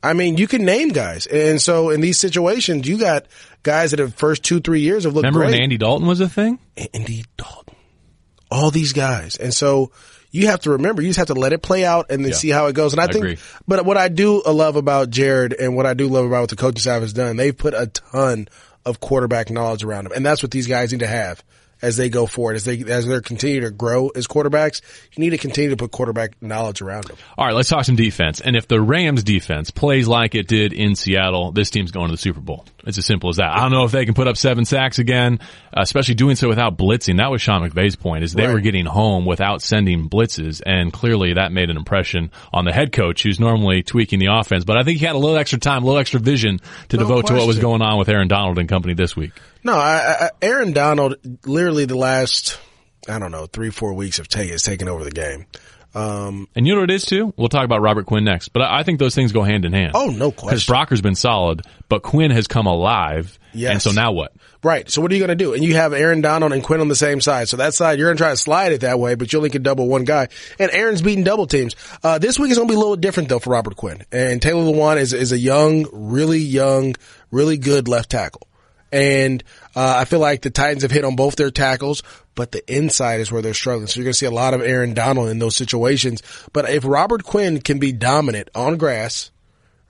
I 0.04 0.12
mean, 0.12 0.36
you 0.36 0.46
can 0.46 0.64
name 0.64 0.90
guys. 0.90 1.26
And 1.26 1.60
so 1.60 1.90
in 1.90 2.00
these 2.00 2.18
situations, 2.18 2.86
you 2.86 2.98
got 2.98 3.26
guys 3.62 3.90
that 3.92 4.00
have 4.00 4.14
first 4.14 4.42
two, 4.44 4.60
three 4.60 4.80
years 4.80 5.04
have 5.04 5.14
looked 5.14 5.24
Remember 5.24 5.40
great. 5.40 5.52
when 5.52 5.62
Andy 5.62 5.78
Dalton 5.78 6.06
was 6.06 6.20
a 6.20 6.28
thing? 6.28 6.58
Andy 6.92 7.24
Dalton. 7.36 7.74
All 8.50 8.70
these 8.70 8.92
guys. 8.92 9.36
And 9.36 9.52
so 9.54 9.90
you 10.30 10.48
have 10.48 10.60
to 10.60 10.70
remember, 10.70 11.00
you 11.00 11.08
just 11.08 11.18
have 11.18 11.28
to 11.28 11.34
let 11.34 11.52
it 11.52 11.62
play 11.62 11.84
out 11.84 12.06
and 12.10 12.24
then 12.24 12.32
Yeah. 12.32 12.36
see 12.36 12.50
how 12.50 12.66
it 12.66 12.74
goes. 12.74 12.92
And 12.92 13.00
I, 13.00 13.04
I 13.04 13.06
think, 13.06 13.16
agree. 13.24 13.38
but 13.66 13.84
what 13.84 13.96
I 13.96 14.08
do 14.08 14.42
love 14.42 14.76
about 14.76 15.10
Jared 15.10 15.52
and 15.54 15.74
what 15.76 15.86
I 15.86 15.94
do 15.94 16.08
love 16.08 16.26
about 16.26 16.40
what 16.42 16.50
the 16.50 16.56
coaching 16.56 16.80
staff 16.80 17.00
has 17.02 17.12
done, 17.12 17.36
they've 17.36 17.56
put 17.56 17.72
a 17.74 17.86
ton 17.86 18.48
of 18.84 19.00
quarterback 19.00 19.48
knowledge 19.50 19.82
around 19.84 20.04
them. 20.04 20.12
And 20.14 20.26
that's 20.26 20.42
what 20.42 20.50
these 20.50 20.66
guys 20.66 20.92
need 20.92 21.00
to 21.00 21.06
have 21.06 21.42
as 21.84 21.96
they 21.98 22.08
go 22.08 22.26
forward, 22.26 22.56
as 22.56 22.64
they, 22.64 22.82
as 22.84 23.06
they 23.06 23.20
continue 23.20 23.60
to 23.60 23.70
grow 23.70 24.08
as 24.08 24.26
quarterbacks. 24.26 24.80
You 25.14 25.20
need 25.20 25.30
to 25.30 25.38
continue 25.38 25.70
to 25.70 25.76
put 25.76 25.90
quarterback 25.90 26.42
knowledge 26.42 26.80
around 26.80 27.04
them. 27.04 27.16
All 27.36 27.46
right, 27.46 27.54
let's 27.54 27.68
talk 27.68 27.84
some 27.84 27.96
defense. 27.96 28.40
And 28.40 28.56
if 28.56 28.66
the 28.66 28.80
Rams 28.80 29.22
defense 29.22 29.70
plays 29.70 30.08
like 30.08 30.34
it 30.34 30.48
did 30.48 30.72
in 30.72 30.96
Seattle, 30.96 31.52
this 31.52 31.70
team's 31.70 31.90
going 31.90 32.08
to 32.08 32.12
the 32.12 32.18
Super 32.18 32.40
Bowl. 32.40 32.64
It's 32.86 32.98
as 32.98 33.06
simple 33.06 33.30
as 33.30 33.36
that. 33.36 33.50
I 33.50 33.60
don't 33.62 33.70
know 33.72 33.84
if 33.84 33.92
they 33.92 34.04
can 34.04 34.14
put 34.14 34.28
up 34.28 34.36
seven 34.36 34.64
sacks 34.64 34.98
again, 34.98 35.40
uh, 35.76 35.80
especially 35.80 36.14
doing 36.14 36.36
so 36.36 36.48
without 36.48 36.76
blitzing. 36.76 37.16
That 37.16 37.30
was 37.30 37.40
Sean 37.40 37.68
McVay's 37.68 37.96
point, 37.96 38.24
is 38.24 38.32
they 38.34 38.46
Right. 38.46 38.52
were 38.52 38.60
getting 38.60 38.84
home 38.84 39.24
without 39.24 39.62
sending 39.62 40.08
blitzes, 40.10 40.60
and 40.64 40.92
clearly 40.92 41.34
that 41.34 41.50
made 41.52 41.70
an 41.70 41.76
impression 41.76 42.30
on 42.52 42.64
the 42.66 42.72
head 42.72 42.92
coach, 42.92 43.22
who's 43.22 43.40
normally 43.40 43.82
tweaking 43.82 44.18
the 44.18 44.26
offense. 44.30 44.64
But 44.64 44.76
I 44.76 44.82
think 44.82 44.98
he 44.98 45.06
had 45.06 45.14
a 45.14 45.18
little 45.18 45.36
extra 45.38 45.58
time, 45.58 45.82
a 45.82 45.86
little 45.86 45.98
extra 46.00 46.20
vision 46.20 46.60
to 46.90 46.96
No 46.96 47.02
devote 47.04 47.26
to 47.28 47.34
what 47.34 47.46
was 47.46 47.58
going 47.58 47.80
on 47.82 47.98
with 47.98 48.08
Aaron 48.08 48.28
Donald 48.28 48.58
and 48.58 48.68
company 48.68 48.94
this 48.94 49.16
week. 49.16 49.32
No, 49.62 49.74
I, 49.74 50.26
I, 50.26 50.30
Aaron 50.42 50.72
Donald, 50.72 51.16
literally 51.46 51.86
the 51.86 51.96
last, 51.96 52.58
I 53.08 53.18
don't 53.18 53.30
know, 53.32 53.46
three, 53.46 53.70
four 53.70 53.94
weeks 53.94 54.18
of 54.18 54.28
taken, 54.28 54.52
has 54.52 54.62
taken 54.62 54.88
over 54.88 55.04
the 55.04 55.10
game. 55.10 55.46
Um, 55.94 56.48
And 56.56 56.66
you 56.66 56.74
know 56.74 56.80
what 56.80 56.90
it 56.90 56.94
is 56.94 57.04
too? 57.06 57.32
We'll 57.36 57.48
talk 57.48 57.64
about 57.64 57.80
Robert 57.80 58.06
Quinn 58.06 58.24
next, 58.24 58.48
but 58.48 58.62
I 58.62 58.80
I 58.80 58.82
think 58.82 58.98
those 58.98 59.14
things 59.14 59.32
go 59.32 59.42
hand 59.42 59.64
in 59.64 59.72
hand. 59.72 59.92
Oh, 59.94 60.06
no 60.06 60.30
Because 60.30 60.48
question. 60.66 60.72
Brocker's 60.74 61.00
been 61.00 61.14
solid, 61.14 61.62
but 61.88 62.02
Quinn 62.02 62.30
has 62.32 62.46
come 62.46 62.66
alive. 62.66 63.38
Yes. 63.52 63.72
And 63.72 63.82
so 63.82 63.92
now 63.92 64.10
what? 64.12 64.32
Right. 64.64 64.90
So 64.90 65.00
what 65.00 65.12
are 65.12 65.14
you 65.14 65.20
going 65.20 65.36
to 65.36 65.42
do? 65.44 65.54
And 65.54 65.62
you 65.62 65.74
have 65.76 65.92
Aaron 65.92 66.20
Donald 66.22 66.52
and 66.52 66.62
Quinn 66.62 66.80
on 66.80 66.88
the 66.88 66.96
same 66.96 67.20
side. 67.20 67.48
So 67.48 67.58
that 67.58 67.72
side, 67.74 67.98
you're 67.98 68.08
going 68.08 68.16
to 68.16 68.20
try 68.22 68.30
to 68.30 68.36
slide 68.36 68.72
it 68.72 68.80
that 68.80 68.98
way, 68.98 69.14
but 69.14 69.32
you 69.32 69.38
only 69.38 69.50
can 69.50 69.62
double 69.62 69.86
one 69.86 70.04
guy. 70.04 70.28
And 70.58 70.70
Aaron's 70.72 71.02
beating 71.02 71.22
double 71.22 71.46
teams. 71.46 71.76
Uh, 72.02 72.18
this 72.18 72.38
week 72.38 72.50
is 72.50 72.56
going 72.56 72.66
to 72.68 72.72
be 72.72 72.76
a 72.76 72.80
little 72.80 72.96
different 72.96 73.28
though 73.28 73.38
for 73.38 73.50
Robert 73.50 73.76
Quinn. 73.76 74.02
And 74.10 74.42
Taylor 74.42 74.64
Lewan 74.64 74.96
is, 74.96 75.12
is 75.12 75.30
a 75.30 75.38
young, 75.38 75.86
really 75.92 76.40
young, 76.40 76.96
really 77.30 77.56
good 77.56 77.86
left 77.86 78.10
tackle. 78.10 78.48
And 78.94 79.42
uh, 79.74 79.96
I 79.98 80.04
feel 80.04 80.20
like 80.20 80.42
the 80.42 80.50
Titans 80.50 80.82
have 80.82 80.92
hit 80.92 81.04
on 81.04 81.16
both 81.16 81.34
their 81.34 81.50
tackles, 81.50 82.04
but 82.36 82.52
the 82.52 82.62
inside 82.72 83.18
is 83.18 83.32
where 83.32 83.42
they're 83.42 83.52
struggling. 83.52 83.88
So 83.88 83.98
you're 83.98 84.04
going 84.04 84.12
to 84.12 84.18
see 84.18 84.26
a 84.26 84.30
lot 84.30 84.54
of 84.54 84.62
Aaron 84.62 84.94
Donald 84.94 85.30
in 85.30 85.40
those 85.40 85.56
situations. 85.56 86.22
But 86.52 86.70
if 86.70 86.84
Robert 86.84 87.24
Quinn 87.24 87.60
can 87.60 87.80
be 87.80 87.90
dominant 87.90 88.50
on 88.54 88.76
grass, 88.76 89.32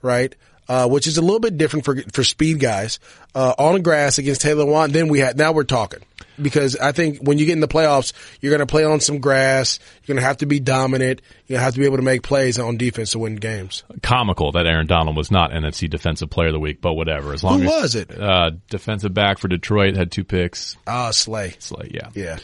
right? 0.01 0.33
Uh, 0.67 0.87
which 0.87 1.05
is 1.05 1.19
a 1.19 1.21
little 1.21 1.39
bit 1.39 1.59
different 1.59 1.85
for 1.85 2.01
for 2.11 2.23
speed 2.23 2.59
guys 2.59 2.97
uh, 3.35 3.53
on 3.59 3.83
grass 3.83 4.17
against 4.17 4.41
Taylor 4.41 4.65
Lewan. 4.65 4.89
Then 4.89 5.09
we 5.09 5.19
had 5.19 5.37
now 5.37 5.51
we're 5.51 5.63
talking 5.63 5.99
because 6.41 6.75
I 6.77 6.91
think 6.91 7.19
when 7.19 7.37
you 7.37 7.45
get 7.45 7.53
in 7.53 7.59
the 7.59 7.67
playoffs, 7.67 8.13
you're 8.41 8.51
going 8.51 8.65
to 8.65 8.71
play 8.71 8.83
on 8.83 8.99
some 8.99 9.19
grass. 9.19 9.79
You're 10.03 10.15
going 10.15 10.21
to 10.23 10.27
have 10.27 10.37
to 10.37 10.45
be 10.45 10.59
dominant. 10.59 11.21
You 11.47 11.57
have 11.57 11.73
to 11.73 11.79
be 11.79 11.85
able 11.85 11.97
to 11.97 12.03
make 12.03 12.23
plays 12.23 12.59
on 12.59 12.77
defense 12.77 13.11
to 13.11 13.19
win 13.19 13.35
games. 13.35 13.83
Comical 14.01 14.51
that 14.53 14.65
Aaron 14.67 14.87
Donald 14.87 15.15
was 15.17 15.31
not 15.31 15.51
NFC 15.51 15.89
Defensive 15.89 16.29
Player 16.29 16.47
of 16.47 16.53
the 16.53 16.59
Week, 16.59 16.81
but 16.81 16.93
whatever. 16.93 17.33
As 17.33 17.43
long 17.43 17.61
Who 17.61 17.67
as 17.67 17.71
was 17.83 17.95
it? 17.95 18.19
uh, 18.19 18.51
defensive 18.69 19.13
back 19.13 19.37
for 19.39 19.47
Detroit 19.47 19.95
had 19.95 20.11
two 20.11 20.23
picks. 20.23 20.77
Ah, 20.87 21.11
Slay. 21.11 21.55
Slay, 21.59 21.91
yeah, 21.93 22.09
Yeah. 22.13 22.37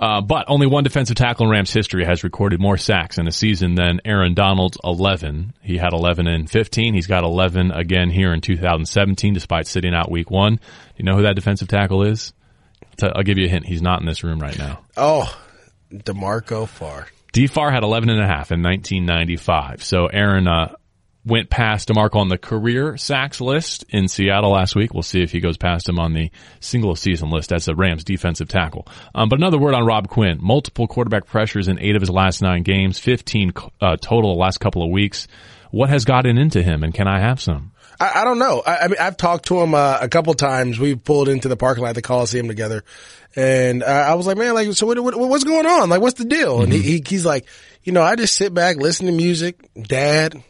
Uh, 0.00 0.20
but 0.20 0.44
only 0.46 0.68
one 0.68 0.84
defensive 0.84 1.16
tackle 1.16 1.46
in 1.46 1.50
Rams 1.50 1.72
history 1.72 2.04
has 2.04 2.22
recorded 2.22 2.60
more 2.60 2.76
sacks 2.76 3.18
in 3.18 3.26
a 3.26 3.32
season 3.32 3.74
than 3.74 4.00
Aaron 4.04 4.32
Donald's 4.32 4.78
11. 4.84 5.54
He 5.60 5.76
had 5.76 5.92
11 5.92 6.28
in 6.28 6.46
15. 6.46 6.94
He's 6.94 7.08
got 7.08 7.24
11 7.24 7.72
again 7.72 8.08
here 8.08 8.32
in 8.32 8.40
2017, 8.40 9.34
despite 9.34 9.66
sitting 9.66 9.94
out 9.94 10.08
week 10.08 10.30
one. 10.30 10.54
Do 10.54 10.60
you 10.98 11.04
know 11.04 11.16
who 11.16 11.22
that 11.22 11.34
defensive 11.34 11.66
tackle 11.66 12.04
is? 12.04 12.32
I'll 13.02 13.12
I'll 13.16 13.22
give 13.22 13.38
you 13.38 13.46
a 13.46 13.48
hint. 13.48 13.66
He's 13.66 13.82
not 13.82 14.00
in 14.00 14.06
this 14.06 14.24
room 14.24 14.40
right 14.40 14.58
now. 14.58 14.84
Oh, 14.96 15.32
D'Marco 15.90 16.66
Farr. 16.66 17.06
DFAR 17.32 17.72
had 17.72 17.82
11 17.82 18.08
and 18.08 18.20
a 18.20 18.26
half 18.26 18.50
in 18.52 18.62
1995. 18.62 19.84
So 19.84 20.06
Aaron, 20.06 20.48
uh, 20.48 20.74
went 21.28 21.50
past 21.50 21.88
DeMarco 21.88 22.16
on 22.16 22.28
the 22.28 22.38
career 22.38 22.96
sacks 22.96 23.40
list 23.40 23.84
in 23.90 24.08
Seattle 24.08 24.52
last 24.52 24.74
week. 24.74 24.94
We'll 24.94 25.02
see 25.02 25.22
if 25.22 25.30
he 25.30 25.40
goes 25.40 25.56
past 25.56 25.88
him 25.88 25.98
on 25.98 26.14
the 26.14 26.30
single 26.60 26.96
season 26.96 27.30
list 27.30 27.52
as 27.52 27.68
a 27.68 27.74
Rams 27.74 28.04
defensive 28.04 28.48
tackle. 28.48 28.86
Um, 29.14 29.28
but 29.28 29.38
another 29.38 29.58
word 29.58 29.74
on 29.74 29.84
Rob 29.84 30.08
Quinn. 30.08 30.38
Multiple 30.40 30.88
quarterback 30.88 31.26
pressures 31.26 31.68
in 31.68 31.78
eight 31.78 31.96
of 31.96 32.02
his 32.02 32.10
last 32.10 32.40
nine 32.42 32.62
games, 32.62 32.98
15 32.98 33.52
uh, 33.80 33.96
total 34.00 34.34
the 34.34 34.40
last 34.40 34.58
couple 34.58 34.82
of 34.82 34.90
weeks. 34.90 35.28
What 35.70 35.90
has 35.90 36.04
gotten 36.04 36.38
into 36.38 36.62
him 36.62 36.82
and 36.82 36.94
can 36.94 37.06
I 37.06 37.20
have 37.20 37.40
some? 37.40 37.72
I, 38.00 38.22
I 38.22 38.24
don't 38.24 38.38
know. 38.38 38.62
I, 38.64 38.78
I 38.78 38.88
mean, 38.88 38.98
I've 39.00 39.16
talked 39.16 39.46
to 39.46 39.60
him 39.60 39.74
uh, 39.74 39.98
a 40.00 40.08
couple 40.08 40.34
times. 40.34 40.78
We've 40.78 41.02
pulled 41.02 41.28
into 41.28 41.48
the 41.48 41.56
parking 41.56 41.82
lot 41.82 41.90
at 41.90 41.94
the 41.94 42.02
Coliseum 42.02 42.48
together, 42.48 42.84
and 43.36 43.82
uh, 43.82 43.86
I 43.86 44.14
was 44.14 44.26
like, 44.26 44.36
"Man, 44.36 44.54
like, 44.54 44.72
so 44.72 44.86
what, 44.86 44.98
what, 45.00 45.16
what's 45.16 45.44
going 45.44 45.66
on? 45.66 45.88
Like, 45.90 46.00
what's 46.00 46.18
the 46.18 46.24
deal?" 46.24 46.62
And 46.62 46.72
he, 46.72 46.80
he, 46.80 47.02
he's 47.06 47.26
like, 47.26 47.46
"You 47.84 47.92
know, 47.92 48.02
I 48.02 48.16
just 48.16 48.36
sit 48.36 48.54
back, 48.54 48.76
listen 48.76 49.06
to 49.06 49.12
music, 49.12 49.68
dad, 49.80 50.42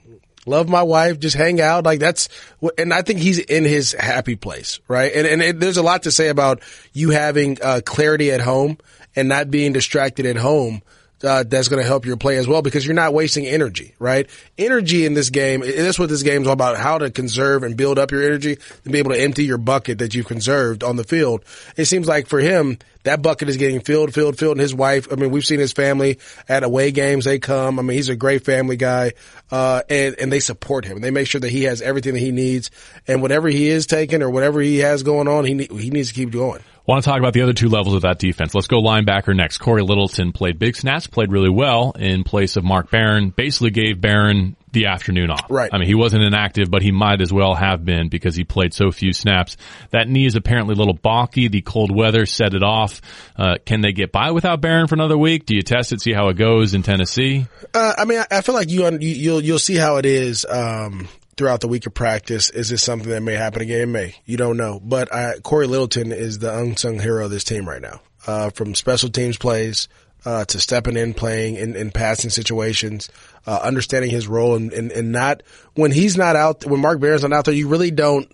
love 0.48 0.68
my 0.68 0.82
wife, 0.82 1.20
just 1.20 1.36
hang 1.36 1.60
out. 1.60 1.84
Like 1.84 2.00
that's, 2.00 2.28
and 2.76 2.92
I 2.92 3.02
think 3.02 3.20
he's 3.20 3.38
in 3.38 3.64
his 3.64 3.92
happy 3.92 4.36
place, 4.36 4.80
right? 4.88 5.12
And 5.14 5.26
and 5.26 5.42
it, 5.42 5.60
there's 5.60 5.76
a 5.76 5.82
lot 5.82 6.04
to 6.04 6.10
say 6.10 6.28
about 6.28 6.62
you 6.92 7.10
having 7.10 7.58
uh, 7.62 7.80
clarity 7.84 8.32
at 8.32 8.40
home 8.40 8.78
and 9.14 9.28
not 9.28 9.50
being 9.50 9.72
distracted 9.72 10.26
at 10.26 10.36
home. 10.36 10.82
Uh, 11.22 11.42
that's 11.42 11.66
going 11.66 11.82
to 11.82 11.86
help 11.86 12.06
your 12.06 12.16
play 12.16 12.36
as 12.36 12.46
well 12.46 12.62
because 12.62 12.86
you're 12.86 12.94
not 12.94 13.12
wasting 13.12 13.44
energy, 13.44 13.92
right? 13.98 14.30
Energy 14.56 15.04
in 15.04 15.14
this 15.14 15.30
game, 15.30 15.62
that's 15.62 15.98
what 15.98 16.08
this 16.08 16.22
game 16.22 16.42
is 16.42 16.46
all 16.46 16.52
about, 16.52 16.76
how 16.76 16.96
to 16.98 17.10
conserve 17.10 17.64
and 17.64 17.76
build 17.76 17.98
up 17.98 18.12
your 18.12 18.22
energy 18.22 18.56
and 18.84 18.92
be 18.92 19.00
able 19.00 19.10
to 19.10 19.20
empty 19.20 19.44
your 19.44 19.58
bucket 19.58 19.98
that 19.98 20.14
you've 20.14 20.28
conserved 20.28 20.84
on 20.84 20.94
the 20.94 21.02
field. 21.02 21.44
It 21.76 21.86
seems 21.86 22.06
like 22.06 22.28
for 22.28 22.38
him, 22.38 22.78
that 23.04 23.22
bucket 23.22 23.48
is 23.48 23.56
getting 23.56 23.80
filled, 23.80 24.12
filled, 24.12 24.38
filled. 24.38 24.52
And 24.52 24.60
his 24.60 24.74
wife, 24.74 25.08
I 25.10 25.16
mean, 25.16 25.30
we've 25.30 25.46
seen 25.46 25.60
his 25.60 25.72
family 25.72 26.18
at 26.48 26.62
away 26.62 26.90
games. 26.90 27.24
They 27.24 27.38
come. 27.38 27.78
I 27.78 27.82
mean, 27.82 27.96
he's 27.96 28.08
a 28.08 28.16
great 28.16 28.44
family 28.44 28.76
guy. 28.76 29.12
Uh, 29.50 29.82
and, 29.88 30.16
and 30.18 30.32
they 30.32 30.40
support 30.40 30.84
him 30.84 30.96
and 30.96 31.04
they 31.04 31.10
make 31.10 31.26
sure 31.26 31.40
that 31.40 31.50
he 31.50 31.64
has 31.64 31.80
everything 31.80 32.14
that 32.14 32.20
he 32.20 32.32
needs 32.32 32.70
and 33.06 33.22
whatever 33.22 33.48
he 33.48 33.68
is 33.68 33.86
taking 33.86 34.22
or 34.22 34.28
whatever 34.30 34.60
he 34.60 34.78
has 34.78 35.02
going 35.02 35.28
on, 35.28 35.44
he, 35.44 35.54
ne- 35.54 35.68
he 35.68 35.90
needs 35.90 36.08
to 36.08 36.14
keep 36.14 36.30
going. 36.30 36.62
Want 36.86 37.04
to 37.04 37.10
talk 37.10 37.18
about 37.18 37.34
the 37.34 37.42
other 37.42 37.52
two 37.52 37.68
levels 37.68 37.94
of 37.94 38.02
that 38.02 38.18
defense. 38.18 38.54
Let's 38.54 38.66
go 38.66 38.80
linebacker 38.80 39.36
next. 39.36 39.58
Corey 39.58 39.82
Littleton 39.82 40.32
played 40.32 40.58
big 40.58 40.74
snaps, 40.74 41.06
played 41.06 41.30
really 41.30 41.50
well 41.50 41.92
in 41.92 42.24
place 42.24 42.56
of 42.56 42.64
Mark 42.64 42.90
Barron, 42.90 43.28
basically 43.28 43.70
gave 43.70 44.00
Barron 44.00 44.56
the 44.72 44.86
afternoon 44.86 45.30
off. 45.30 45.46
Right. 45.50 45.70
I 45.72 45.78
mean, 45.78 45.88
he 45.88 45.94
wasn't 45.94 46.24
inactive, 46.24 46.70
but 46.70 46.82
he 46.82 46.92
might 46.92 47.20
as 47.20 47.32
well 47.32 47.54
have 47.54 47.84
been 47.84 48.08
because 48.08 48.36
he 48.36 48.44
played 48.44 48.74
so 48.74 48.90
few 48.90 49.12
snaps. 49.12 49.56
That 49.90 50.08
knee 50.08 50.26
is 50.26 50.36
apparently 50.36 50.74
a 50.74 50.76
little 50.76 50.94
balky. 50.94 51.48
The 51.48 51.62
cold 51.62 51.94
weather 51.94 52.26
set 52.26 52.54
it 52.54 52.62
off. 52.62 53.00
Uh, 53.36 53.56
can 53.64 53.80
they 53.80 53.92
get 53.92 54.12
by 54.12 54.30
without 54.30 54.60
Barron 54.60 54.86
for 54.86 54.94
another 54.94 55.18
week? 55.18 55.46
Do 55.46 55.54
you 55.54 55.62
test 55.62 55.92
it, 55.92 56.00
see 56.00 56.12
how 56.12 56.28
it 56.28 56.34
goes 56.34 56.74
in 56.74 56.82
Tennessee? 56.82 57.46
Uh, 57.72 57.94
I 57.98 58.04
mean, 58.04 58.18
I, 58.18 58.38
I 58.38 58.40
feel 58.40 58.54
like 58.54 58.70
you, 58.70 58.88
you 58.98 58.98
you'll 59.00 59.40
you'll 59.40 59.58
see 59.58 59.76
how 59.76 59.96
it 59.96 60.06
is 60.06 60.46
um, 60.48 61.08
throughout 61.36 61.60
the 61.60 61.68
week 61.68 61.86
of 61.86 61.94
practice. 61.94 62.50
Is 62.50 62.68
this 62.68 62.82
something 62.82 63.08
that 63.10 63.22
may 63.22 63.34
happen 63.34 63.62
again? 63.62 63.80
It 63.80 63.86
may. 63.86 64.14
You 64.26 64.36
don't 64.36 64.56
know. 64.56 64.80
But 64.82 65.12
uh, 65.12 65.40
Corey 65.42 65.66
Littleton 65.66 66.12
is 66.12 66.38
the 66.38 66.56
unsung 66.56 66.98
hero 66.98 67.24
of 67.24 67.30
this 67.30 67.44
team 67.44 67.68
right 67.68 67.82
now. 67.82 68.00
Uh, 68.26 68.50
from 68.50 68.74
special 68.74 69.08
teams 69.08 69.38
plays 69.38 69.88
uh, 70.24 70.44
to 70.44 70.60
stepping 70.60 70.96
in, 70.96 71.14
playing 71.14 71.56
in, 71.56 71.76
in 71.76 71.90
passing 71.90 72.30
situations, 72.30 73.08
uh, 73.46 73.60
understanding 73.62 74.10
his 74.10 74.28
role, 74.28 74.54
and, 74.54 74.72
and 74.72 74.92
and 74.92 75.12
not 75.12 75.42
when 75.74 75.90
he's 75.90 76.16
not 76.16 76.36
out, 76.36 76.64
when 76.64 76.80
Mark 76.80 77.00
Barron's 77.00 77.22
not 77.22 77.32
out 77.32 77.44
there, 77.44 77.54
you 77.54 77.68
really 77.68 77.90
don't 77.90 78.30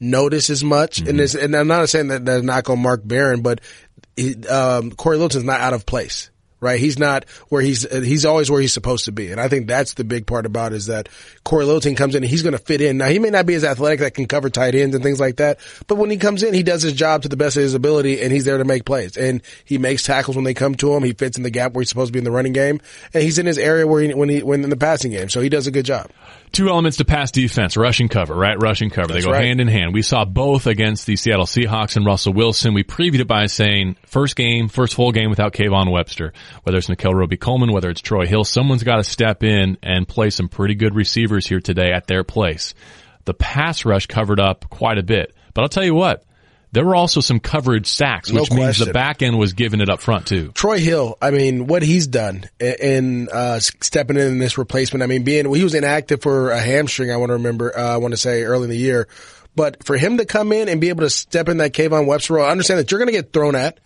notice 0.00 0.50
as 0.50 0.62
much. 0.62 1.00
And 1.00 1.18
this, 1.18 1.34
and 1.34 1.54
I'm 1.54 1.68
not 1.68 1.88
saying 1.88 2.08
that 2.08 2.24
that's 2.24 2.42
not 2.42 2.64
going 2.64 2.80
Mark 2.80 3.02
Barron, 3.04 3.42
but 3.42 3.60
he, 4.16 4.34
um, 4.46 4.90
Corey 4.92 5.16
Littleton's 5.16 5.44
not 5.44 5.60
out 5.60 5.74
of 5.74 5.86
place. 5.86 6.30
Right, 6.58 6.80
he's 6.80 6.98
not 6.98 7.28
where 7.50 7.60
he's 7.60 7.82
he's 7.92 8.24
always 8.24 8.50
where 8.50 8.62
he's 8.62 8.72
supposed 8.72 9.04
to 9.04 9.12
be, 9.12 9.30
and 9.30 9.38
I 9.38 9.48
think 9.48 9.66
that's 9.66 9.92
the 9.92 10.04
big 10.04 10.26
part 10.26 10.46
about 10.46 10.72
it 10.72 10.76
is 10.76 10.86
that 10.86 11.10
Corey 11.44 11.66
Littleton 11.66 11.96
comes 11.96 12.14
in 12.14 12.22
and 12.22 12.30
he's 12.30 12.42
going 12.42 12.54
to 12.54 12.58
fit 12.58 12.80
in. 12.80 12.96
Now 12.96 13.08
he 13.08 13.18
may 13.18 13.28
not 13.28 13.44
be 13.44 13.52
as 13.52 13.62
athletic 13.62 14.00
that 14.00 14.14
can 14.14 14.24
cover 14.24 14.48
tight 14.48 14.74
ends 14.74 14.94
and 14.94 15.04
things 15.04 15.20
like 15.20 15.36
that, 15.36 15.58
but 15.86 15.96
when 15.96 16.08
he 16.08 16.16
comes 16.16 16.42
in, 16.42 16.54
he 16.54 16.62
does 16.62 16.80
his 16.80 16.94
job 16.94 17.22
to 17.22 17.28
the 17.28 17.36
best 17.36 17.58
of 17.58 17.62
his 17.62 17.74
ability, 17.74 18.22
and 18.22 18.32
he's 18.32 18.46
there 18.46 18.56
to 18.56 18.64
make 18.64 18.86
plays, 18.86 19.18
and 19.18 19.42
he 19.66 19.76
makes 19.76 20.02
tackles 20.02 20.34
when 20.34 20.44
they 20.46 20.54
come 20.54 20.74
to 20.76 20.94
him. 20.94 21.02
He 21.02 21.12
fits 21.12 21.36
in 21.36 21.42
the 21.42 21.50
gap 21.50 21.74
where 21.74 21.82
he's 21.82 21.90
supposed 21.90 22.08
to 22.08 22.12
be 22.12 22.20
in 22.20 22.24
the 22.24 22.30
running 22.30 22.54
game, 22.54 22.80
and 23.12 23.22
he's 23.22 23.38
in 23.38 23.44
his 23.44 23.58
area 23.58 23.86
where 23.86 24.00
he 24.00 24.14
when 24.14 24.30
he 24.30 24.42
when 24.42 24.64
in 24.64 24.70
the 24.70 24.78
passing 24.78 25.10
game, 25.10 25.28
so 25.28 25.42
he 25.42 25.50
does 25.50 25.66
a 25.66 25.70
good 25.70 25.84
job. 25.84 26.10
Two 26.52 26.68
elements 26.68 26.98
to 26.98 27.04
pass 27.04 27.30
defense, 27.30 27.76
rushing 27.76 28.08
cover, 28.08 28.34
right? 28.34 28.56
Rushing 28.60 28.88
cover. 28.88 29.08
That's 29.08 29.24
they 29.24 29.30
go 29.30 29.32
right. 29.32 29.44
hand 29.44 29.60
in 29.60 29.68
hand. 29.68 29.92
We 29.92 30.02
saw 30.02 30.24
both 30.24 30.66
against 30.66 31.04
the 31.06 31.16
Seattle 31.16 31.44
Seahawks 31.44 31.96
and 31.96 32.06
Russell 32.06 32.32
Wilson. 32.32 32.72
We 32.72 32.82
previewed 32.82 33.20
it 33.20 33.26
by 33.26 33.46
saying 33.46 33.96
first 34.06 34.36
game, 34.36 34.68
first 34.68 34.94
full 34.94 35.12
game 35.12 35.28
without 35.28 35.52
Kayvon 35.52 35.92
Webster. 35.92 36.32
Whether 36.62 36.78
it's 36.78 36.88
Nickell 36.88 37.14
Robey-Coleman, 37.14 37.72
whether 37.72 37.90
it's 37.90 38.00
Troy 38.00 38.26
Hill, 38.26 38.44
someone's 38.44 38.84
got 38.84 38.96
to 38.96 39.04
step 39.04 39.42
in 39.42 39.76
and 39.82 40.08
play 40.08 40.30
some 40.30 40.48
pretty 40.48 40.74
good 40.74 40.94
receivers 40.94 41.46
here 41.46 41.60
today 41.60 41.92
at 41.92 42.06
their 42.06 42.24
place. 42.24 42.74
The 43.26 43.34
pass 43.34 43.84
rush 43.84 44.06
covered 44.06 44.40
up 44.40 44.70
quite 44.70 44.98
a 44.98 45.02
bit. 45.02 45.34
But 45.52 45.62
I'll 45.62 45.68
tell 45.68 45.84
you 45.84 45.94
what, 45.94 46.22
there 46.76 46.84
were 46.84 46.94
also 46.94 47.22
some 47.22 47.40
coverage 47.40 47.86
sacks, 47.86 48.30
No 48.30 48.42
which 48.42 48.52
means 48.52 48.78
the 48.78 48.92
back 48.92 49.22
end 49.22 49.38
was 49.38 49.54
giving 49.54 49.80
it 49.80 49.88
up 49.88 49.98
front 49.98 50.26
too. 50.26 50.52
Troy 50.52 50.78
Hill, 50.78 51.16
I 51.22 51.30
mean, 51.30 51.66
what 51.66 51.82
he's 51.82 52.06
done 52.06 52.50
in, 52.60 52.74
in 52.74 53.28
uh, 53.32 53.60
stepping 53.60 54.18
in 54.18 54.36
this 54.36 54.58
replacement. 54.58 55.02
I 55.02 55.06
mean, 55.06 55.24
being 55.24 55.50
he 55.54 55.64
was 55.64 55.74
inactive 55.74 56.20
for 56.20 56.50
a 56.50 56.60
hamstring. 56.60 57.10
I 57.10 57.16
want 57.16 57.30
to 57.30 57.34
remember. 57.36 57.74
Uh, 57.74 57.94
I 57.94 57.96
want 57.96 58.12
to 58.12 58.18
say 58.18 58.42
early 58.42 58.64
in 58.64 58.70
the 58.70 58.76
year, 58.76 59.08
but 59.54 59.84
for 59.84 59.96
him 59.96 60.18
to 60.18 60.26
come 60.26 60.52
in 60.52 60.68
and 60.68 60.78
be 60.78 60.90
able 60.90 61.00
to 61.00 61.08
step 61.08 61.48
in 61.48 61.56
that 61.56 61.72
Kayvon 61.72 62.06
Webster 62.06 62.34
role, 62.34 62.44
I 62.44 62.50
understand 62.50 62.78
that 62.78 62.90
you're 62.90 63.00
going 63.00 63.08
to 63.08 63.12
get 63.12 63.32
thrown 63.32 63.54
at. 63.54 63.80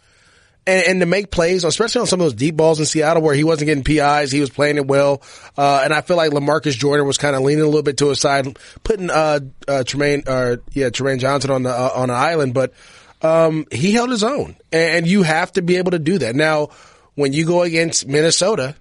And, 0.66 0.86
and 0.86 1.00
to 1.00 1.06
make 1.06 1.30
plays, 1.30 1.64
especially 1.64 2.02
on 2.02 2.06
some 2.06 2.20
of 2.20 2.24
those 2.24 2.34
deep 2.34 2.56
balls 2.56 2.80
in 2.80 2.86
Seattle 2.86 3.22
where 3.22 3.34
he 3.34 3.44
wasn't 3.44 3.66
getting 3.66 3.84
PIs, 3.84 4.30
he 4.30 4.40
was 4.40 4.50
playing 4.50 4.76
it 4.76 4.86
well. 4.86 5.22
Uh, 5.56 5.80
and 5.82 5.92
I 5.92 6.00
feel 6.02 6.16
like 6.16 6.32
Lamarcus 6.32 6.76
Jordan 6.76 7.06
was 7.06 7.18
kind 7.18 7.34
of 7.34 7.42
leaning 7.42 7.62
a 7.62 7.66
little 7.66 7.82
bit 7.82 7.96
to 7.98 8.08
his 8.08 8.20
side, 8.20 8.58
putting, 8.84 9.10
uh, 9.10 9.40
uh, 9.66 9.82
Trumaine, 9.86 10.24
uh, 10.26 10.58
yeah, 10.72 10.90
Trumaine 10.90 11.18
Johnson 11.18 11.50
on 11.50 11.62
the, 11.62 11.70
uh, 11.70 11.92
on 11.94 12.10
an 12.10 12.16
island, 12.16 12.54
but, 12.54 12.72
um, 13.22 13.66
he 13.72 13.92
held 13.92 14.10
his 14.10 14.22
own. 14.22 14.56
And 14.70 15.06
you 15.06 15.22
have 15.22 15.52
to 15.52 15.62
be 15.62 15.76
able 15.76 15.92
to 15.92 15.98
do 15.98 16.18
that. 16.18 16.36
Now, 16.36 16.68
when 17.14 17.32
you 17.32 17.46
go 17.46 17.62
against 17.62 18.06
Minnesota, 18.06 18.76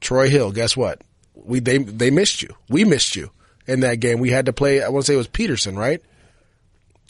Troy 0.00 0.28
Hill, 0.28 0.52
guess 0.52 0.76
what? 0.76 1.02
We, 1.34 1.60
they, 1.60 1.78
they 1.78 2.10
missed 2.10 2.42
you. 2.42 2.54
We 2.68 2.84
missed 2.84 3.16
you 3.16 3.30
in 3.66 3.80
that 3.80 4.00
game. 4.00 4.18
We 4.18 4.30
had 4.30 4.46
to 4.46 4.52
play, 4.52 4.82
I 4.82 4.88
want 4.88 5.04
to 5.04 5.06
say 5.06 5.14
it 5.14 5.18
was 5.18 5.28
Peterson, 5.28 5.76
right? 5.76 6.02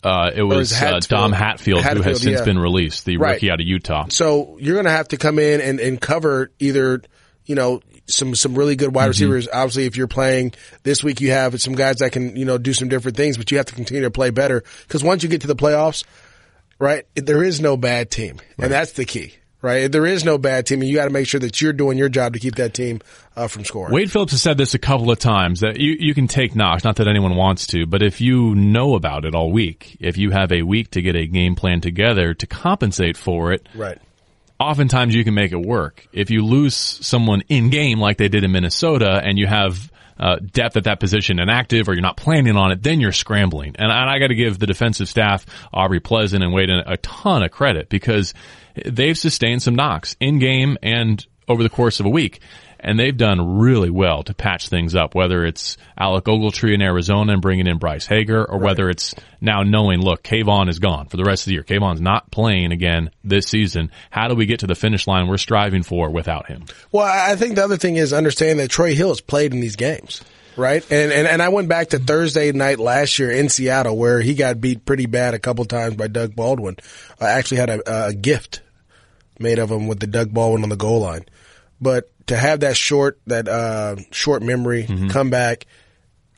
Uh, 0.04 0.30
it 0.34 0.42
was 0.42 0.72
uh, 0.72 1.00
Dom 1.00 1.32
Hatfield, 1.32 1.82
who 1.82 2.02
has 2.02 2.20
since 2.20 2.38
yeah. 2.40 2.44
been 2.44 2.58
released, 2.58 3.04
the 3.06 3.16
Right. 3.16 3.32
rookie 3.32 3.50
out 3.50 3.60
of 3.60 3.66
Utah. 3.66 4.06
So 4.10 4.58
you're 4.60 4.74
going 4.74 4.84
to 4.84 4.90
have 4.90 5.08
to 5.08 5.16
come 5.16 5.38
in 5.38 5.60
and, 5.62 5.80
and 5.80 6.00
cover 6.00 6.50
either, 6.58 7.00
you 7.46 7.54
know, 7.54 7.80
some, 8.06 8.34
some 8.34 8.54
really 8.54 8.76
good 8.76 8.88
Mm-hmm. 8.88 8.96
wide 8.96 9.06
receivers. 9.06 9.48
Obviously, 9.50 9.86
if 9.86 9.96
you're 9.96 10.06
playing 10.08 10.52
this 10.82 11.02
week, 11.02 11.22
you 11.22 11.30
have 11.30 11.58
some 11.62 11.74
guys 11.74 11.96
that 11.96 12.12
can, 12.12 12.36
you 12.36 12.44
know, 12.44 12.58
do 12.58 12.74
some 12.74 12.88
different 12.88 13.16
things, 13.16 13.38
but 13.38 13.50
you 13.50 13.56
have 13.56 13.66
to 13.66 13.74
continue 13.74 14.02
to 14.02 14.10
play 14.10 14.28
better 14.30 14.62
because 14.86 15.02
once 15.02 15.22
you 15.22 15.28
get 15.30 15.40
to 15.40 15.46
the 15.46 15.56
playoffs, 15.56 16.04
right, 16.78 17.06
there 17.14 17.42
is 17.42 17.60
no 17.62 17.76
bad 17.78 18.10
team. 18.10 18.40
And 18.58 18.70
that's 18.70 18.92
the 18.92 19.06
key, 19.06 19.32
right? 19.64 19.90
There 19.90 20.06
is 20.06 20.24
no 20.24 20.36
bad 20.38 20.66
team 20.66 20.82
and 20.82 20.88
you 20.88 20.94
got 20.94 21.06
to 21.06 21.10
make 21.10 21.26
sure 21.26 21.40
that 21.40 21.60
you're 21.60 21.72
doing 21.72 21.96
your 21.96 22.10
job 22.10 22.34
to 22.34 22.38
keep 22.38 22.56
that 22.56 22.74
team 22.74 23.00
uh, 23.34 23.48
from 23.48 23.64
scoring. 23.64 23.92
Wade 23.92 24.12
Phillips 24.12 24.32
has 24.32 24.42
said 24.42 24.58
this 24.58 24.74
a 24.74 24.78
couple 24.78 25.10
of 25.10 25.18
times 25.18 25.60
that 25.60 25.80
you, 25.80 25.96
you 25.98 26.14
can 26.14 26.28
take 26.28 26.54
knocks, 26.54 26.84
not 26.84 26.96
that 26.96 27.08
anyone 27.08 27.34
wants 27.34 27.66
to, 27.68 27.86
but 27.86 28.02
if 28.02 28.20
you 28.20 28.54
know 28.54 28.94
about 28.94 29.24
it 29.24 29.34
all 29.34 29.50
week, 29.50 29.96
if 30.00 30.18
you 30.18 30.30
have 30.30 30.52
a 30.52 30.62
week 30.62 30.90
to 30.92 31.02
get 31.02 31.16
a 31.16 31.26
game 31.26 31.56
plan 31.56 31.80
together 31.80 32.34
to 32.34 32.46
compensate 32.46 33.16
for 33.16 33.52
it, 33.52 33.66
Right. 33.74 33.98
Oftentimes 34.70 35.14
you 35.14 35.24
can 35.24 35.34
make 35.34 35.52
it 35.52 35.60
work. 35.60 36.06
If 36.12 36.30
you 36.30 36.44
lose 36.44 36.74
someone 36.74 37.42
in 37.48 37.70
game 37.70 38.00
like 38.00 38.18
they 38.18 38.28
did 38.28 38.44
in 38.44 38.52
Minnesota 38.52 39.20
and 39.22 39.38
you 39.38 39.46
have 39.46 39.90
uh, 40.18 40.36
depth 40.36 40.76
at 40.76 40.84
that 40.84 41.00
position 41.00 41.38
inactive 41.38 41.88
or 41.88 41.94
you're 41.94 42.02
not 42.02 42.16
planning 42.16 42.56
on 42.56 42.70
it, 42.72 42.82
then 42.82 43.00
you're 43.00 43.12
scrambling. 43.12 43.74
And, 43.76 43.90
and 43.90 44.10
I 44.10 44.18
got 44.18 44.28
to 44.28 44.34
give 44.34 44.58
the 44.58 44.66
defensive 44.66 45.08
staff, 45.08 45.44
Aubrey 45.72 46.00
Pleasant 46.00 46.42
and 46.42 46.52
Wade, 46.52 46.70
a 46.70 46.96
ton 46.98 47.42
of 47.42 47.50
credit 47.50 47.88
because 47.88 48.34
they've 48.84 49.18
sustained 49.18 49.62
some 49.62 49.74
knocks 49.74 50.16
in 50.20 50.38
game 50.38 50.78
and 50.82 51.24
over 51.48 51.62
the 51.62 51.68
course 51.68 52.00
of 52.00 52.06
a 52.06 52.10
week 52.10 52.40
and 52.84 52.98
they've 52.98 53.16
done 53.16 53.58
really 53.58 53.90
well 53.90 54.22
to 54.22 54.34
patch 54.34 54.68
things 54.68 54.94
up, 54.94 55.14
whether 55.14 55.44
it's 55.44 55.76
Alec 55.98 56.24
Ogletree 56.24 56.74
in 56.74 56.82
Arizona 56.82 57.32
and 57.32 57.42
bringing 57.42 57.66
in 57.66 57.78
Bryce 57.78 58.06
Hager, 58.06 58.44
or 58.44 58.58
right. 58.58 58.62
whether 58.62 58.90
it's 58.90 59.14
now 59.40 59.62
knowing, 59.62 60.00
look, 60.00 60.22
Kayvon 60.22 60.68
is 60.68 60.78
gone 60.78 61.06
for 61.06 61.16
the 61.16 61.24
rest 61.24 61.42
of 61.42 61.46
the 61.46 61.54
year. 61.54 61.62
Kayvon's 61.62 62.00
not 62.00 62.30
playing 62.30 62.72
again 62.72 63.10
this 63.24 63.46
season. 63.46 63.90
How 64.10 64.28
do 64.28 64.34
we 64.34 64.46
get 64.46 64.60
to 64.60 64.66
the 64.66 64.74
finish 64.74 65.06
line 65.06 65.26
we're 65.26 65.38
striving 65.38 65.82
for 65.82 66.10
without 66.10 66.46
him? 66.46 66.66
Well, 66.92 67.06
I 67.06 67.36
think 67.36 67.56
the 67.56 67.64
other 67.64 67.78
thing 67.78 67.96
is 67.96 68.12
understanding 68.12 68.58
that 68.58 68.68
Troy 68.68 68.94
Hill 68.94 69.08
has 69.08 69.20
played 69.20 69.54
in 69.54 69.60
these 69.60 69.76
games 69.76 70.22
right? 70.56 70.88
And, 70.88 71.10
and 71.10 71.26
and 71.26 71.42
I 71.42 71.48
went 71.48 71.68
back 71.68 71.88
to 71.88 71.98
Thursday 71.98 72.52
night 72.52 72.78
last 72.78 73.18
year 73.18 73.32
in 73.32 73.48
Seattle 73.48 73.96
where 73.96 74.20
he 74.20 74.34
got 74.34 74.60
beat 74.60 74.84
pretty 74.84 75.06
bad 75.06 75.34
a 75.34 75.40
couple 75.40 75.64
times 75.64 75.96
by 75.96 76.06
Doug 76.06 76.36
Baldwin. 76.36 76.76
I 77.20 77.30
actually 77.30 77.56
had 77.56 77.70
a, 77.70 78.06
a 78.06 78.14
gift 78.14 78.62
made 79.40 79.58
of 79.58 79.68
him 79.68 79.88
with 79.88 79.98
the 79.98 80.06
Doug 80.06 80.32
Baldwin 80.32 80.62
on 80.62 80.68
the 80.68 80.76
goal 80.76 81.00
line. 81.00 81.24
But 81.84 82.10
to 82.28 82.36
have 82.36 82.60
that 82.60 82.78
short, 82.78 83.20
that 83.26 83.46
uh, 83.46 83.96
short 84.10 84.42
memory, 84.42 84.84
mm-hmm. 84.84 85.08
come 85.08 85.28
back, 85.28 85.66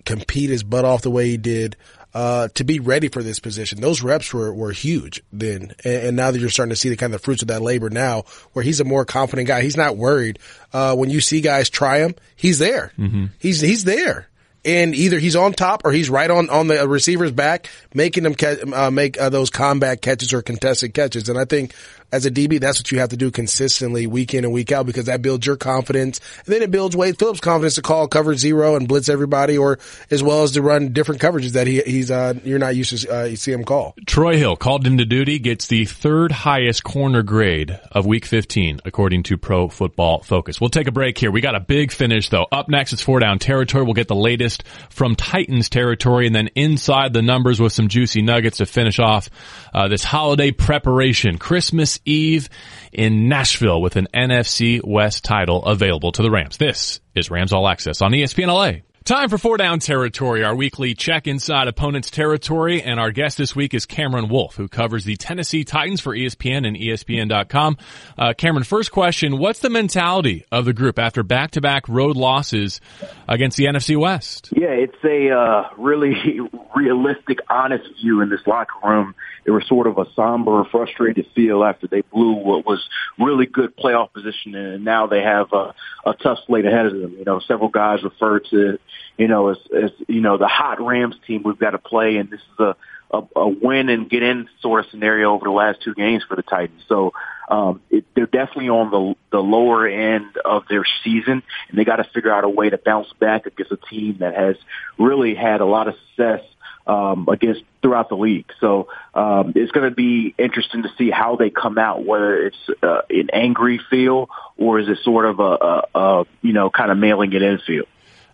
compete 0.05 0.51
his 0.51 0.65
butt 0.65 0.85
off 0.85 1.03
the 1.03 1.11
way 1.11 1.29
he 1.29 1.37
did, 1.37 1.77
uh, 2.13 2.49
to 2.55 2.65
be 2.65 2.81
ready 2.81 3.07
for 3.09 3.23
this 3.23 3.39
position. 3.39 3.81
Those 3.81 4.03
reps 4.03 4.35
were, 4.35 4.53
were 4.53 4.73
huge 4.73 5.23
then. 5.33 5.73
And, 5.85 5.95
and, 6.07 6.17
now 6.17 6.33
that 6.33 6.41
you're 6.41 6.51
starting 6.51 6.71
to 6.71 6.77
see 6.77 6.89
the 6.89 6.97
kind 6.97 7.15
of 7.15 7.23
fruits 7.23 7.43
of 7.43 7.49
that 7.49 7.63
labor 7.63 7.89
now, 7.89 8.25
where 8.55 8.65
he's 8.65 8.81
a 8.81 8.85
more 8.85 9.05
confident 9.05 9.47
guy. 9.47 9.63
He's 9.63 9.77
not 9.77 9.97
worried. 9.97 10.41
Uh, 10.73 10.97
when 10.97 11.11
you 11.11 11.21
see 11.21 11.41
guys 11.41 11.71
try 11.71 11.99
him, 11.99 12.17
he's 12.35 12.59
there. 12.59 12.93
Mm-hmm. 12.99 13.27
He's, 13.39 13.61
he's 13.61 13.85
there 13.85 14.29
and 14.67 14.97
either 14.97 15.19
he's 15.21 15.37
on 15.37 15.53
top 15.53 15.83
or 15.85 15.93
he's 15.93 16.11
right 16.11 16.31
on 16.31 16.51
on 16.51 16.67
the 16.67 16.87
receiver's 16.89 17.31
back, 17.31 17.71
making 17.95 18.25
them 18.25 18.35
uh, 18.75 18.91
make 18.91 19.19
uh, 19.19 19.29
those 19.31 19.49
combat 19.49 20.03
catches 20.03 20.33
or 20.33 20.43
contested 20.43 20.93
catches. 20.93 21.29
And 21.29 21.39
I 21.39 21.45
think 21.45 21.73
as 22.13 22.25
a 22.25 22.31
DB, 22.31 22.61
that's 22.61 22.79
what 22.79 22.93
you 22.93 23.01
have 23.01 23.09
to 23.11 23.17
do 23.17 23.31
consistently 23.31 24.07
week 24.07 24.35
in 24.35 24.45
and 24.45 24.53
week 24.53 24.73
out 24.73 24.87
because 24.87 25.07
that 25.07 25.23
builds 25.23 25.47
your 25.47 25.57
confidence. 25.57 26.21
And 26.45 26.55
then 26.55 26.63
it 26.63 26.71
builds 26.71 26.97
Wade 26.97 27.19
Phillips' 27.19 27.41
confidence 27.41 27.75
to 27.75 27.83
call 27.83 28.07
cover 28.09 28.35
zero 28.37 28.77
and 28.77 28.87
blitz 28.87 29.09
everybody 29.09 29.59
or 29.59 29.79
as 30.11 30.23
well 30.23 30.43
as 30.43 30.53
to 30.53 30.63
run 30.63 30.93
different 30.93 31.21
coverages 31.21 31.53
that 31.53 31.67
he, 31.67 31.81
he's, 31.83 32.11
uh, 32.11 32.35
you're 32.45 32.59
not 32.59 32.77
used 32.77 33.03
to, 33.03 33.11
uh, 33.11 33.37
see 33.37 33.53
him 33.53 33.65
call. 33.65 33.95
Troy 34.07 34.37
Hill 34.37 34.57
called 34.57 34.87
into 34.87 35.05
duty 35.05 35.39
gets 35.39 35.67
the 35.67 35.85
third 35.85 36.31
highest 36.31 36.85
corner 36.85 37.23
grade 37.23 37.79
of 37.91 38.07
week 38.07 38.25
15 38.25 38.81
according 38.85 39.25
to 39.25 39.37
Pro 39.37 39.69
Football 39.69 40.23
Focus. 40.23 40.61
We'll 40.61 40.71
take 40.71 40.87
a 40.87 40.93
break 40.93 41.19
here. 41.19 41.31
We 41.31 41.41
got 41.41 41.55
a 41.55 41.61
big 41.61 41.91
finish 41.91 42.29
though. 42.29 42.47
Up 42.53 42.69
next, 42.69 42.93
it's 42.93 43.03
four 43.03 43.19
down 43.19 43.39
territory. 43.39 43.85
We'll 43.85 43.95
get 43.95 44.09
the 44.09 44.15
latest 44.15 44.63
from 44.91 45.17
Titans 45.17 45.69
territory 45.69 46.27
and 46.27 46.35
then 46.35 46.49
inside 46.55 47.13
the 47.13 47.23
numbers 47.23 47.61
with 47.61 47.73
some 47.73 47.89
juicy 47.89 48.23
nuggets 48.23 48.59
to 48.59 48.67
finish 48.67 48.99
off, 48.99 49.29
uh, 49.75 49.89
this 49.89 50.05
holiday 50.05 50.51
preparation. 50.53 51.39
Christmas 51.39 51.96
Eve 52.05 52.49
in 52.93 53.29
Nashville 53.29 53.81
with 53.81 53.97
an 53.97 54.09
NFC 54.15 54.81
West 54.85 55.25
title 55.25 55.65
available 55.65 56.13
to 56.13 56.23
the 56.23 56.31
Rams. 56.31 56.57
This 56.57 57.01
is 57.15 57.31
Rams 57.31 57.53
All 57.53 57.69
Access 57.69 58.03
on 58.03 58.13
ESPN 58.13 58.49
LA. 58.49 58.81
Time 59.07 59.29
for 59.29 59.39
four 59.39 59.57
down 59.57 59.79
territory, 59.79 60.43
our 60.43 60.57
weekly 60.57 60.93
check 60.93 61.29
inside 61.29 61.69
opponent's 61.69 62.11
territory. 62.11 62.83
And 62.83 62.99
our 62.99 63.13
guest 63.13 63.39
this 63.39 63.55
week 63.55 63.73
is 63.73 63.87
Cameron 63.87 64.29
Wolfe, 64.29 64.57
who 64.57 64.67
covers 64.67 65.05
the 65.05 65.15
Tennessee 65.15 65.63
Titans 65.63 66.01
for 66.01 66.13
ESPN 66.13 66.67
and 66.67 66.77
ESPN.com. 66.77 67.77
Uh, 68.19 68.33
Cameron, 68.37 68.65
first 68.65 68.91
question. 68.91 69.39
What's 69.39 69.61
the 69.61 69.71
mentality 69.71 70.45
of 70.51 70.65
the 70.65 70.73
group 70.73 70.99
after 70.99 71.23
back 71.23 71.53
to 71.53 71.61
back 71.61 71.89
road 71.89 72.17
losses 72.17 72.81
against 73.29 73.57
the 73.57 73.67
NFC 73.67 73.97
West? 73.97 74.53
Yeah, 74.57 74.71
it's 74.71 75.05
a, 75.05 75.31
uh, 75.31 75.69
really 75.79 76.15
realistic, 76.75 77.39
honest 77.49 77.85
view 78.03 78.23
in 78.23 78.29
this 78.29 78.45
locker 78.45 78.81
room. 78.83 79.15
It 79.47 79.53
was 79.53 79.67
sort 79.69 79.87
of 79.87 79.99
a 79.99 80.07
somber, 80.15 80.65
frustrated 80.65 81.27
feel 81.35 81.65
after 81.65 81.87
they 81.87 82.03
blew 82.03 82.33
what 82.33 82.67
was 82.67 82.87
really 83.19 83.47
good 83.47 83.77
playoff 83.77 84.13
position, 84.13 84.55
and 84.55 84.85
now 84.85 85.07
they 85.07 85.23
have 85.23 85.53
a, 85.53 85.75
a 86.05 86.15
tough 86.15 86.39
slate 86.47 86.67
ahead 86.67 86.87
of 86.87 86.93
them. 86.93 87.15
You 87.19 87.25
know, 87.25 87.41
several 87.41 87.69
guys 87.69 88.03
referred 88.03 88.47
to 88.51 88.79
you 89.17 89.29
know, 89.29 89.49
as, 89.49 89.59
as 89.75 89.91
you 90.09 90.21
know, 90.21 90.37
the 90.37 90.49
hot 90.49 90.81
Rams 90.81 91.17
team 91.27 91.43
we've 91.45 91.59
got 91.59 91.71
to 91.71 91.79
play, 91.79 92.17
and 92.17 92.31
this 92.31 92.41
is 92.41 92.61
a, 92.61 92.77
a, 93.11 93.23
a 93.37 93.49
win 93.49 93.89
and 93.89 94.11
get 94.11 94.23
in 94.23 94.49
sort 94.61 94.85
of 94.85 94.91
scenario 94.91 95.33
over 95.33 95.45
the 95.45 95.51
last 95.51 95.83
two 95.83 95.95
games 95.95 96.23
for 96.29 96.37
the 96.37 96.43
Titans. 96.43 96.83
So 96.89 97.13
um, 97.49 97.81
it, 97.91 98.05
they're 98.15 98.27
definitely 98.27 98.69
on 98.69 98.91
the 98.91 99.15
the 99.31 99.43
lower 99.43 99.87
end 99.87 100.37
of 100.45 100.65
their 100.69 100.85
season, 101.03 101.43
and 101.69 101.79
they 101.79 101.85
got 101.85 101.97
to 101.97 102.05
figure 102.05 102.33
out 102.33 102.45
a 102.45 102.49
way 102.49 102.69
to 102.69 102.79
bounce 102.79 103.13
back 103.19 103.47
against 103.47 103.73
a 103.73 103.77
team 103.77 104.19
that 104.21 104.35
has 104.35 104.57
really 104.99 105.35
had 105.35 105.61
a 105.61 105.67
lot 105.67 105.89
of 105.89 105.95
success 106.09 106.43
um, 106.87 107.27
against 107.31 107.63
throughout 107.87 108.09
the 108.09 108.17
league. 108.17 108.51
So 108.61 108.89
um, 109.15 109.53
it's 109.55 109.71
going 109.71 109.89
to 109.89 109.95
be 109.95 110.35
interesting 110.37 110.83
to 110.83 110.89
see 110.99 111.09
how 111.09 111.37
they 111.37 111.51
come 111.51 111.79
out, 111.79 112.05
whether 112.05 112.47
it's 112.47 112.57
uh, 112.83 113.03
an 113.09 113.29
angry 113.33 113.81
feel 113.89 114.29
or 114.57 114.81
is 114.81 114.89
it 114.89 114.99
sort 115.05 115.25
of 115.25 115.39
a, 115.39 115.43
a, 115.43 115.83
a 115.95 116.25
you 116.43 116.53
know 116.53 116.69
kind 116.69 116.91
of 116.91 116.99
mailing 116.99 117.33
it 117.33 117.43
in 117.43 117.61
feel. 117.65 117.85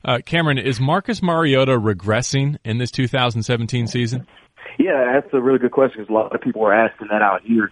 Uh, 0.05 0.21
Cameron, 0.25 0.57
is 0.57 0.81
Marcus 0.81 1.23
Mariota 1.23 1.79
regressing 1.79 2.57
in 2.65 2.79
this 2.79 2.91
2017 2.91 3.87
season? 3.89 4.27
Yeah, 4.79 5.21
that's 5.21 5.33
a 5.35 5.41
really 5.41 5.59
good 5.59 5.71
question 5.71 6.01
because 6.01 6.11
a 6.11 6.15
lot 6.15 6.35
of 6.35 6.41
people 6.41 6.65
are 6.65 6.73
asking 6.73 7.09
that 7.09 7.21
out 7.21 7.43
here. 7.43 7.71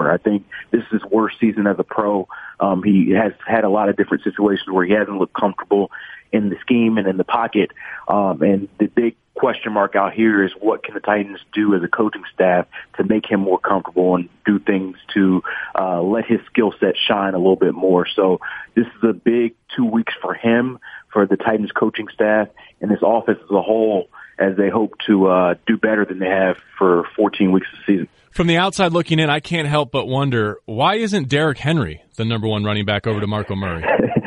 I 0.00 0.16
think 0.16 0.46
this 0.70 0.80
is 0.80 1.02
his 1.02 1.10
worst 1.10 1.36
season 1.40 1.66
as 1.66 1.76
a 1.78 1.84
pro. 1.84 2.26
Um, 2.58 2.82
he 2.82 3.10
has 3.10 3.32
had 3.46 3.64
a 3.64 3.68
lot 3.68 3.88
of 3.88 3.96
different 3.96 4.24
situations 4.24 4.66
where 4.70 4.84
he 4.84 4.94
hasn't 4.94 5.16
looked 5.16 5.34
comfortable 5.38 5.90
in 6.32 6.48
the 6.48 6.56
scheme 6.62 6.96
and 6.96 7.06
in 7.06 7.18
the 7.18 7.24
pocket. 7.24 7.70
Um, 8.08 8.40
and 8.42 8.68
the 8.78 8.86
big 8.86 9.16
question 9.40 9.72
mark 9.72 9.96
out 9.96 10.12
here 10.12 10.44
is 10.44 10.52
what 10.60 10.84
can 10.84 10.92
the 10.92 11.00
Titans 11.00 11.40
do 11.54 11.74
as 11.74 11.82
a 11.82 11.88
coaching 11.88 12.24
staff 12.34 12.66
to 12.98 13.04
make 13.04 13.24
him 13.24 13.40
more 13.40 13.58
comfortable 13.58 14.14
and 14.14 14.28
do 14.44 14.58
things 14.58 14.98
to 15.14 15.42
uh, 15.74 16.02
let 16.02 16.26
his 16.26 16.40
skill 16.44 16.74
set 16.78 16.94
shine 17.08 17.32
a 17.32 17.38
little 17.38 17.56
bit 17.56 17.74
more. 17.74 18.06
So 18.14 18.40
this 18.76 18.86
is 18.86 19.02
a 19.02 19.14
big 19.14 19.54
two 19.74 19.86
weeks 19.86 20.12
for 20.20 20.34
him 20.34 20.78
for 21.10 21.26
the 21.26 21.36
Titans 21.36 21.72
coaching 21.72 22.08
staff 22.12 22.48
and 22.82 22.90
this 22.90 23.00
offense 23.02 23.38
as 23.42 23.50
a 23.50 23.62
whole 23.62 24.08
as 24.38 24.58
they 24.58 24.68
hope 24.68 24.92
to 25.06 25.28
uh, 25.28 25.54
do 25.66 25.78
better 25.78 26.04
than 26.04 26.18
they 26.18 26.28
have 26.28 26.58
for 26.76 27.04
14 27.16 27.50
weeks 27.50 27.66
of 27.72 27.78
the 27.78 27.92
season. 27.92 28.08
From 28.32 28.46
the 28.46 28.58
outside 28.58 28.92
looking 28.92 29.18
in, 29.18 29.30
I 29.30 29.40
can't 29.40 29.68
help 29.68 29.90
but 29.90 30.06
wonder 30.06 30.58
why 30.66 30.96
isn't 30.96 31.28
Derrick 31.28 31.58
Henry 31.58 32.02
the 32.16 32.26
number 32.26 32.46
one 32.46 32.62
running 32.62 32.84
back 32.84 33.06
over 33.06 33.20
DeMarco 33.20 33.56
Murray? 33.56 33.84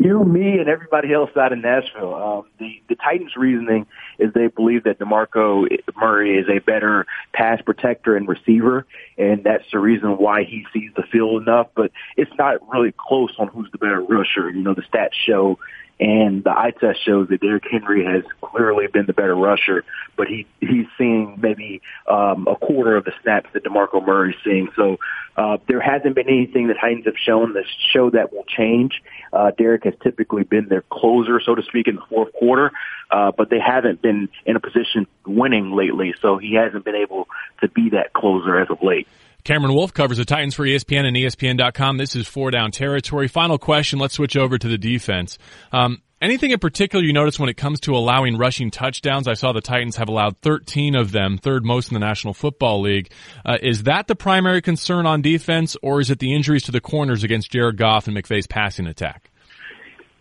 you, 0.00 0.24
me, 0.24 0.58
and 0.58 0.68
everybody 0.68 1.12
else 1.12 1.30
out 1.36 1.52
in 1.52 1.60
Nashville. 1.60 2.14
Um, 2.14 2.44
the 2.58 2.80
the 2.88 2.94
Titans' 2.96 3.36
reasoning 3.36 3.86
is 4.20 4.32
they 4.32 4.48
believe 4.48 4.84
that 4.84 4.98
DeMarco 4.98 5.66
Murray 5.96 6.38
is 6.38 6.46
a 6.48 6.58
better 6.60 7.06
pass 7.32 7.60
protector 7.62 8.16
and 8.16 8.28
receiver, 8.28 8.86
and 9.18 9.44
that's 9.44 9.64
the 9.72 9.78
reason 9.78 10.18
why 10.18 10.44
he 10.44 10.64
sees 10.72 10.90
the 10.96 11.02
field 11.02 11.42
enough. 11.42 11.68
But 11.74 11.90
it's 12.16 12.32
not 12.38 12.56
really 12.72 12.92
close 12.96 13.32
on 13.38 13.48
who's 13.48 13.70
the 13.72 13.78
better 13.78 14.00
rusher. 14.00 14.50
You 14.50 14.62
know, 14.62 14.74
the 14.74 14.82
stats 14.82 15.14
show 15.26 15.58
and 16.00 16.42
the 16.42 16.50
eye 16.50 16.72
test 16.80 17.04
shows 17.04 17.28
that 17.28 17.42
Derrick 17.42 17.64
Henry 17.70 18.04
has 18.04 18.24
clearly 18.40 18.86
been 18.86 19.04
the 19.04 19.12
better 19.12 19.36
rusher, 19.36 19.84
but 20.16 20.28
he 20.28 20.46
he's 20.60 20.86
seeing 20.96 21.38
maybe 21.40 21.82
um, 22.06 22.48
a 22.48 22.56
quarter 22.56 22.96
of 22.96 23.04
the 23.04 23.12
snaps 23.22 23.50
that 23.52 23.64
DeMarco 23.64 24.04
Murray's 24.04 24.34
seeing. 24.42 24.70
So 24.74 24.96
uh, 25.36 25.58
there 25.68 25.80
hasn't 25.80 26.14
been 26.14 26.28
anything 26.28 26.68
that 26.68 26.78
Titans 26.80 27.04
have 27.04 27.18
shown 27.18 27.52
that 27.52 27.64
show 27.92 28.08
that 28.10 28.32
will 28.32 28.44
change. 28.44 29.02
Uh, 29.30 29.50
Derrick 29.56 29.84
has 29.84 29.94
typically 30.02 30.42
been 30.42 30.68
their 30.68 30.82
closer, 30.90 31.38
so 31.44 31.54
to 31.54 31.62
speak, 31.62 31.86
in 31.86 31.96
the 31.96 32.02
fourth 32.08 32.32
quarter, 32.32 32.72
uh, 33.10 33.32
but 33.36 33.50
they 33.50 33.60
haven't 33.60 34.00
been 34.00 34.09
in 34.46 34.56
a 34.56 34.60
position 34.60 35.06
winning 35.26 35.72
lately, 35.72 36.14
so 36.20 36.38
he 36.38 36.54
hasn't 36.54 36.84
been 36.84 36.96
able 36.96 37.28
to 37.60 37.68
be 37.68 37.90
that 37.90 38.12
closer 38.12 38.58
as 38.60 38.68
of 38.70 38.82
late. 38.82 39.08
Cameron 39.44 39.74
Wolfe 39.74 39.94
covers 39.94 40.18
the 40.18 40.24
Titans 40.24 40.54
for 40.54 40.64
ESPN 40.64 41.06
and 41.06 41.16
ESPN.com. 41.16 41.96
This 41.96 42.14
is 42.14 42.28
four 42.28 42.50
down 42.50 42.70
territory. 42.70 43.28
Final 43.28 43.58
question. 43.58 43.98
Let's 43.98 44.14
switch 44.14 44.36
over 44.36 44.58
to 44.58 44.68
the 44.68 44.78
defense. 44.78 45.38
Um, 45.72 46.02
anything 46.20 46.50
in 46.50 46.58
particular 46.58 47.04
you 47.04 47.12
notice 47.12 47.38
when 47.38 47.48
it 47.48 47.56
comes 47.56 47.80
to 47.80 47.96
allowing 47.96 48.36
rushing 48.36 48.70
touchdowns? 48.70 49.26
I 49.26 49.34
saw 49.34 49.52
the 49.52 49.60
Titans 49.60 49.96
have 49.96 50.08
allowed 50.08 50.36
13 50.38 50.94
of 50.94 51.12
them, 51.12 51.38
third 51.38 51.64
most 51.64 51.88
in 51.88 51.94
the 51.94 52.00
National 52.00 52.34
Football 52.34 52.82
League. 52.82 53.10
Uh, 53.44 53.58
is 53.62 53.84
that 53.84 54.06
the 54.08 54.16
primary 54.16 54.60
concern 54.60 55.06
on 55.06 55.22
defense, 55.22 55.76
or 55.82 56.00
is 56.00 56.10
it 56.10 56.18
the 56.18 56.34
injuries 56.34 56.64
to 56.64 56.72
the 56.72 56.80
corners 56.80 57.24
against 57.24 57.50
Jared 57.50 57.78
Goff 57.78 58.08
and 58.08 58.16
McVay's 58.16 58.46
passing 58.46 58.86
attack? 58.86 59.29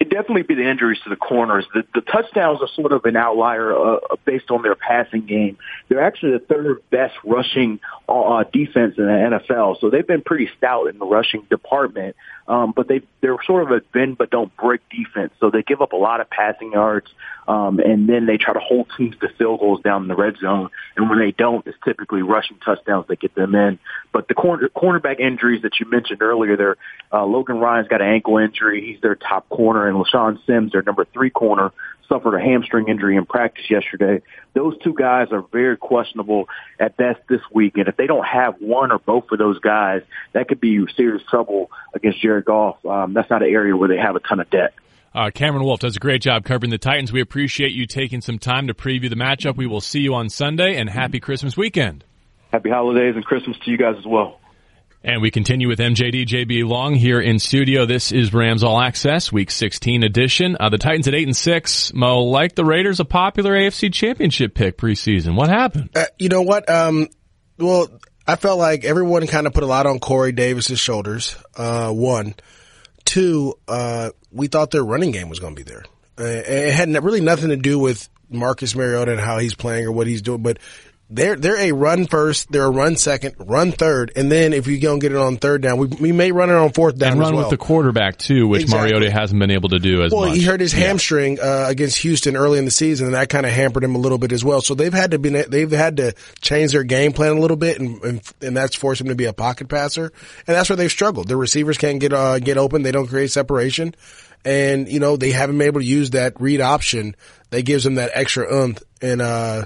Definitely 0.10 0.44
be 0.44 0.56
the 0.56 0.70
injuries 0.70 1.00
to 1.04 1.10
the 1.10 1.16
corners. 1.16 1.66
The, 1.74 1.84
the 1.94 2.02
touchdowns 2.02 2.62
are 2.62 2.68
sort 2.76 2.92
of 2.92 3.06
an 3.06 3.16
outlier 3.16 3.76
uh, 3.78 3.98
based 4.26 4.50
on 4.50 4.62
their 4.62 4.76
passing 4.76 5.26
game. 5.26 5.58
They're 5.88 6.02
actually 6.02 6.34
the 6.34 6.40
third 6.40 6.82
best 6.90 7.16
rushing 7.24 7.80
uh, 8.08 8.44
defense 8.52 8.96
in 8.98 9.06
the 9.06 9.40
NFL, 9.48 9.80
so 9.80 9.90
they've 9.90 10.06
been 10.06 10.22
pretty 10.22 10.50
stout 10.58 10.88
in 10.88 10.98
the 10.98 11.06
rushing 11.06 11.44
department. 11.50 12.16
Um, 12.50 12.74
but 12.76 12.88
they 12.88 13.02
they're 13.22 13.38
sort 13.46 13.62
of 13.62 13.72
a 13.72 13.82
bend 13.94 14.18
but 14.18 14.32
don't 14.32 14.54
break 14.58 14.82
defense, 14.90 15.32
so 15.40 15.52
they 15.52 15.62
give 15.62 15.84
up 15.84 15.94
a 15.94 15.96
lot 15.96 16.20
of 16.20 16.32
passing 16.32 16.72
yards, 16.72 17.08
um, 17.48 17.80
and 17.80 18.10
then 18.10 18.26
they 18.26 18.38
try 18.38 18.54
to 18.54 18.60
hold 18.60 18.88
teams 18.98 19.16
to 19.20 19.30
field 19.38 19.60
goals 19.60 19.82
down 19.82 20.02
in 20.02 20.08
the 20.08 20.16
red 20.16 20.36
zone. 20.38 20.70
And 20.98 21.08
when 21.12 21.20
they 21.20 21.30
don't, 21.32 21.66
it's 21.68 21.78
typically 21.86 22.24
rushing 22.24 22.58
touchdowns 22.58 23.06
that 23.08 23.20
get 23.20 23.36
them 23.36 23.54
in. 23.54 23.78
But 24.12 24.28
the 24.28 24.34
corner 24.34 24.68
cornerback 24.70 25.20
injuries 25.20 25.62
that 25.62 25.80
you 25.80 25.88
mentioned 25.88 26.24
earlier, 26.24 26.58
there, 26.58 26.78
uh, 27.14 27.24
Logan 27.24 27.60
Ryan's 27.60 27.88
got 27.88 28.02
an 28.02 28.08
ankle 28.08 28.40
injury. 28.40 28.84
He's 28.84 29.02
their 29.02 29.16
top 29.16 29.48
corner 29.50 29.88
and 29.88 29.96
LeShaun 30.04 30.44
Sims, 30.48 30.72
their 30.72 30.82
number 30.82 31.06
three 31.06 31.30
corner, 31.30 31.72
suffered 32.10 32.36
a 32.36 32.42
hamstring 32.42 32.90
injury 32.90 33.16
in 33.16 33.26
practice 33.26 33.70
yesterday. 33.70 34.22
Those 34.54 34.78
two 34.84 34.94
guys 34.94 35.28
are 35.32 35.44
very 35.52 35.78
questionable 35.78 36.50
at 36.80 36.98
best 36.98 37.20
this 37.30 37.42
week, 37.54 37.78
and 37.78 37.88
if 37.88 37.96
they 37.96 38.08
don't 38.08 38.26
have 38.26 38.56
one 38.60 38.92
or 38.92 39.00
both 39.00 39.32
of 39.32 39.38
those 39.38 39.60
guys, 39.60 40.02
that 40.34 40.48
could 40.48 40.60
be 40.60 40.86
serious 40.98 41.22
trouble 41.30 41.70
against 41.94 42.22
Jared 42.22 42.46
Goff. 42.46 42.84
Um, 42.86 43.14
that's 43.14 43.30
not 43.30 43.44
an 43.44 43.50
area 43.50 43.78
where 43.78 43.88
they 43.88 43.98
have 43.98 44.16
a 44.16 44.20
ton 44.20 44.40
of 44.40 44.50
depth. 44.50 44.76
Uh, 45.14 45.32
Cameron 45.34 45.64
Wolfe 45.64 45.80
does 45.80 45.96
a 45.96 46.00
great 46.00 46.22
job 46.22 46.46
covering 46.46 46.70
the 46.70 46.78
Titans. 46.78 47.12
We 47.12 47.22
appreciate 47.22 47.72
you 47.72 47.88
taking 47.88 48.22
some 48.22 48.38
time 48.38 48.68
to 48.68 48.74
preview 48.74 49.10
the 49.10 49.16
matchup. 49.16 49.56
We 49.56 49.66
will 49.66 49.82
see 49.82 50.02
you 50.02 50.14
on 50.14 50.30
Sunday, 50.30 50.76
and 50.76 50.90
happy 50.90 51.20
Christmas 51.20 51.56
weekend. 51.58 52.04
Happy 52.52 52.70
holidays 52.70 53.16
and 53.16 53.24
Christmas 53.24 53.58
to 53.64 53.72
you 53.72 53.78
guys 53.78 53.96
as 53.98 54.06
well. 54.06 54.39
And 55.02 55.22
we 55.22 55.32
continue 55.32 55.70
with 55.70 55.80
MJD 55.80 56.26
JB 56.26 56.68
Long 56.68 56.94
here 56.94 57.22
in 57.22 57.40
studio. 57.40 57.86
This 57.86 58.12
is 58.12 58.34
Rams 58.34 58.66
All 58.66 58.82
Access, 58.82 59.32
Week 59.32 59.50
16 59.50 60.04
edition. 60.04 60.58
Uh, 60.60 60.68
the 60.68 60.78
Titans 60.78 61.08
at 61.08 61.16
eight 61.16 61.26
and 61.26 61.36
six. 61.36 61.94
Mo, 61.94 62.24
like 62.24 62.56
the 62.56 62.66
Raiders, 62.66 63.00
a 63.00 63.06
popular 63.06 63.54
AFC 63.54 63.94
Championship 63.94 64.54
pick 64.54 64.78
preseason. 64.78 65.38
What 65.38 65.48
happened? 65.48 65.92
Uh, 65.96 66.04
you 66.18 66.28
know 66.28 66.42
what? 66.42 66.70
Um, 66.70 67.08
well, 67.58 67.88
I 68.28 68.36
felt 68.36 68.60
like 68.60 68.84
everyone 68.84 69.26
kind 69.28 69.48
of 69.48 69.54
put 69.54 69.64
a 69.64 69.68
lot 69.68 69.86
on 69.86 70.00
Corey 70.00 70.34
Davis's 70.34 70.82
shoulders. 70.82 71.38
Uh, 71.56 71.92
one, 71.92 72.36
two. 73.06 73.54
Uh, 73.70 74.10
we 74.34 74.48
thought 74.48 74.70
their 74.72 74.84
running 74.84 75.12
game 75.12 75.30
was 75.30 75.40
going 75.40 75.56
to 75.56 75.64
be 75.64 75.72
there. 75.72 75.86
Uh, 76.20 76.44
it 76.46 76.74
had 76.74 76.90
really 77.02 77.22
nothing 77.22 77.50
to 77.50 77.56
do 77.56 77.80
with 77.80 78.10
Marcus 78.30 78.76
Mariota 78.76 79.14
and 79.14 79.22
how 79.22 79.38
he's 79.38 79.56
playing 79.56 79.86
or 79.86 79.94
what 79.94 80.08
he's 80.08 80.22
doing, 80.22 80.44
but 80.44 80.60
they're 81.12 81.36
they're 81.36 81.58
a 81.58 81.72
run 81.72 82.06
first, 82.06 82.52
they're 82.52 82.66
a 82.66 82.70
run 82.70 82.96
second, 82.96 83.36
run 83.40 83.72
third, 83.72 84.12
and 84.16 84.32
then 84.32 84.54
if 84.54 84.68
you 84.68 84.80
don't 84.80 85.00
get 85.00 85.12
it 85.12 85.18
on 85.18 85.38
third 85.38 85.62
down, 85.64 85.78
we, 85.80 85.88
we 85.88 86.12
may 86.12 86.32
run 86.32 86.50
it 86.50 86.54
on 86.56 86.72
fourth 86.72 86.98
down 87.00 87.14
and 87.14 87.20
run 87.20 87.34
well. 87.34 87.44
with 87.46 87.50
the 87.50 87.58
quarterback 87.58 88.18
too, 88.18 88.48
which 88.48 88.62
Exactly. 88.64 88.92
Mariota 88.92 89.12
hasn't 89.12 89.40
been 89.40 89.50
able 89.50 89.70
to 89.70 89.80
do 89.80 90.04
as 90.04 90.12
Well, 90.12 90.28
much. 90.28 90.38
he 90.38 90.44
hurt 90.44 90.60
his 90.62 90.74
Yeah. 90.74 90.86
hamstring 90.88 91.40
uh, 91.40 91.66
against 91.68 91.98
Houston 92.00 92.36
early 92.36 92.60
in 92.60 92.66
the 92.66 92.72
season, 92.72 93.08
and 93.08 93.16
that 93.16 93.30
kind 93.30 93.46
of 93.46 93.52
hampered 93.52 93.84
him 93.84 93.96
a 93.96 94.00
little 94.00 94.18
bit 94.20 94.32
as 94.32 94.46
well. 94.46 94.62
So 94.62 94.76
they've 94.76 94.94
had 94.94 95.12
to 95.12 95.20
be 95.20 95.30
they've 95.30 95.72
had 95.72 95.98
to 95.98 96.14
change 96.42 96.74
their 96.74 96.84
game 96.84 97.12
plan 97.12 97.32
a 97.38 97.40
little 97.40 97.58
bit, 97.58 97.80
and 97.80 98.04
and, 98.04 98.22
and 98.42 98.56
that's 98.56 98.76
forced 98.76 99.02
him 99.02 99.08
to 99.08 99.16
be 99.16 99.26
a 99.26 99.34
pocket 99.34 99.68
passer, 99.68 100.12
and 100.48 100.56
that's 100.56 100.70
where 100.70 100.78
they've 100.78 100.92
struggled. 100.92 101.28
The 101.28 101.38
receivers 101.38 101.78
can't 101.80 102.00
get 102.00 102.14
uh, 102.14 102.38
get 102.40 102.58
open; 102.58 102.84
they 102.84 102.92
don't 102.92 103.08
create 103.08 103.32
separation, 103.32 103.96
and 104.46 104.88
you 104.88 105.00
know 105.00 105.18
they 105.18 105.32
haven't 105.32 105.58
been 105.58 105.66
able 105.68 105.82
to 105.82 105.86
use 105.88 106.12
that 106.12 106.40
read 106.40 106.62
option 106.62 107.16
that 107.50 107.64
gives 107.64 107.84
them 107.84 107.96
that 107.96 108.12
extra 108.14 108.46
oomph 108.54 108.80
in 109.02 109.22
uh 109.22 109.66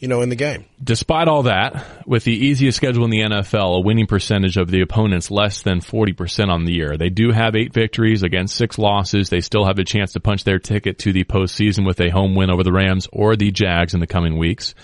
you 0.00 0.08
know 0.08 0.22
in 0.22 0.30
the 0.30 0.36
game. 0.36 0.64
Despite 0.82 1.28
all 1.28 1.44
that, 1.44 2.06
with 2.06 2.24
the 2.24 2.32
easiest 2.32 2.76
schedule 2.76 3.04
in 3.04 3.10
the 3.10 3.20
NFL, 3.20 3.76
a 3.76 3.80
winning 3.80 4.06
percentage 4.06 4.56
of 4.56 4.70
the 4.70 4.80
opponents 4.80 5.30
less 5.30 5.62
than 5.62 5.80
40% 5.80 6.48
on 6.48 6.64
the 6.64 6.72
year. 6.72 6.96
They 6.96 7.10
do 7.10 7.30
have 7.30 7.54
eight 7.54 7.72
victories 7.72 8.22
against 8.22 8.56
six 8.56 8.78
losses. 8.78 9.28
They 9.28 9.40
still 9.40 9.66
have 9.66 9.78
a 9.78 9.84
chance 9.84 10.14
to 10.14 10.20
punch 10.20 10.44
their 10.44 10.58
ticket 10.58 10.98
to 11.00 11.12
the 11.12 11.24
postseason 11.24 11.86
with 11.86 12.00
a 12.00 12.08
home 12.08 12.34
win 12.34 12.50
over 12.50 12.64
the 12.64 12.72
Rams 12.72 13.08
or 13.12 13.36
the 13.36 13.50
Jags 13.50 13.94
in 13.94 14.00
the 14.00 14.06
coming 14.06 14.38
weeks. 14.38 14.74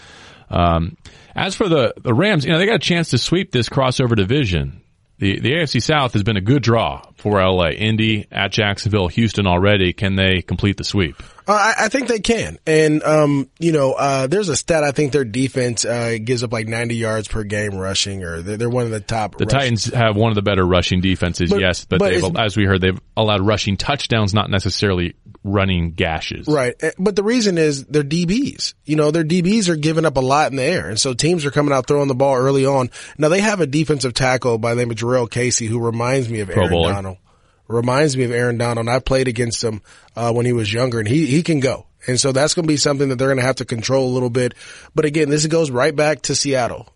Um, 0.50 0.96
as 1.34 1.56
for 1.56 1.68
the, 1.68 1.94
the 2.00 2.14
Rams, 2.14 2.44
you 2.44 2.52
know, 2.52 2.58
they 2.58 2.66
got 2.66 2.76
a 2.76 2.78
chance 2.78 3.10
to 3.10 3.18
sweep 3.18 3.50
this 3.50 3.68
crossover 3.68 4.14
division. 4.14 4.82
The, 5.18 5.40
the 5.40 5.52
AFC 5.52 5.82
South 5.82 6.12
has 6.12 6.22
been 6.22 6.36
a 6.36 6.42
good 6.42 6.62
draw 6.62 7.02
for 7.16 7.40
LA. 7.42 7.68
Indy 7.70 8.26
at 8.30 8.52
Jacksonville, 8.52 9.08
Houston 9.08 9.46
already. 9.46 9.92
Can 9.94 10.14
they 10.14 10.42
complete 10.42 10.76
the 10.76 10.84
sweep? 10.84 11.16
Uh, 11.48 11.52
I, 11.52 11.84
I 11.84 11.88
think 11.88 12.08
they 12.08 12.18
can, 12.18 12.58
and 12.66 13.02
um, 13.04 13.48
you 13.60 13.70
know, 13.70 13.92
uh, 13.92 14.26
there's 14.26 14.48
a 14.48 14.56
stat. 14.56 14.82
I 14.82 14.90
think 14.90 15.12
their 15.12 15.24
defense 15.24 15.84
uh, 15.84 16.16
gives 16.22 16.42
up 16.42 16.52
like 16.52 16.66
90 16.66 16.96
yards 16.96 17.28
per 17.28 17.44
game 17.44 17.76
rushing, 17.76 18.24
or 18.24 18.42
they're, 18.42 18.56
they're 18.56 18.68
one 18.68 18.84
of 18.84 18.90
the 18.90 18.98
top. 19.00 19.38
The 19.38 19.44
rush- 19.44 19.52
Titans 19.52 19.84
have 19.86 20.16
one 20.16 20.32
of 20.32 20.34
the 20.34 20.42
better 20.42 20.66
rushing 20.66 21.00
defenses, 21.00 21.50
But- 21.50 21.60
yes, 21.60 21.84
but, 21.84 22.00
but 22.00 22.10
they've, 22.10 22.36
as 22.36 22.56
we 22.56 22.64
heard, 22.64 22.80
they've 22.80 22.98
allowed 23.16 23.42
rushing 23.42 23.76
touchdowns, 23.76 24.34
not 24.34 24.50
necessarily 24.50 25.14
running 25.46 25.92
gashes. 25.92 26.46
Right. 26.48 26.74
Eh, 26.80 26.90
But 26.98 27.16
the 27.16 27.22
reason 27.22 27.56
is 27.56 27.84
they're 27.84 28.02
DBs. 28.02 28.74
You 28.84 28.96
know, 28.96 29.10
their 29.10 29.24
DBs 29.24 29.68
are 29.68 29.76
giving 29.76 30.04
up 30.04 30.16
a 30.16 30.20
lot 30.20 30.50
in 30.50 30.56
the 30.56 30.64
air. 30.64 30.88
And 30.88 30.98
so 31.00 31.14
teams 31.14 31.46
are 31.46 31.50
coming 31.50 31.72
out 31.72 31.86
throwing 31.86 32.08
the 32.08 32.14
ball 32.14 32.34
early 32.36 32.66
on. 32.66 32.90
Now 33.16 33.28
they 33.28 33.40
have 33.40 33.60
a 33.60 33.66
defensive 33.66 34.12
tackle 34.12 34.58
by 34.58 34.74
the 34.74 34.80
name 34.82 34.90
of 34.90 34.96
Jurrell 34.96 35.30
Casey 35.30 35.66
who 35.66 35.78
reminds 35.78 36.28
me 36.28 36.40
of 36.40 36.50
Aaron 36.50 36.70
Bowler. 36.70 36.92
Donald. 36.92 37.16
Reminds 37.68 38.16
me 38.16 38.24
of 38.24 38.30
Aaron 38.30 38.58
Donald. 38.58 38.88
I 38.88 38.98
played 39.00 39.26
against 39.28 39.62
him, 39.62 39.82
uh, 40.14 40.32
when 40.32 40.46
he 40.46 40.52
was 40.52 40.72
younger 40.72 40.98
and 41.00 41.08
he, 41.08 41.26
he 41.26 41.42
can 41.42 41.60
go. 41.60 41.86
And 42.06 42.20
so 42.20 42.30
that's 42.30 42.54
going 42.54 42.64
to 42.64 42.68
be 42.72 42.76
something 42.76 43.08
that 43.08 43.16
they're 43.16 43.28
going 43.28 43.38
to 43.38 43.44
have 43.44 43.56
to 43.56 43.64
control 43.64 44.08
a 44.08 44.14
little 44.14 44.30
bit. 44.30 44.54
But 44.94 45.04
again, 45.04 45.28
this 45.30 45.44
goes 45.46 45.70
right 45.70 45.94
back 45.94 46.22
to 46.22 46.34
Seattle. 46.36 46.88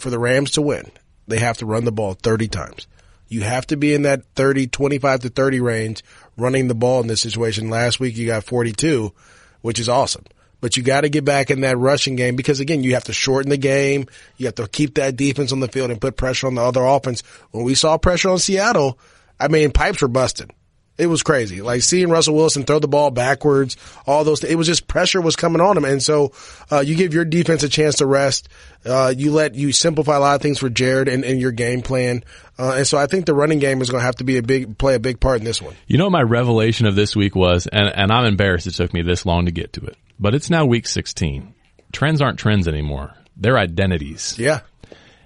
For 0.00 0.10
the 0.10 0.18
Rams 0.18 0.52
to 0.52 0.62
win, 0.62 0.90
they 1.26 1.38
have 1.38 1.58
to 1.58 1.66
run 1.66 1.84
the 1.84 1.92
ball 1.92 2.14
30 2.14 2.48
times. 2.48 2.86
You 3.28 3.42
have 3.42 3.66
to 3.68 3.76
be 3.76 3.94
in 3.94 4.02
that 4.02 4.24
30, 4.34 4.68
25 4.68 5.20
to 5.20 5.28
30 5.28 5.60
range 5.60 6.02
running 6.36 6.68
the 6.68 6.74
ball 6.74 7.00
in 7.00 7.06
this 7.06 7.20
situation. 7.20 7.70
Last 7.70 8.00
week 8.00 8.16
you 8.16 8.26
got 8.26 8.44
42, 8.44 9.12
which 9.60 9.78
is 9.78 9.88
awesome. 9.88 10.24
But 10.60 10.76
you 10.76 10.82
got 10.82 11.02
to 11.02 11.08
get 11.08 11.24
back 11.24 11.50
in 11.50 11.60
that 11.60 11.78
rushing 11.78 12.16
game 12.16 12.34
because 12.34 12.58
again, 12.58 12.82
you 12.82 12.94
have 12.94 13.04
to 13.04 13.12
shorten 13.12 13.50
the 13.50 13.56
game. 13.56 14.06
You 14.38 14.46
have 14.46 14.56
to 14.56 14.66
keep 14.66 14.94
that 14.94 15.16
defense 15.16 15.52
on 15.52 15.60
the 15.60 15.68
field 15.68 15.90
and 15.90 16.00
put 16.00 16.16
pressure 16.16 16.48
on 16.48 16.56
the 16.56 16.62
other 16.62 16.84
offense. 16.84 17.22
When 17.52 17.64
we 17.64 17.74
saw 17.74 17.96
pressure 17.96 18.30
on 18.30 18.38
Seattle, 18.38 18.98
I 19.38 19.48
mean, 19.48 19.70
pipes 19.70 20.02
were 20.02 20.08
busted. 20.08 20.50
It 20.98 21.06
was 21.06 21.22
crazy. 21.22 21.62
Like 21.62 21.82
seeing 21.82 22.10
Russell 22.10 22.34
Wilson 22.34 22.64
throw 22.64 22.80
the 22.80 22.88
ball 22.88 23.12
backwards, 23.12 23.76
all 24.04 24.24
those, 24.24 24.42
it 24.42 24.56
was 24.56 24.66
just 24.66 24.88
pressure 24.88 25.20
was 25.20 25.36
coming 25.36 25.60
on 25.60 25.76
him. 25.76 25.84
And 25.84 26.02
so, 26.02 26.32
uh, 26.72 26.80
you 26.80 26.96
give 26.96 27.14
your 27.14 27.24
defense 27.24 27.62
a 27.62 27.68
chance 27.68 27.96
to 27.96 28.06
rest. 28.06 28.48
Uh, 28.84 29.14
you 29.16 29.30
let, 29.30 29.54
you 29.54 29.70
simplify 29.70 30.16
a 30.16 30.20
lot 30.20 30.34
of 30.34 30.42
things 30.42 30.58
for 30.58 30.68
Jared 30.68 31.06
and, 31.06 31.24
and 31.24 31.40
your 31.40 31.52
game 31.52 31.82
plan. 31.82 32.24
Uh, 32.58 32.74
and 32.78 32.86
so 32.86 32.98
I 32.98 33.06
think 33.06 33.26
the 33.26 33.34
running 33.34 33.60
game 33.60 33.80
is 33.80 33.90
going 33.90 34.00
to 34.00 34.06
have 34.06 34.16
to 34.16 34.24
be 34.24 34.38
a 34.38 34.42
big, 34.42 34.76
play 34.76 34.96
a 34.96 34.98
big 34.98 35.20
part 35.20 35.38
in 35.38 35.44
this 35.44 35.62
one. 35.62 35.76
You 35.86 35.98
know 35.98 36.04
what 36.04 36.12
my 36.12 36.22
revelation 36.22 36.86
of 36.86 36.96
this 36.96 37.14
week 37.14 37.36
was, 37.36 37.68
and, 37.68 37.88
and 37.94 38.10
I'm 38.10 38.26
embarrassed 38.26 38.66
it 38.66 38.72
took 38.72 38.92
me 38.92 39.02
this 39.02 39.24
long 39.24 39.46
to 39.46 39.52
get 39.52 39.74
to 39.74 39.86
it, 39.86 39.96
but 40.18 40.34
it's 40.34 40.50
now 40.50 40.66
week 40.66 40.88
16. 40.88 41.54
Trends 41.92 42.20
aren't 42.20 42.40
trends 42.40 42.66
anymore. 42.66 43.14
They're 43.36 43.56
identities. 43.56 44.36
Yeah. 44.36 44.60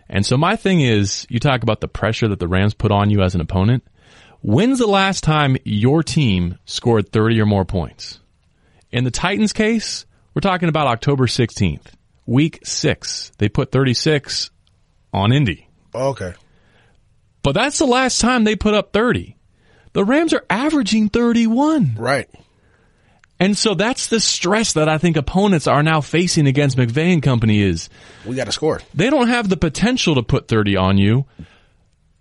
And 0.08 0.26
so 0.26 0.36
my 0.36 0.56
thing 0.56 0.82
is, 0.82 1.26
you 1.30 1.40
talk 1.40 1.62
about 1.62 1.80
the 1.80 1.88
pressure 1.88 2.28
that 2.28 2.38
the 2.38 2.46
Rams 2.46 2.74
put 2.74 2.92
on 2.92 3.08
you 3.08 3.22
as 3.22 3.34
an 3.34 3.40
opponent. 3.40 3.82
When's 4.42 4.78
the 4.78 4.86
last 4.86 5.22
time 5.22 5.56
your 5.64 6.02
team 6.02 6.58
scored 6.64 7.12
30 7.12 7.40
or 7.40 7.46
more 7.46 7.64
points? 7.64 8.18
In 8.90 9.04
the 9.04 9.10
Titans 9.10 9.52
case, 9.52 10.04
we're 10.34 10.40
talking 10.40 10.68
about 10.68 10.88
October 10.88 11.26
16th, 11.26 11.86
week 12.26 12.58
six. 12.64 13.30
They 13.38 13.48
put 13.48 13.70
36 13.70 14.50
on 15.12 15.32
Indy. 15.32 15.68
Okay. 15.94 16.34
But 17.42 17.52
that's 17.52 17.78
the 17.78 17.86
last 17.86 18.20
time 18.20 18.44
they 18.44 18.56
put 18.56 18.74
up 18.74 18.92
30. 18.92 19.36
The 19.92 20.04
Rams 20.04 20.32
are 20.32 20.44
averaging 20.50 21.08
31. 21.10 21.94
Right. 21.96 22.28
And 23.38 23.56
so 23.58 23.74
that's 23.74 24.06
the 24.06 24.20
stress 24.20 24.72
that 24.74 24.88
I 24.88 24.98
think 24.98 25.16
opponents 25.16 25.66
are 25.66 25.82
now 25.82 26.00
facing 26.00 26.46
against 26.46 26.76
McVay 26.76 27.12
and 27.12 27.22
company 27.22 27.60
is 27.60 27.88
We 28.24 28.36
got 28.36 28.44
to 28.46 28.52
score. 28.52 28.80
they 28.94 29.10
don't 29.10 29.28
have 29.28 29.48
the 29.48 29.56
potential 29.56 30.14
to 30.16 30.22
put 30.22 30.48
30 30.48 30.76
on 30.76 30.98
you. 30.98 31.26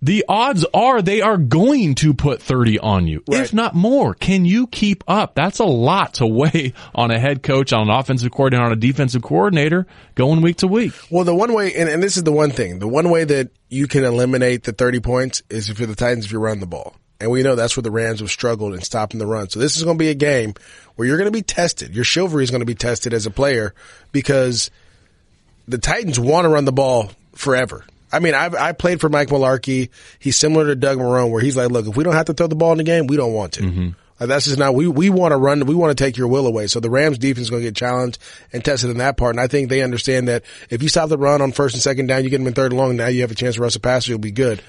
The 0.04 0.26
odds 0.28 0.66
are 0.74 1.02
they 1.04 1.22
are 1.22 1.38
going 1.38 1.93
to 1.95 2.16
put 2.16 2.41
30 2.41 2.80
on 2.80 3.06
you, 3.08 3.24
Right. 3.28 3.41
if 3.41 3.54
not 3.54 3.76
more. 3.76 4.16
Can 4.16 4.45
you 4.45 4.66
keep 4.66 5.04
up? 5.08 5.36
That's 5.36 5.60
a 5.60 5.64
lot 5.66 6.16
to 6.16 6.26
weigh 6.26 6.74
on 6.95 7.12
a 7.12 7.20
head 7.20 7.43
coach, 7.43 7.72
on 7.72 7.88
an 7.88 7.95
offensive 7.95 8.32
coordinator, 8.32 8.66
on 8.66 8.72
a 8.72 8.76
defensive 8.78 9.22
coordinator 9.22 9.86
going 10.16 10.41
week 10.41 10.58
to 10.58 10.68
week. 10.68 10.93
Well, 11.12 11.24
the 11.24 11.36
one 11.36 11.54
way, 11.54 11.76
and, 11.76 11.88
and 11.88 12.02
this 12.02 12.18
is 12.18 12.24
the 12.24 12.32
one 12.32 12.49
thing, 12.49 12.80
the 12.80 12.88
one 12.88 13.12
way 13.12 13.26
that 13.26 13.52
you 13.70 13.88
can 13.88 14.04
eliminate 14.04 14.64
the 14.64 14.72
30 14.74 15.02
points 15.02 15.43
is 15.52 15.70
if 15.70 15.78
you're 15.80 15.88
the 15.88 15.95
Titans, 15.95 16.26
if 16.26 16.32
you 16.32 16.39
run 16.39 16.60
the 16.62 16.66
ball. 16.66 16.95
And 17.20 17.30
we 17.30 17.43
know 17.43 17.54
that's 17.54 17.78
where 17.78 17.84
the 17.84 17.91
Rams 17.91 18.22
have 18.22 18.32
struggled 18.32 18.74
in 18.74 18.82
stopping 18.82 19.20
the 19.20 19.28
run. 19.28 19.49
So 19.49 19.60
this 19.60 19.78
is 19.78 19.84
going 19.84 19.97
to 19.99 20.04
be 20.04 20.10
a 20.10 20.16
game 20.16 20.56
where 20.95 21.08
you're 21.08 21.18
going 21.18 21.28
to 21.28 21.32
be 21.32 21.43
tested. 21.43 21.93
Your 21.93 22.04
chivalry 22.04 22.43
is 22.43 22.49
going 22.49 22.62
to 22.62 22.66
be 22.66 22.74
tested 22.74 23.14
as 23.14 23.28
a 23.28 23.30
player 23.30 23.76
because 24.12 24.72
the 25.68 25.78
Titans 25.78 26.20
want 26.20 26.45
to 26.45 26.49
run 26.49 26.66
the 26.66 26.72
ball 26.72 27.12
forever. 27.36 27.86
I 28.12 28.20
mean, 28.20 28.34
I've, 28.34 28.55
I 28.55 28.72
played 28.74 28.99
for 29.01 29.09
Mike 29.09 29.30
Mularkey. 29.30 29.89
He's 30.20 30.38
similar 30.38 30.66
to 30.68 30.76
Doug 30.76 30.97
Marrone 30.97 31.32
where 31.32 31.41
he's 31.41 31.55
like, 31.55 31.70
look, 31.70 31.88
if 31.88 31.95
we 31.95 32.03
don't 32.03 32.14
have 32.14 32.26
to 32.26 32.34
throw 32.34 32.47
the 32.47 32.55
ball 32.55 32.72
in 32.72 32.78
the 32.78 32.84
game, 32.84 33.07
we 33.07 33.18
don't 33.18 33.34
want 33.34 33.53
to. 33.53 33.64
Like, 34.20 34.30
that's 34.30 34.45
just 34.45 34.59
not, 34.59 34.76
we, 34.76 34.88
we 34.88 35.09
want 35.09 35.32
to 35.32 35.38
run, 35.38 35.66
we 35.66 35.74
want 35.74 35.97
to 35.97 36.03
take 36.03 36.16
your 36.16 36.28
will 36.28 36.45
away. 36.45 36.68
So 36.68 36.80
the 36.80 36.91
Rams 36.91 37.18
defense 37.18 37.45
is 37.45 37.49
going 37.49 37.64
to 37.64 37.68
get 37.68 37.76
challenged 37.76 38.20
and 38.53 38.64
tested 38.64 38.91
in 38.91 38.97
that 38.99 39.18
part. 39.18 39.36
And 39.36 39.39
I 39.39 39.47
think 39.47 39.70
they 39.70 39.82
understand 39.82 40.28
that 40.28 40.43
if 40.70 40.84
you 40.84 40.89
stop 40.89 41.09
the 41.09 41.18
run 41.18 41.41
on 41.41 41.51
first 41.53 41.74
and 41.74 41.82
second 41.82 42.05
down, 42.07 42.24
you 42.24 42.30
get 42.30 42.38
them 42.38 42.45
in 42.47 42.53
third 42.53 42.72
and 42.72 42.80
long, 42.80 42.95
now 42.95 43.07
you 43.07 43.22
have 43.22 43.32
a 43.32 43.36
chance 43.36 43.55
to 43.55 43.62
rush 43.62 43.74
the 43.74 43.80
passer, 43.80 44.12
you'll 44.12 44.20
be 44.20 44.32
good. 44.32 44.62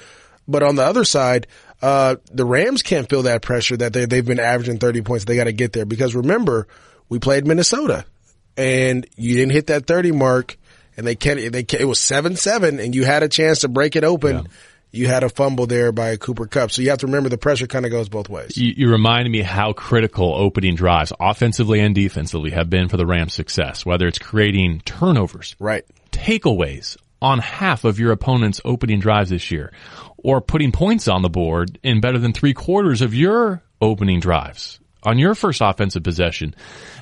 But 0.48 0.62
on 0.62 0.76
the 0.76 0.84
other 0.84 1.04
side, 1.04 1.46
uh, 1.82 2.16
the 2.32 2.44
Rams 2.44 2.82
can't 2.82 3.08
feel 3.08 3.22
that 3.22 3.42
pressure 3.42 3.76
that 3.76 3.92
they, 3.92 4.06
they've 4.06 4.24
been 4.24 4.40
averaging 4.40 4.78
30 4.78 5.02
points. 5.02 5.24
They 5.24 5.36
got 5.36 5.44
to 5.44 5.52
get 5.52 5.72
there 5.72 5.84
because 5.84 6.14
remember, 6.14 6.66
we 7.08 7.18
played 7.18 7.46
Minnesota 7.46 8.06
and 8.56 9.06
you 9.16 9.34
didn't 9.34 9.52
hit 9.52 9.66
that 9.66 9.86
30 9.86 10.12
mark 10.12 10.56
and 10.96 11.06
they 11.06 11.14
can't, 11.14 11.52
they 11.52 11.64
can't, 11.64 11.82
it 11.82 11.86
was 11.86 11.98
7-7 11.98 12.82
and 12.82 12.94
you 12.94 13.04
had 13.04 13.22
a 13.22 13.28
chance 13.28 13.60
to 13.60 13.68
break 13.68 13.96
it 13.96 14.04
open. 14.04 14.36
Yeah. 14.36 14.42
You 14.94 15.06
had 15.06 15.24
a 15.24 15.30
fumble 15.30 15.66
there 15.66 15.90
by 15.90 16.18
Cooper 16.18 16.46
Kupp, 16.46 16.70
So 16.70 16.82
you 16.82 16.90
have 16.90 16.98
to 16.98 17.06
remember 17.06 17.30
the 17.30 17.38
pressure 17.38 17.66
kind 17.66 17.86
of 17.86 17.90
goes 17.90 18.10
both 18.10 18.28
ways. 18.28 18.58
You, 18.58 18.74
you 18.76 18.90
reminded 18.90 19.30
me 19.30 19.40
how 19.40 19.72
critical 19.72 20.34
opening 20.34 20.74
drives, 20.74 21.14
offensively 21.18 21.80
and 21.80 21.94
defensively, 21.94 22.50
have 22.50 22.68
been 22.68 22.88
for 22.88 22.98
the 22.98 23.06
Rams' 23.06 23.32
success, 23.32 23.86
whether 23.86 24.06
it's 24.06 24.18
creating 24.18 24.82
turnovers, 24.84 25.56
right, 25.58 25.82
takeaways 26.10 26.98
on 27.22 27.38
half 27.38 27.84
of 27.84 27.98
your 27.98 28.12
opponent's 28.12 28.60
opening 28.66 29.00
drives 29.00 29.30
this 29.30 29.50
year, 29.50 29.72
or 30.18 30.42
putting 30.42 30.72
points 30.72 31.08
on 31.08 31.22
the 31.22 31.30
board 31.30 31.78
in 31.82 32.02
better 32.02 32.18
than 32.18 32.34
three 32.34 32.52
quarters 32.52 33.00
of 33.00 33.14
your 33.14 33.62
opening 33.80 34.20
drives 34.20 34.78
on 35.02 35.18
your 35.18 35.34
first 35.34 35.60
offensive 35.60 36.02
possession. 36.02 36.54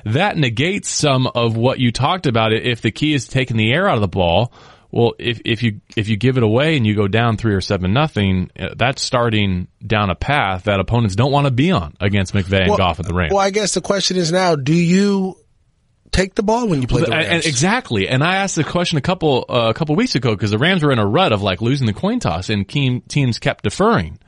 That 0.05 0.37
negates 0.37 0.89
some 0.89 1.27
of 1.27 1.55
what 1.55 1.79
you 1.79 1.91
talked 1.91 2.27
about. 2.27 2.53
If 2.53 2.81
the 2.81 2.91
key 2.91 3.13
is 3.13 3.27
taking 3.27 3.57
the 3.57 3.71
air 3.71 3.87
out 3.87 3.95
of 3.95 4.01
the 4.01 4.07
ball, 4.07 4.51
well, 4.91 5.13
if, 5.19 5.41
if 5.45 5.63
you, 5.63 5.81
if 5.95 6.09
you 6.09 6.17
give 6.17 6.37
it 6.37 6.43
away 6.43 6.75
and 6.75 6.85
you 6.85 6.95
go 6.95 7.07
down 7.07 7.37
three 7.37 7.53
or 7.53 7.61
seven 7.61 7.93
nothing, 7.93 8.51
uh, 8.59 8.69
that's 8.75 9.01
starting 9.01 9.67
down 9.85 10.09
a 10.09 10.15
path 10.15 10.65
that 10.65 10.79
opponents 10.79 11.15
don't 11.15 11.31
want 11.31 11.45
to 11.45 11.51
be 11.51 11.71
on 11.71 11.95
against 11.99 12.33
McVay 12.33 12.61
and 12.61 12.69
well, 12.69 12.77
Goff 12.77 12.99
at 12.99 13.07
the 13.07 13.13
Rams. 13.13 13.31
Well, 13.31 13.41
I 13.41 13.51
guess 13.51 13.73
the 13.73 13.81
question 13.81 14.17
is 14.17 14.31
now, 14.31 14.55
do 14.55 14.73
you 14.73 15.37
take 16.11 16.35
the 16.35 16.43
ball 16.43 16.67
when 16.67 16.81
you 16.81 16.87
play 16.87 17.03
the 17.03 17.11
Rams. 17.11 17.27
And, 17.29 17.45
exactly. 17.45 18.07
And 18.07 18.23
I 18.23 18.37
asked 18.37 18.55
the 18.55 18.63
question 18.63 18.97
a 18.97 19.01
couple 19.01 19.45
uh, 19.49 19.69
a 19.69 19.73
couple 19.73 19.95
weeks 19.95 20.15
ago 20.15 20.31
because 20.31 20.51
the 20.51 20.57
Rams 20.57 20.83
were 20.83 20.91
in 20.91 20.99
a 20.99 21.05
rut 21.05 21.31
of 21.31 21.41
like 21.41 21.61
losing 21.61 21.87
the 21.87 21.93
coin 21.93 22.19
toss, 22.19 22.49
and 22.49 22.67
teams 22.67 23.39
kept 23.39 23.63
deferring. 23.63 24.19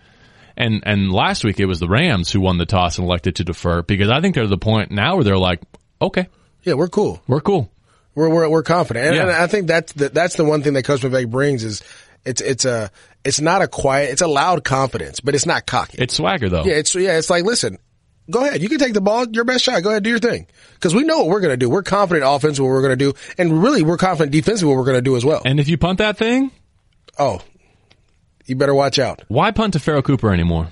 And 0.55 0.83
and 0.85 1.11
last 1.11 1.43
week 1.43 1.59
it 1.59 1.65
was 1.65 1.79
the 1.79 1.87
Rams 1.87 2.31
who 2.31 2.41
won 2.41 2.57
the 2.57 2.65
toss 2.65 2.97
and 2.97 3.07
elected 3.07 3.37
to 3.37 3.43
defer 3.43 3.81
because 3.81 4.09
I 4.09 4.21
think 4.21 4.35
they're 4.35 4.43
at 4.43 4.49
the 4.49 4.57
point 4.57 4.91
now 4.91 5.15
where 5.15 5.23
they're 5.23 5.37
like, 5.37 5.61
okay, 6.01 6.27
yeah, 6.63 6.73
we're 6.73 6.89
cool, 6.89 7.21
we're 7.27 7.41
cool, 7.41 7.71
we're 8.15 8.29
we're, 8.29 8.49
we're 8.49 8.63
confident, 8.63 9.07
and, 9.07 9.15
yeah. 9.15 9.21
and 9.23 9.31
I 9.31 9.47
think 9.47 9.67
that's 9.67 9.93
the, 9.93 10.09
that's 10.09 10.35
the 10.35 10.45
one 10.45 10.61
thing 10.61 10.73
that 10.73 10.83
Coach 10.83 11.01
McVay 11.01 11.29
brings 11.29 11.63
is 11.63 11.81
it's 12.25 12.41
it's 12.41 12.65
a 12.65 12.91
it's 13.23 13.41
not 13.41 13.61
a 13.61 13.67
quiet, 13.67 14.11
it's 14.11 14.21
a 14.21 14.27
loud 14.27 14.63
confidence, 14.63 15.19
but 15.19 15.35
it's 15.35 15.45
not 15.45 15.65
cocky. 15.65 15.97
It's 15.99 16.15
swagger 16.15 16.49
though. 16.49 16.65
Yeah, 16.65 16.75
it's 16.75 16.93
yeah, 16.93 17.17
it's 17.17 17.29
like 17.29 17.43
listen, 17.43 17.79
go 18.29 18.43
ahead. 18.45 18.61
You 18.61 18.69
can 18.69 18.79
take 18.79 18.93
the 18.93 19.01
ball, 19.01 19.27
your 19.29 19.45
best 19.45 19.63
shot. 19.63 19.81
Go 19.83 19.89
ahead, 19.89 20.03
do 20.03 20.09
your 20.09 20.19
thing. 20.19 20.47
Because 20.75 20.93
we 20.93 21.03
know 21.03 21.19
what 21.19 21.27
we're 21.27 21.41
going 21.41 21.53
to 21.53 21.57
do. 21.57 21.69
We're 21.69 21.83
confident 21.83 22.25
offense 22.27 22.59
what 22.59 22.67
we're 22.67 22.81
going 22.81 22.97
to 22.97 23.11
do, 23.11 23.13
and 23.37 23.63
really 23.63 23.83
we're 23.83 23.97
confident 23.97 24.31
defensively 24.31 24.73
what 24.73 24.77
we're 24.77 24.85
going 24.85 24.97
to 24.97 25.01
do 25.01 25.15
as 25.15 25.25
well. 25.25 25.41
And 25.45 25.59
if 25.59 25.67
you 25.67 25.77
punt 25.77 25.99
that 25.99 26.17
thing, 26.17 26.51
oh, 27.17 27.41
you 28.45 28.55
better 28.55 28.75
watch 28.75 28.99
out. 28.99 29.23
Why 29.27 29.51
punt 29.51 29.73
to 29.73 29.79
Pharoh 29.79 30.01
Cooper 30.01 30.33
anymore? 30.33 30.69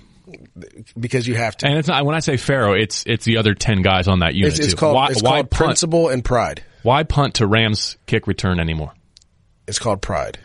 Because 1.00 1.28
you 1.28 1.36
have 1.36 1.58
to. 1.58 1.68
And 1.68 1.78
it's 1.78 1.88
not 1.88 2.06
when 2.06 2.16
I 2.16 2.20
say 2.20 2.38
Pharoh, 2.38 2.74
it's 2.74 3.04
it's 3.06 3.26
the 3.26 3.38
other 3.38 3.54
ten 3.54 3.82
guys 3.82 4.08
on 4.08 4.20
that 4.20 4.34
unit. 4.34 4.58
It's, 4.58 4.68
it's 4.68 4.74
called, 4.74 4.96
why, 4.96 5.08
it's 5.10 5.22
why 5.22 5.30
called 5.30 5.52
punt, 5.52 5.66
principle 5.66 6.10
and 6.10 6.24
pride. 6.24 6.64
Why 6.84 7.04
punt 7.04 7.36
to 7.36 7.48
Rams 7.48 7.98
kick 8.06 8.28
return 8.28 8.60
anymore? 8.60 8.94
It's 9.68 9.80
called 9.80 10.02
pride. 10.02 10.40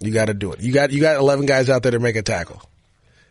You 0.00 0.12
got 0.12 0.26
to 0.26 0.34
do 0.34 0.52
it. 0.52 0.60
You 0.60 0.72
got 0.72 0.90
you 0.90 1.00
got 1.00 1.16
eleven 1.16 1.46
guys 1.46 1.70
out 1.70 1.82
there 1.82 1.92
to 1.92 1.98
make 1.98 2.16
a 2.16 2.22
tackle. 2.22 2.62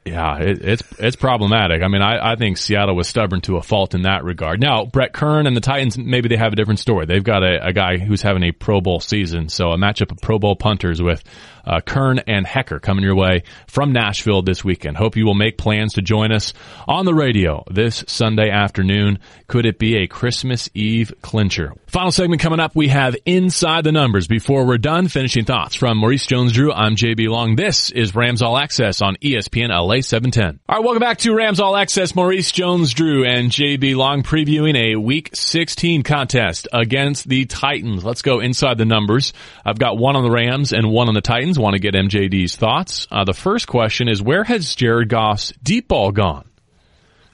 Yeah, 0.04 0.39
it, 0.39 0.64
it's 0.64 0.84
it's 0.98 1.16
problematic. 1.16 1.84
I 1.84 1.88
mean, 1.88 2.02
I, 2.02 2.32
I 2.32 2.36
think 2.36 2.58
Seattle 2.58 2.96
was 2.96 3.08
stubborn 3.08 3.42
to 3.42 3.58
a 3.58 3.62
fault 3.62 3.94
in 3.94 4.04
that 4.04 4.24
regard. 4.24 4.60
Now, 4.60 4.86
Brett 4.86 5.14
Kern 5.14 5.46
and 5.46 5.56
the 5.56 5.62
Titans, 5.62 5.96
maybe 5.98 6.28
they 6.28 6.38
have 6.38 6.54
a 6.54 6.56
different 6.56 6.80
story. 6.80 7.06
They've 7.06 7.24
got 7.24 7.44
a, 7.44 7.68
a 7.68 7.74
guy 7.74 7.98
who's 7.98 8.24
having 8.24 8.42
a 8.42 8.52
Pro 8.52 8.82
Bowl 8.82 9.00
season, 9.00 9.50
so 9.50 9.72
a 9.72 9.78
matchup 9.78 10.12
of 10.12 10.18
Pro 10.20 10.39
Bowl 10.39 10.56
punters 10.56 11.02
with 11.02 11.24
uh, 11.66 11.82
Kern 11.82 12.20
and 12.28 12.45
Hekker 12.45 12.82
coming 12.82 13.03
your 13.03 13.16
way 13.16 13.43
from 13.68 13.93
Nashville 13.93 14.41
this 14.41 14.64
weekend. 14.64 14.97
Hope 14.97 15.16
you 15.16 15.26
will 15.26 15.34
make 15.34 15.57
plans 15.57 15.93
to 15.93 16.01
join 16.01 16.32
us 16.32 16.53
on 16.88 17.05
the 17.05 17.14
radio 17.14 17.64
this 17.70 18.03
Sunday 18.07 18.49
afternoon. 18.49 19.20
Could 19.47 19.66
it 19.66 19.80
be 19.80 19.97
a 19.97 20.07
Christmas 20.07 20.70
Eve 20.74 21.14
clincher? 21.22 21.74
Final 21.88 22.12
segment 22.12 22.41
coming 22.41 22.59
up. 22.59 22.76
We 22.76 22.88
have 22.88 23.16
Inside 23.26 23.84
the 23.84 23.91
Numbers. 23.91 24.28
Before 24.28 24.66
we're 24.66 24.78
done, 24.78 25.07
finishing 25.07 25.43
thoughts 25.43 25.76
from 25.76 25.97
Maurice 25.97 26.26
Jones-Drew. 26.26 26.72
I'm 26.72 26.95
JB 26.95 27.28
Long. 27.28 27.55
This 27.55 27.91
is 27.91 28.16
Rams 28.16 28.41
All 28.41 28.57
Access 28.57 29.01
on 29.01 29.18
ESPN 29.18 29.70
LA 29.70 30.01
710. 30.01 30.59
All 30.70 30.78
right, 30.78 30.84
welcome 30.84 31.01
back 31.01 31.18
to 31.20 31.34
Rams 31.36 31.59
All 31.59 31.76
Access. 31.76 32.16
Maurice 32.16 32.51
Jones-Drew 32.51 33.26
and 33.26 33.51
JB 33.51 33.95
Long 33.95 34.24
previewing 34.24 34.78
a 34.78 34.95
Week 34.95 35.30
16 35.34 36.03
contest 36.03 36.68
against 36.72 37.28
the 37.28 37.45
Titans. 37.45 38.05
Let's 38.05 38.22
go 38.22 38.39
inside 38.39 38.78
the 38.78 38.86
numbers. 38.86 39.34
I've 39.66 39.80
got 39.80 39.97
one 39.97 40.16
on 40.16 40.24
the 40.24 40.32
Rams 40.32 40.72
and 40.72 40.89
one 40.89 41.09
on 41.09 41.14
the 41.14 41.22
Titans. 41.22 41.51
Want 41.60 41.74
to 41.74 41.80
get 41.80 41.93
MJD's 41.93 42.56
thoughts. 42.56 43.08
Uh, 43.12 43.24
the 43.24 43.34
first 43.34 43.68
question 43.68 44.08
is 44.08 44.22
where 44.22 44.43
has 44.43 44.76
Jared 44.76 45.10
Goff's 45.10 45.54
deep 45.62 45.88
ball 45.88 46.12
gone? 46.12 46.49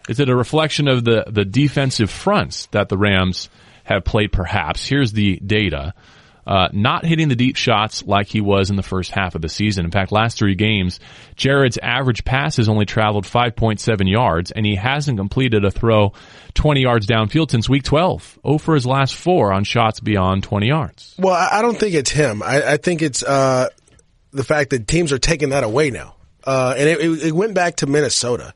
Is 0.10 0.20
it 0.20 0.30
a 0.30 0.36
reflection 0.36 0.88
of 0.88 1.04
the, 1.04 1.26
the 1.28 1.46
defensive 1.46 2.10
fronts 2.10 2.68
that 2.68 2.90
the 2.90 2.98
Rams 2.98 3.50
have 3.84 4.06
played 4.06 4.32
perhaps? 4.32 4.88
Here's 4.88 5.12
the 5.12 5.38
data 5.38 5.94
uh, 6.48 6.70
not 6.72 7.06
hitting 7.06 7.28
the 7.28 7.36
deep 7.36 7.58
shots 7.58 8.04
like 8.04 8.28
he 8.28 8.40
was 8.40 8.70
in 8.70 8.78
the 8.78 8.84
first 8.84 9.12
half 9.12 9.36
of 9.36 9.42
the 9.42 9.50
season. 9.50 9.84
In 9.84 9.92
fact, 9.92 10.14
last 10.14 10.38
three 10.38 10.56
games, 10.56 11.02
Jared's 11.36 11.78
average 11.78 12.24
pass 12.24 12.56
has 12.56 12.70
only 12.70 12.86
traveled 12.86 13.26
5.7 13.26 14.10
yards, 14.10 14.52
and 14.52 14.66
he 14.66 14.76
hasn't 14.76 15.18
completed 15.18 15.66
a 15.66 15.72
throw 15.72 16.14
20 16.54 16.82
yards 16.82 17.06
downfield 17.06 17.52
since 17.52 17.68
week 17.68 17.84
12. 17.84 18.40
Oh 18.46 18.58
for 18.58 18.76
his 18.76 18.86
last 18.86 19.14
four 19.14 19.52
on 19.52 19.66
shots 19.66 20.00
beyond 20.00 20.44
20 20.44 20.68
yards. 20.68 21.16
Well, 21.20 21.36
I 21.36 21.62
don't 21.62 21.78
think 21.78 21.94
it's 21.94 22.12
him. 22.12 22.42
I, 22.42 22.64
I 22.64 22.78
think 22.78 23.02
it's 23.02 23.24
uh, 23.24 23.68
the 24.32 24.44
fact 24.44 24.72
that 24.72 24.88
teams 24.88 25.12
are 25.12 25.20
taking 25.20 25.50
that 25.50 25.64
away 25.64 25.90
now. 25.90 26.16
Uh, 26.44 26.74
and 26.78 26.88
it, 26.88 27.00
it, 27.26 27.32
went 27.34 27.54
back 27.54 27.78
to 27.78 27.88
Minnesota. 27.88 28.54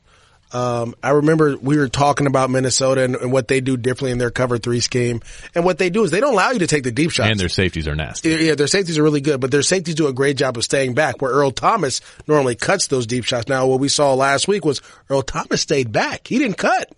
Um, 0.54 0.96
I 1.02 1.12
remember 1.12 1.56
we 1.58 1.78
were 1.78 1.88
talking 1.88 2.28
about 2.28 2.50
Minnesota 2.50 3.04
and, 3.04 3.16
and, 3.16 3.32
what 3.32 3.48
they 3.48 3.62
do 3.62 3.78
differently 3.78 4.12
in 4.12 4.18
their 4.18 4.32
cover 4.32 4.58
three 4.58 4.82
scheme. 4.82 5.22
And 5.56 5.64
what 5.64 5.78
they 5.78 5.90
do 5.90 6.04
is 6.04 6.12
they 6.12 6.20
don't 6.20 6.34
allow 6.34 6.52
you 6.52 6.60
to 6.60 6.68
take 6.68 6.84
the 6.84 6.92
deep 6.92 7.12
shots. 7.12 7.30
And 7.30 7.40
their 7.40 7.50
safeties 7.50 7.88
are 7.88 7.96
nasty. 7.96 8.30
Yeah, 8.30 8.56
their 8.56 8.68
safeties 8.68 8.98
are 8.98 9.04
really 9.04 9.22
good, 9.22 9.40
but 9.40 9.52
their 9.52 9.62
safeties 9.62 9.96
do 9.96 10.08
a 10.08 10.14
great 10.14 10.38
job 10.38 10.58
of 10.58 10.64
staying 10.64 10.94
back 10.94 11.22
where 11.22 11.32
Earl 11.32 11.52
Thomas 11.52 12.02
normally 12.28 12.56
cuts 12.56 12.88
those 12.88 13.08
deep 13.08 13.24
shots. 13.24 13.48
Now, 13.48 13.68
what 13.68 13.80
we 13.80 13.88
saw 13.88 14.14
last 14.14 14.48
week 14.48 14.66
was 14.66 14.82
Earl 15.10 15.22
Thomas 15.22 15.62
stayed 15.62 15.92
back. 15.92 16.28
He 16.28 16.38
didn't 16.38 16.58
cut. 16.58 16.92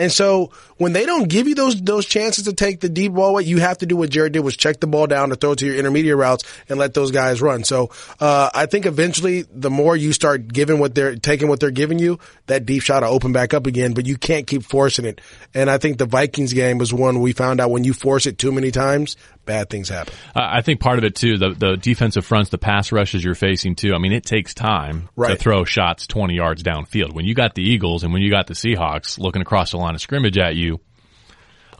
And 0.00 0.10
so 0.10 0.50
when 0.78 0.94
they 0.94 1.04
don't 1.04 1.28
give 1.28 1.46
you 1.46 1.54
those 1.54 1.80
those 1.80 2.06
chances 2.06 2.44
to 2.44 2.54
take 2.54 2.80
the 2.80 2.88
deep 2.88 3.12
ball 3.12 3.30
away, 3.30 3.42
you 3.42 3.58
have 3.58 3.76
to 3.78 3.86
do 3.86 3.96
what 3.96 4.08
Jared 4.08 4.32
did 4.32 4.40
was 4.40 4.56
check 4.56 4.80
the 4.80 4.86
ball 4.86 5.06
down 5.06 5.28
to 5.28 5.36
throw 5.36 5.54
to 5.54 5.66
your 5.66 5.76
intermediate 5.76 6.16
routes 6.16 6.42
and 6.70 6.78
let 6.78 6.94
those 6.94 7.10
guys 7.10 7.42
run. 7.42 7.64
So 7.64 7.90
uh, 8.18 8.48
I 8.54 8.64
think 8.64 8.86
eventually 8.86 9.42
the 9.42 9.68
more 9.68 9.94
you 9.94 10.14
start 10.14 10.48
giving 10.48 10.78
what 10.78 10.94
they're 10.94 11.16
taking 11.16 11.48
what 11.48 11.60
they're 11.60 11.70
giving 11.70 11.98
you, 11.98 12.18
that 12.46 12.64
deep 12.64 12.82
shot 12.82 13.02
will 13.02 13.10
open 13.10 13.32
back 13.32 13.52
up 13.52 13.66
again. 13.66 13.92
But 13.92 14.06
you 14.06 14.16
can't 14.16 14.46
keep 14.46 14.62
forcing 14.62 15.04
it. 15.04 15.20
And 15.52 15.68
I 15.68 15.76
think 15.76 15.98
the 15.98 16.06
Vikings 16.06 16.54
game 16.54 16.78
was 16.78 16.94
one 16.94 17.20
we 17.20 17.34
found 17.34 17.60
out 17.60 17.70
when 17.70 17.84
you 17.84 17.92
force 17.92 18.24
it 18.24 18.38
too 18.38 18.52
many 18.52 18.70
times, 18.70 19.18
bad 19.50 19.68
things 19.68 19.88
happen. 19.88 20.14
Uh, 20.34 20.46
I 20.48 20.62
think 20.62 20.78
part 20.78 20.98
of 20.98 21.04
it 21.04 21.16
too, 21.16 21.36
the 21.36 21.50
the 21.50 21.76
defensive 21.76 22.24
fronts, 22.24 22.50
the 22.50 22.58
pass 22.58 22.92
rushes 22.92 23.24
you're 23.24 23.34
facing 23.34 23.74
too. 23.74 23.94
I 23.94 23.98
mean, 23.98 24.12
it 24.12 24.24
takes 24.24 24.54
time 24.54 25.08
right. 25.16 25.30
to 25.30 25.36
throw 25.36 25.64
shots 25.64 26.06
20 26.06 26.34
yards 26.34 26.62
downfield. 26.62 27.12
When 27.12 27.24
you 27.24 27.34
got 27.34 27.56
the 27.56 27.62
Eagles 27.62 28.04
and 28.04 28.12
when 28.12 28.22
you 28.22 28.30
got 28.30 28.46
the 28.46 28.54
Seahawks 28.54 29.18
looking 29.18 29.42
across 29.42 29.72
the 29.72 29.78
line 29.78 29.96
of 29.96 30.00
scrimmage 30.00 30.38
at 30.38 30.54
you, 30.54 30.78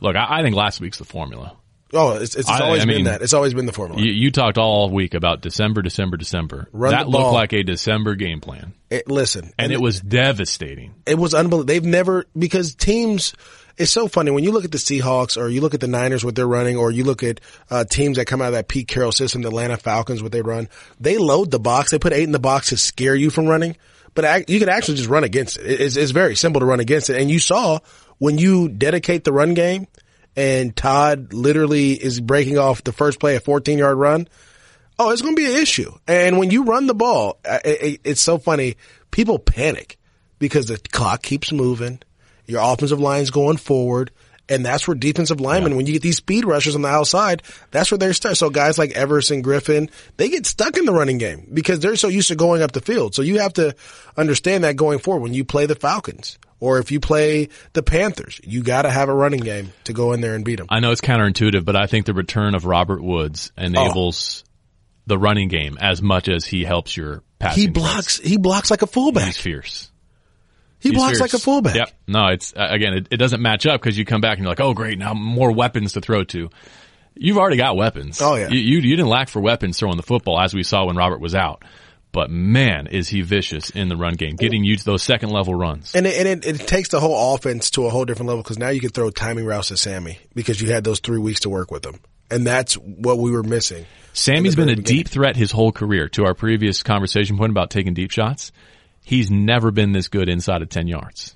look, 0.01 0.17
I, 0.17 0.39
I 0.39 0.41
think 0.43 0.53
last 0.55 0.81
week's 0.81 0.97
the 0.97 1.05
formula. 1.05 1.55
Oh, 1.93 2.15
it's, 2.15 2.35
it's, 2.35 2.47
I, 2.47 2.61
always 2.61 2.83
I 2.83 2.85
been 2.85 2.95
mean, 2.95 3.05
that. 3.05 3.21
It's 3.21 3.33
always 3.33 3.53
been 3.53 3.65
the 3.65 3.73
formula. 3.73 4.01
You, 4.01 4.11
you, 4.11 4.31
talked 4.31 4.57
all 4.57 4.89
week 4.89 5.13
about 5.13 5.41
December, 5.41 5.81
December, 5.81 6.15
December. 6.15 6.69
Run 6.71 6.91
that 6.91 7.09
looked 7.09 7.33
like 7.33 7.51
a 7.51 7.63
December 7.63 8.15
game 8.15 8.39
plan. 8.39 8.73
It, 8.89 9.09
listen, 9.09 9.43
and, 9.43 9.53
and 9.57 9.71
it, 9.73 9.75
it 9.75 9.81
was 9.81 9.99
devastating. 9.99 10.93
It 11.05 11.17
was 11.17 11.33
unbelievable. 11.33 11.65
They've 11.65 11.83
never 11.83 12.25
because 12.37 12.75
teams 12.75 13.33
it's 13.77 13.91
so 13.91 14.07
funny 14.07 14.31
when 14.31 14.43
you 14.43 14.51
look 14.51 14.65
at 14.65 14.71
the 14.71 14.77
Seahawks 14.77 15.37
or 15.37 15.49
you 15.49 15.61
look 15.61 15.73
at 15.73 15.79
the 15.79 15.87
Niners, 15.87 16.23
what 16.23 16.35
they're 16.35 16.47
running, 16.47 16.77
or 16.77 16.91
you 16.91 17.03
look 17.03 17.23
at 17.23 17.39
uh, 17.69 17.83
teams 17.83 18.17
that 18.17 18.25
come 18.25 18.41
out 18.41 18.47
of 18.47 18.53
that 18.53 18.67
Pete 18.67 18.87
Carroll 18.87 19.11
system, 19.11 19.41
the 19.41 19.49
Atlanta 19.49 19.77
Falcons, 19.77 20.21
what 20.21 20.31
they 20.31 20.41
run. 20.41 20.69
They 20.99 21.17
load 21.17 21.51
the 21.51 21.59
box. 21.59 21.91
They 21.91 21.99
put 21.99 22.13
eight 22.13 22.23
in 22.23 22.31
the 22.31 22.39
box 22.39 22.69
to 22.69 22.77
scare 22.77 23.15
you 23.15 23.29
from 23.29 23.45
running, 23.45 23.77
but 24.13 24.49
you 24.49 24.59
can 24.59 24.69
actually 24.69 24.97
just 24.97 25.09
run 25.09 25.23
against 25.23 25.57
it. 25.57 25.81
It's, 25.81 25.95
it's 25.95 26.11
very 26.11 26.35
simple 26.35 26.59
to 26.59 26.65
run 26.65 26.79
against 26.79 27.09
it. 27.09 27.19
And 27.19 27.29
you 27.29 27.39
saw 27.39 27.79
when 28.17 28.37
you 28.37 28.69
dedicate 28.69 29.23
the 29.23 29.33
run 29.33 29.53
game, 29.53 29.87
and 30.35 30.75
Todd 30.75 31.33
literally 31.33 31.93
is 31.93 32.21
breaking 32.21 32.57
off 32.57 32.83
the 32.83 32.93
first 32.93 33.19
play 33.19 33.35
a 33.35 33.39
14 33.39 33.77
yard 33.77 33.97
run. 33.97 34.27
Oh, 34.97 35.09
it's 35.09 35.21
going 35.21 35.35
to 35.35 35.41
be 35.41 35.51
an 35.51 35.59
issue. 35.59 35.91
And 36.07 36.37
when 36.37 36.51
you 36.51 36.63
run 36.63 36.87
the 36.87 36.93
ball, 36.93 37.39
it's 37.43 38.21
so 38.21 38.37
funny. 38.37 38.77
People 39.09 39.39
panic 39.39 39.97
because 40.39 40.67
the 40.67 40.77
clock 40.77 41.21
keeps 41.21 41.51
moving 41.51 42.01
your 42.45 42.61
offensive 42.61 42.99
line's 42.99 43.31
going 43.31 43.57
forward. 43.57 44.11
And 44.49 44.65
that's 44.65 44.85
where 44.85 44.95
defensive 44.95 45.39
linemen, 45.39 45.71
yeah. 45.71 45.77
when 45.77 45.87
you 45.87 45.93
get 45.93 46.01
these 46.01 46.17
speed 46.17 46.43
rushers 46.43 46.75
on 46.75 46.81
the 46.81 46.89
outside, 46.89 47.41
that's 47.69 47.89
where 47.89 47.97
they're 47.97 48.11
stuck. 48.11 48.35
So 48.35 48.49
guys 48.49 48.77
like 48.77 48.91
Everson 48.91 49.41
Griffen, 49.41 49.89
they 50.17 50.27
get 50.27 50.45
stuck 50.45 50.77
in 50.77 50.83
the 50.83 50.91
running 50.91 51.19
game 51.19 51.47
because 51.53 51.79
they're 51.79 51.95
so 51.95 52.09
used 52.09 52.27
to 52.27 52.35
going 52.35 52.61
up 52.61 52.73
the 52.73 52.81
field. 52.81 53.15
So 53.15 53.21
you 53.21 53.39
have 53.39 53.53
to 53.53 53.75
understand 54.17 54.65
that 54.65 54.75
going 54.75 54.99
forward 54.99 55.23
when 55.23 55.33
you 55.33 55.45
play 55.45 55.67
the 55.67 55.75
Falcons 55.75 56.37
or 56.59 56.79
if 56.79 56.91
you 56.91 56.99
play 56.99 57.49
the 57.73 57.83
Panthers, 57.83 58.41
you 58.43 58.63
got 58.63 58.83
to 58.83 58.89
have 58.89 59.09
a 59.09 59.13
running 59.13 59.41
game 59.41 59.73
to 59.85 59.93
go 59.93 60.13
in 60.13 60.21
there 60.21 60.35
and 60.35 60.43
beat 60.43 60.57
them. 60.57 60.67
I 60.69 60.79
know 60.79 60.91
it's 60.91 61.01
counterintuitive, 61.01 61.63
but 61.63 61.75
I 61.75 61.87
think 61.87 62.05
the 62.05 62.13
return 62.13 62.55
of 62.55 62.65
Robert 62.65 63.01
Woods 63.01 63.51
enables 63.57 64.43
oh. 64.45 64.49
the 65.07 65.17
running 65.17 65.47
game 65.47 65.77
as 65.79 66.01
much 66.01 66.29
as 66.29 66.45
he 66.45 66.63
helps 66.63 66.95
your 66.95 67.23
passing. 67.39 67.61
He 67.61 67.67
blocks. 67.69 68.19
He 68.19 68.37
blocks 68.37 68.69
like 68.69 68.81
a 68.81 68.87
fullback. 68.87 69.25
He's 69.25 69.37
fierce. 69.37 69.90
He 70.81 70.89
He's 70.89 70.97
blocks 70.97 71.11
fierce. 71.11 71.21
like 71.21 71.33
a 71.33 71.39
fullback. 71.39 71.75
Yep. 71.75 71.91
No, 72.07 72.27
it's 72.27 72.53
uh, 72.55 72.67
again, 72.69 72.93
it, 72.93 73.07
it 73.11 73.17
doesn't 73.17 73.41
match 73.41 73.65
up 73.65 73.79
because 73.79 73.97
you 73.97 74.03
come 74.03 74.19
back 74.19 74.37
and 74.37 74.43
you're 74.43 74.51
like, 74.51 74.59
oh, 74.59 74.73
great, 74.73 74.97
now 74.97 75.13
more 75.13 75.51
weapons 75.51 75.93
to 75.93 76.01
throw 76.01 76.23
to. 76.25 76.49
You've 77.15 77.37
already 77.37 77.57
got 77.57 77.75
weapons. 77.75 78.21
Oh, 78.21 78.35
yeah. 78.35 78.49
You, 78.49 78.59
you 78.59 78.79
you 78.79 78.95
didn't 78.95 79.09
lack 79.09 79.29
for 79.29 79.39
weapons 79.41 79.77
throwing 79.77 79.97
the 79.97 80.03
football 80.03 80.39
as 80.39 80.53
we 80.53 80.63
saw 80.63 80.85
when 80.85 80.95
Robert 80.95 81.19
was 81.19 81.35
out. 81.35 81.63
But 82.13 82.29
man, 82.29 82.87
is 82.87 83.07
he 83.07 83.21
vicious 83.21 83.69
in 83.69 83.87
the 83.87 83.95
run 83.95 84.15
game, 84.15 84.35
getting 84.35 84.65
you 84.65 84.75
to 84.75 84.83
those 84.83 85.01
second 85.01 85.29
level 85.29 85.55
runs. 85.55 85.95
And, 85.95 86.05
it, 86.05 86.17
and 86.17 86.43
it, 86.43 86.61
it 86.61 86.67
takes 86.67 86.89
the 86.89 86.99
whole 86.99 87.35
offense 87.35 87.69
to 87.71 87.85
a 87.85 87.89
whole 87.89 88.03
different 88.03 88.27
level 88.27 88.43
because 88.43 88.57
now 88.59 88.67
you 88.67 88.81
can 88.81 88.89
throw 88.89 89.11
timing 89.11 89.45
routes 89.45 89.69
to 89.69 89.77
Sammy 89.77 90.19
because 90.35 90.59
you 90.59 90.71
had 90.71 90.83
those 90.83 90.99
three 90.99 91.19
weeks 91.19 91.41
to 91.41 91.49
work 91.49 91.71
with 91.71 91.85
him. 91.85 91.99
And 92.29 92.45
that's 92.45 92.73
what 92.73 93.17
we 93.17 93.31
were 93.31 93.43
missing. 93.43 93.85
Sammy's 94.13 94.55
been 94.55 94.67
a 94.67 94.75
beginning. 94.75 94.83
deep 94.83 95.09
threat 95.09 95.37
his 95.37 95.51
whole 95.51 95.71
career. 95.71 96.09
To 96.09 96.25
our 96.25 96.33
previous 96.33 96.83
conversation 96.83 97.37
point 97.37 97.51
about 97.51 97.69
taking 97.69 97.93
deep 97.93 98.11
shots, 98.11 98.51
he's 99.03 99.29
never 99.31 99.71
been 99.71 99.91
this 99.91 100.07
good 100.07 100.29
inside 100.29 100.61
of 100.61 100.69
10 100.69 100.87
yards. 100.87 101.35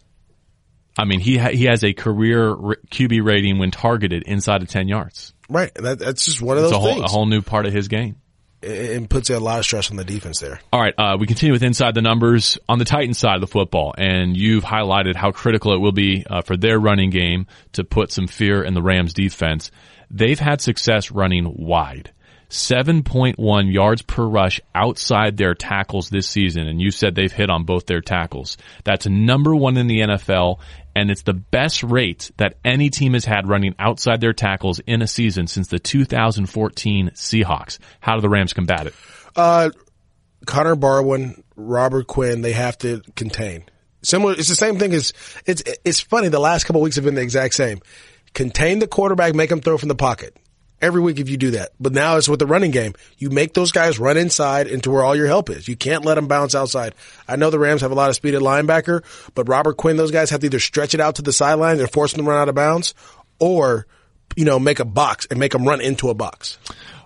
I 0.98 1.04
mean, 1.06 1.20
he 1.20 1.38
ha- 1.38 1.50
he 1.50 1.66
has 1.66 1.84
a 1.84 1.94
career 1.94 2.50
r- 2.50 2.78
QB 2.90 3.24
rating 3.26 3.58
when 3.58 3.72
targeted 3.72 4.24
inside 4.24 4.62
of 4.62 4.70
10 4.70 4.88
yards. 4.88 5.34
Right. 5.50 5.74
That, 5.76 6.00
that's 6.00 6.26
just 6.26 6.42
one 6.42 6.58
of 6.58 6.64
It's 6.64 6.72
those 6.72 6.78
a 6.78 6.82
whole, 6.82 6.94
things. 6.96 7.04
a 7.04 7.14
whole 7.14 7.26
new 7.26 7.42
part 7.42 7.66
of 7.66 7.74
his 7.74 7.88
game. 7.90 8.16
It, 8.62 8.72
it 9.04 9.10
puts 9.10 9.30
a 9.30 9.40
lot 9.40 9.60
of 9.60 9.66
stress 9.66 9.92
on 9.92 9.98
the 9.98 10.06
defense 10.06 10.40
there. 10.40 10.60
All 10.72 10.80
right, 10.80 10.94
uh, 10.98 11.18
we 11.20 11.28
continue 11.28 11.52
with 11.52 11.62
inside 11.64 11.94
the 11.96 12.02
numbers 12.02 12.58
on 12.70 12.80
the 12.80 12.86
Titans 12.86 13.18
side 13.18 13.36
of 13.36 13.42
the 13.42 13.48
football, 13.48 13.94
and 13.98 14.36
you've 14.38 14.64
highlighted 14.64 15.16
how 15.16 15.32
critical 15.32 15.74
it 15.74 15.80
will 15.80 15.92
be 15.92 16.26
uh, 16.28 16.42
for 16.42 16.56
their 16.58 16.80
running 16.80 17.10
game 17.10 17.46
to 17.74 17.84
put 17.84 18.12
some 18.12 18.26
fear 18.28 18.64
in 18.64 18.74
the 18.74 18.82
Rams 18.82 19.14
defense. 19.14 19.72
They've 20.10 20.40
had 20.40 20.62
success 20.62 21.12
running 21.12 21.54
wide. 21.58 22.12
7.1 22.50 23.74
yards 23.74 24.02
per 24.02 24.26
rush 24.26 24.62
outside 24.74 25.38
their 25.38 25.56
tackles 25.56 26.10
this 26.10 26.28
season, 26.28 26.68
and 26.68 26.82
you 26.82 26.92
said 26.92 27.16
they've 27.16 27.32
hit 27.32 27.50
on 27.50 27.64
both 27.64 27.86
their 27.86 28.02
tackles. 28.02 28.58
That's 28.84 29.08
number 29.08 29.56
one 29.56 29.78
in 29.78 29.88
the 29.88 30.02
NFL, 30.02 30.60
and 30.96 31.12
it's 31.12 31.24
the 31.24 31.34
best 31.34 31.84
rate 31.84 32.32
that 32.38 32.56
any 32.64 32.90
team 32.90 33.14
has 33.14 33.26
had 33.26 33.48
running 33.48 33.76
outside 33.80 34.22
their 34.22 34.34
tackles 34.34 34.80
in 34.80 35.02
a 35.02 35.08
season 35.08 35.48
since 35.48 35.68
the 35.68 35.80
2014 35.80 37.12
Seahawks. 37.12 37.80
How 38.00 38.16
do 38.16 38.22
the 38.22 38.30
Rams 38.30 38.54
combat 38.54 38.88
it? 38.88 38.94
Uh, 39.36 39.72
Connor 40.46 40.76
Barwin, 40.76 41.44
Robert 41.56 42.08
Quinn, 42.08 42.42
they 42.42 42.54
have 42.54 42.78
to 42.80 43.02
contain. 43.16 43.66
Similar, 44.04 44.34
it's 44.34 44.50
the 44.50 44.56
same 44.56 44.78
thing 44.78 44.94
as, 44.94 45.14
it's, 45.46 45.64
it's 45.84 46.00
funny, 46.00 46.28
the 46.28 46.40
last 46.40 46.66
couple 46.66 46.82
weeks 46.82 46.96
have 46.96 47.06
been 47.06 47.16
the 47.16 47.22
exact 47.22 47.56
same. 47.56 47.80
Contain 48.34 48.80
the 48.80 48.88
quarterback, 48.88 49.34
make 49.34 49.52
him 49.52 49.62
throw 49.62 49.78
from 49.78 49.90
the 49.90 49.96
pocket. 49.96 50.38
Every 50.82 51.02
week 51.02 51.20
if 51.20 51.30
you 51.30 51.38
do 51.38 51.52
that. 51.52 51.72
But 51.80 51.94
now 51.94 52.18
it's 52.18 52.28
with 52.28 52.40
the 52.40 52.46
running 52.46 52.72
game. 52.72 52.94
You 53.18 53.30
make 53.30 53.54
those 53.54 53.72
guys 53.72 53.98
run 53.98 54.18
inside 54.18 54.68
into 54.68 54.92
where 54.92 55.04
all 55.04 55.16
your 55.16 55.28
help 55.28 55.50
is. 55.50 55.68
You 55.68 55.76
can't 55.76 56.06
let 56.06 56.16
them 56.16 56.28
bounce 56.28 56.54
outside. 56.54 56.94
I 57.28 57.38
know 57.38 57.50
the 57.50 57.60
Rams 57.60 57.82
have 57.82 57.92
a 57.92 57.96
lot 57.96 58.10
of 58.10 58.16
speed 58.16 58.36
at 58.36 58.42
linebacker, 58.42 59.04
but 59.34 59.48
Robert 59.48 59.78
Quinn, 59.78 59.98
those 59.98 60.12
guys 60.12 60.30
have 60.30 60.42
to 60.42 60.48
either 60.48 60.60
stretch 60.60 60.94
it 60.94 61.00
out 61.00 61.16
to 61.16 61.22
the 61.22 61.34
sideline 61.34 61.80
and 61.80 61.90
force 61.90 62.14
them 62.14 62.26
to 62.26 62.30
run 62.30 62.40
out 62.40 62.50
of 62.50 62.56
bounds 62.56 62.94
or, 63.40 63.88
you 64.36 64.46
know, 64.46 64.60
make 64.60 64.80
a 64.80 64.86
box 64.86 65.28
and 65.30 65.40
make 65.40 65.54
them 65.54 65.66
run 65.66 65.82
into 65.82 66.10
a 66.10 66.14
box. 66.14 66.58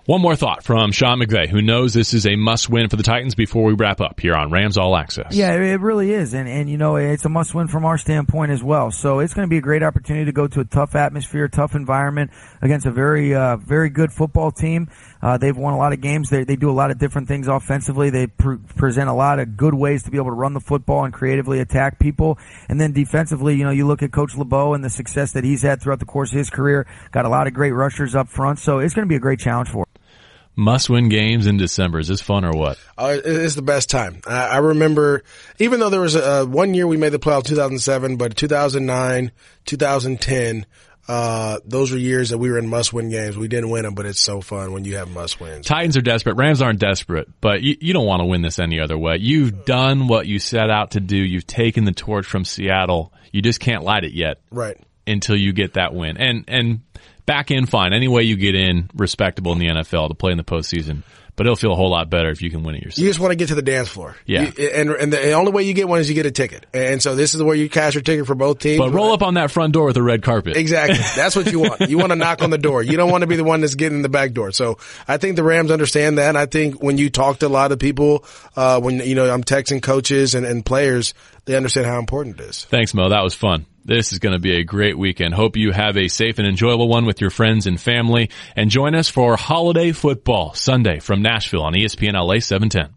One 0.09 0.21
more 0.21 0.35
thought 0.35 0.63
from 0.63 0.91
Sean 0.91 1.19
McVay, 1.19 1.47
who 1.47 1.61
knows 1.61 1.93
this 1.93 2.15
is 2.15 2.25
a 2.25 2.35
must 2.35 2.67
win 2.67 2.89
for 2.89 2.95
the 2.95 3.03
Titans 3.03 3.35
before 3.35 3.63
we 3.63 3.73
wrap 3.73 4.01
up 4.01 4.19
here 4.19 4.33
on 4.33 4.49
Rams 4.49 4.75
All 4.75 4.97
Access. 4.97 5.35
Yeah, 5.35 5.53
it 5.53 5.79
really 5.81 6.11
is, 6.11 6.33
and 6.33 6.49
and 6.49 6.67
you 6.67 6.79
know 6.79 6.95
it's 6.95 7.25
a 7.25 7.29
must 7.29 7.53
win 7.53 7.67
from 7.67 7.85
our 7.85 7.95
standpoint 7.99 8.51
as 8.51 8.63
well. 8.63 8.89
So 8.89 9.19
it's 9.19 9.35
going 9.35 9.47
to 9.47 9.49
be 9.51 9.59
a 9.59 9.61
great 9.61 9.83
opportunity 9.83 10.25
to 10.25 10.31
go 10.31 10.47
to 10.47 10.61
a 10.61 10.65
tough 10.65 10.95
atmosphere, 10.95 11.47
tough 11.47 11.75
environment 11.75 12.31
against 12.59 12.87
a 12.87 12.91
very 12.91 13.35
uh, 13.35 13.57
very 13.57 13.91
good 13.91 14.11
football 14.11 14.51
team. 14.51 14.89
Uh, 15.21 15.37
they've 15.37 15.55
won 15.55 15.75
a 15.75 15.77
lot 15.77 15.93
of 15.93 16.01
games. 16.01 16.31
They 16.31 16.43
they 16.43 16.55
do 16.55 16.71
a 16.71 16.73
lot 16.73 16.89
of 16.89 16.97
different 16.97 17.27
things 17.27 17.47
offensively. 17.47 18.09
They 18.09 18.25
pr- 18.25 18.55
present 18.77 19.09
a 19.11 19.13
lot 19.13 19.37
of 19.37 19.57
good 19.57 19.75
ways 19.75 20.01
to 20.05 20.09
be 20.09 20.17
able 20.17 20.31
to 20.31 20.35
run 20.35 20.53
the 20.53 20.59
football 20.59 21.05
and 21.05 21.13
creatively 21.13 21.59
attack 21.59 21.99
people. 21.99 22.39
And 22.67 22.81
then 22.81 22.93
defensively, 22.93 23.57
you 23.57 23.63
know, 23.63 23.69
you 23.69 23.85
look 23.85 24.01
at 24.01 24.11
Coach 24.11 24.35
LeBeau 24.35 24.73
and 24.73 24.83
the 24.83 24.89
success 24.89 25.33
that 25.33 25.43
he's 25.43 25.61
had 25.61 25.83
throughout 25.83 25.99
the 25.99 26.05
course 26.05 26.31
of 26.31 26.39
his 26.39 26.49
career. 26.49 26.87
Got 27.11 27.25
a 27.25 27.29
lot 27.29 27.45
of 27.45 27.53
great 27.53 27.73
rushers 27.73 28.15
up 28.15 28.27
front, 28.27 28.57
so 28.57 28.79
it's 28.79 28.95
going 28.95 29.05
to 29.07 29.09
be 29.09 29.15
a 29.15 29.19
great 29.19 29.37
challenge 29.37 29.69
for. 29.69 29.83
Him. 29.83 29.98
Must 30.59 30.89
win 30.89 31.07
games 31.07 31.47
in 31.47 31.55
December. 31.55 31.99
Is 31.99 32.09
this 32.09 32.19
fun 32.19 32.43
or 32.43 32.51
what? 32.51 32.77
Uh, 32.97 33.15
it's 33.23 33.55
the 33.55 33.61
best 33.61 33.89
time. 33.89 34.19
I, 34.27 34.47
I 34.47 34.57
remember, 34.57 35.23
even 35.57 35.79
though 35.79 35.89
there 35.89 36.01
was 36.01 36.15
a, 36.15 36.45
one 36.45 36.73
year 36.73 36.85
we 36.85 36.97
made 36.97 37.13
the 37.13 37.19
playoff 37.19 37.45
2007, 37.45 38.17
but 38.17 38.35
2009, 38.35 39.31
2010, 39.65 40.65
uh, 41.07 41.59
those 41.65 41.91
were 41.91 41.97
years 41.97 42.29
that 42.31 42.37
we 42.37 42.51
were 42.51 42.57
in 42.59 42.67
must 42.67 42.91
win 42.91 43.09
games. 43.09 43.37
We 43.37 43.47
didn't 43.47 43.69
win 43.69 43.83
them, 43.83 43.95
but 43.95 44.05
it's 44.05 44.19
so 44.19 44.41
fun 44.41 44.73
when 44.73 44.83
you 44.83 44.97
have 44.97 45.09
must 45.09 45.39
wins. 45.39 45.65
Titans 45.65 45.95
are 45.95 46.01
desperate. 46.01 46.35
Rams 46.35 46.61
aren't 46.61 46.79
desperate, 46.79 47.27
but 47.39 47.61
you, 47.63 47.77
you 47.79 47.93
don't 47.93 48.05
want 48.05 48.19
to 48.19 48.25
win 48.25 48.41
this 48.41 48.59
any 48.59 48.79
other 48.79 48.97
way. 48.97 49.15
You've 49.19 49.63
done 49.65 50.07
what 50.07 50.27
you 50.27 50.39
set 50.39 50.69
out 50.69 50.91
to 50.91 50.99
do. 50.99 51.15
You've 51.17 51.47
taken 51.47 51.85
the 51.85 51.93
torch 51.93 52.25
from 52.27 52.43
Seattle. 52.45 53.13
You 53.31 53.41
just 53.41 53.59
can't 53.59 53.83
light 53.83 54.03
it 54.03 54.11
yet 54.13 54.41
Right. 54.51 54.77
until 55.07 55.35
you 55.37 55.53
get 55.53 55.73
that 55.75 55.93
win. 55.95 56.17
And, 56.17 56.43
and 56.47 56.81
back 57.29 57.51
in 57.51 57.65
fine. 57.67 57.93
Any 57.93 58.07
way 58.07 58.23
you 58.23 58.35
get 58.35 58.55
in 58.55 58.89
respectable 58.95 59.51
in 59.53 59.59
the 59.59 59.67
NFL 59.67 60.09
to 60.09 60.15
play 60.15 60.31
in 60.31 60.37
the 60.39 60.43
postseason, 60.43 61.03
but 61.35 61.45
it'll 61.45 61.55
feel 61.55 61.71
a 61.71 61.75
whole 61.75 61.91
lot 61.91 62.09
better 62.09 62.29
if 62.31 62.41
you 62.41 62.49
can 62.49 62.63
win 62.63 62.75
it 62.75 62.83
yourself. 62.83 62.97
You 63.01 63.07
just 63.09 63.19
want 63.19 63.31
to 63.31 63.35
get 63.37 63.47
to 63.47 63.55
the 63.55 63.61
dance 63.61 63.87
floor. 63.87 64.15
Yeah. 64.25 64.51
You- 64.57 64.67
and, 64.67 64.89
and 64.89 65.13
the 65.13 65.31
only 65.33 65.51
way 65.53 65.63
you 65.63 65.73
get 65.73 65.87
one 65.87 65.99
is 65.99 66.09
you 66.09 66.15
get 66.15 66.25
a 66.25 66.31
ticket. 66.31 66.65
And 66.73 67.01
so 67.01 67.15
this 67.15 67.35
is 67.35 67.41
where 67.43 67.55
you 67.55 67.69
cash 67.69 67.93
your 67.93 68.01
ticket 68.01 68.25
for 68.25 68.35
both 68.35 68.59
teams. 68.59 68.79
But 68.79 68.91
roll 68.91 69.13
up 69.13 69.21
on 69.21 69.35
that 69.35 69.49
front 69.51 69.71
door 69.73 69.85
with 69.85 69.95
a 69.95 70.03
red 70.03 70.21
carpet. 70.21 70.57
Exactly. 70.57 70.97
That's 71.15 71.35
what 71.37 71.49
you 71.51 71.59
want. 71.59 71.81
You 71.81 71.97
want 71.99 72.09
to 72.11 72.17
knock 72.17 72.41
on 72.41 72.49
the 72.49 72.57
door. 72.57 72.83
You 72.83 72.97
don't 72.97 73.09
want 73.11 73.21
to 73.21 73.27
be 73.27 73.37
the 73.37 73.43
one 73.45 73.61
that's 73.61 73.75
getting 73.75 73.99
in 73.99 74.01
the 74.01 74.09
back 74.09 74.33
door. 74.33 74.51
So 74.51 74.79
I 75.07 75.15
think 75.17 75.37
the 75.37 75.43
Rams 75.43 75.71
understand 75.71 76.17
that. 76.17 76.27
And 76.29 76.37
I 76.37 76.45
think 76.47 76.81
when 76.83 76.97
you 76.97 77.09
talk 77.09 77.39
to 77.39 77.47
a 77.47 77.49
lot 77.49 77.71
of 77.71 77.79
people, 77.79 78.25
uh, 78.57 78.81
when, 78.81 78.97
you 78.99 79.15
know, 79.15 79.31
I'm 79.31 79.43
texting 79.43 79.81
coaches 79.81 80.35
and, 80.35 80.45
and 80.45 80.65
players, 80.65 81.13
they 81.49 81.55
understand 81.57 81.87
how 81.87 81.97
important 81.97 82.39
it 82.39 82.43
is. 82.47 82.65
Thanks, 82.65 82.93
Mo. 82.93 83.09
That 83.09 83.23
was 83.23 83.33
fun. 83.33 83.65
This 83.83 84.13
is 84.13 84.19
going 84.19 84.33
to 84.33 84.39
be 84.39 84.57
a 84.57 84.63
great 84.63 84.95
weekend. 84.95 85.33
Hope 85.33 85.57
you 85.57 85.71
have 85.71 85.97
a 85.97 86.07
safe 86.07 86.37
and 86.37 86.47
enjoyable 86.47 86.87
one 86.87 87.07
with 87.07 87.21
your 87.21 87.31
friends 87.31 87.65
and 87.65 87.81
family. 87.81 88.29
And 88.55 88.69
join 88.69 88.93
us 88.93 89.09
for 89.09 89.35
holiday 89.35 89.91
football 89.91 90.53
Sunday 90.53 90.99
from 90.99 91.23
Nashville 91.23 91.63
on 91.63 91.73
ESPN 91.73 92.13
LA 92.13 92.39
710. 92.39 92.95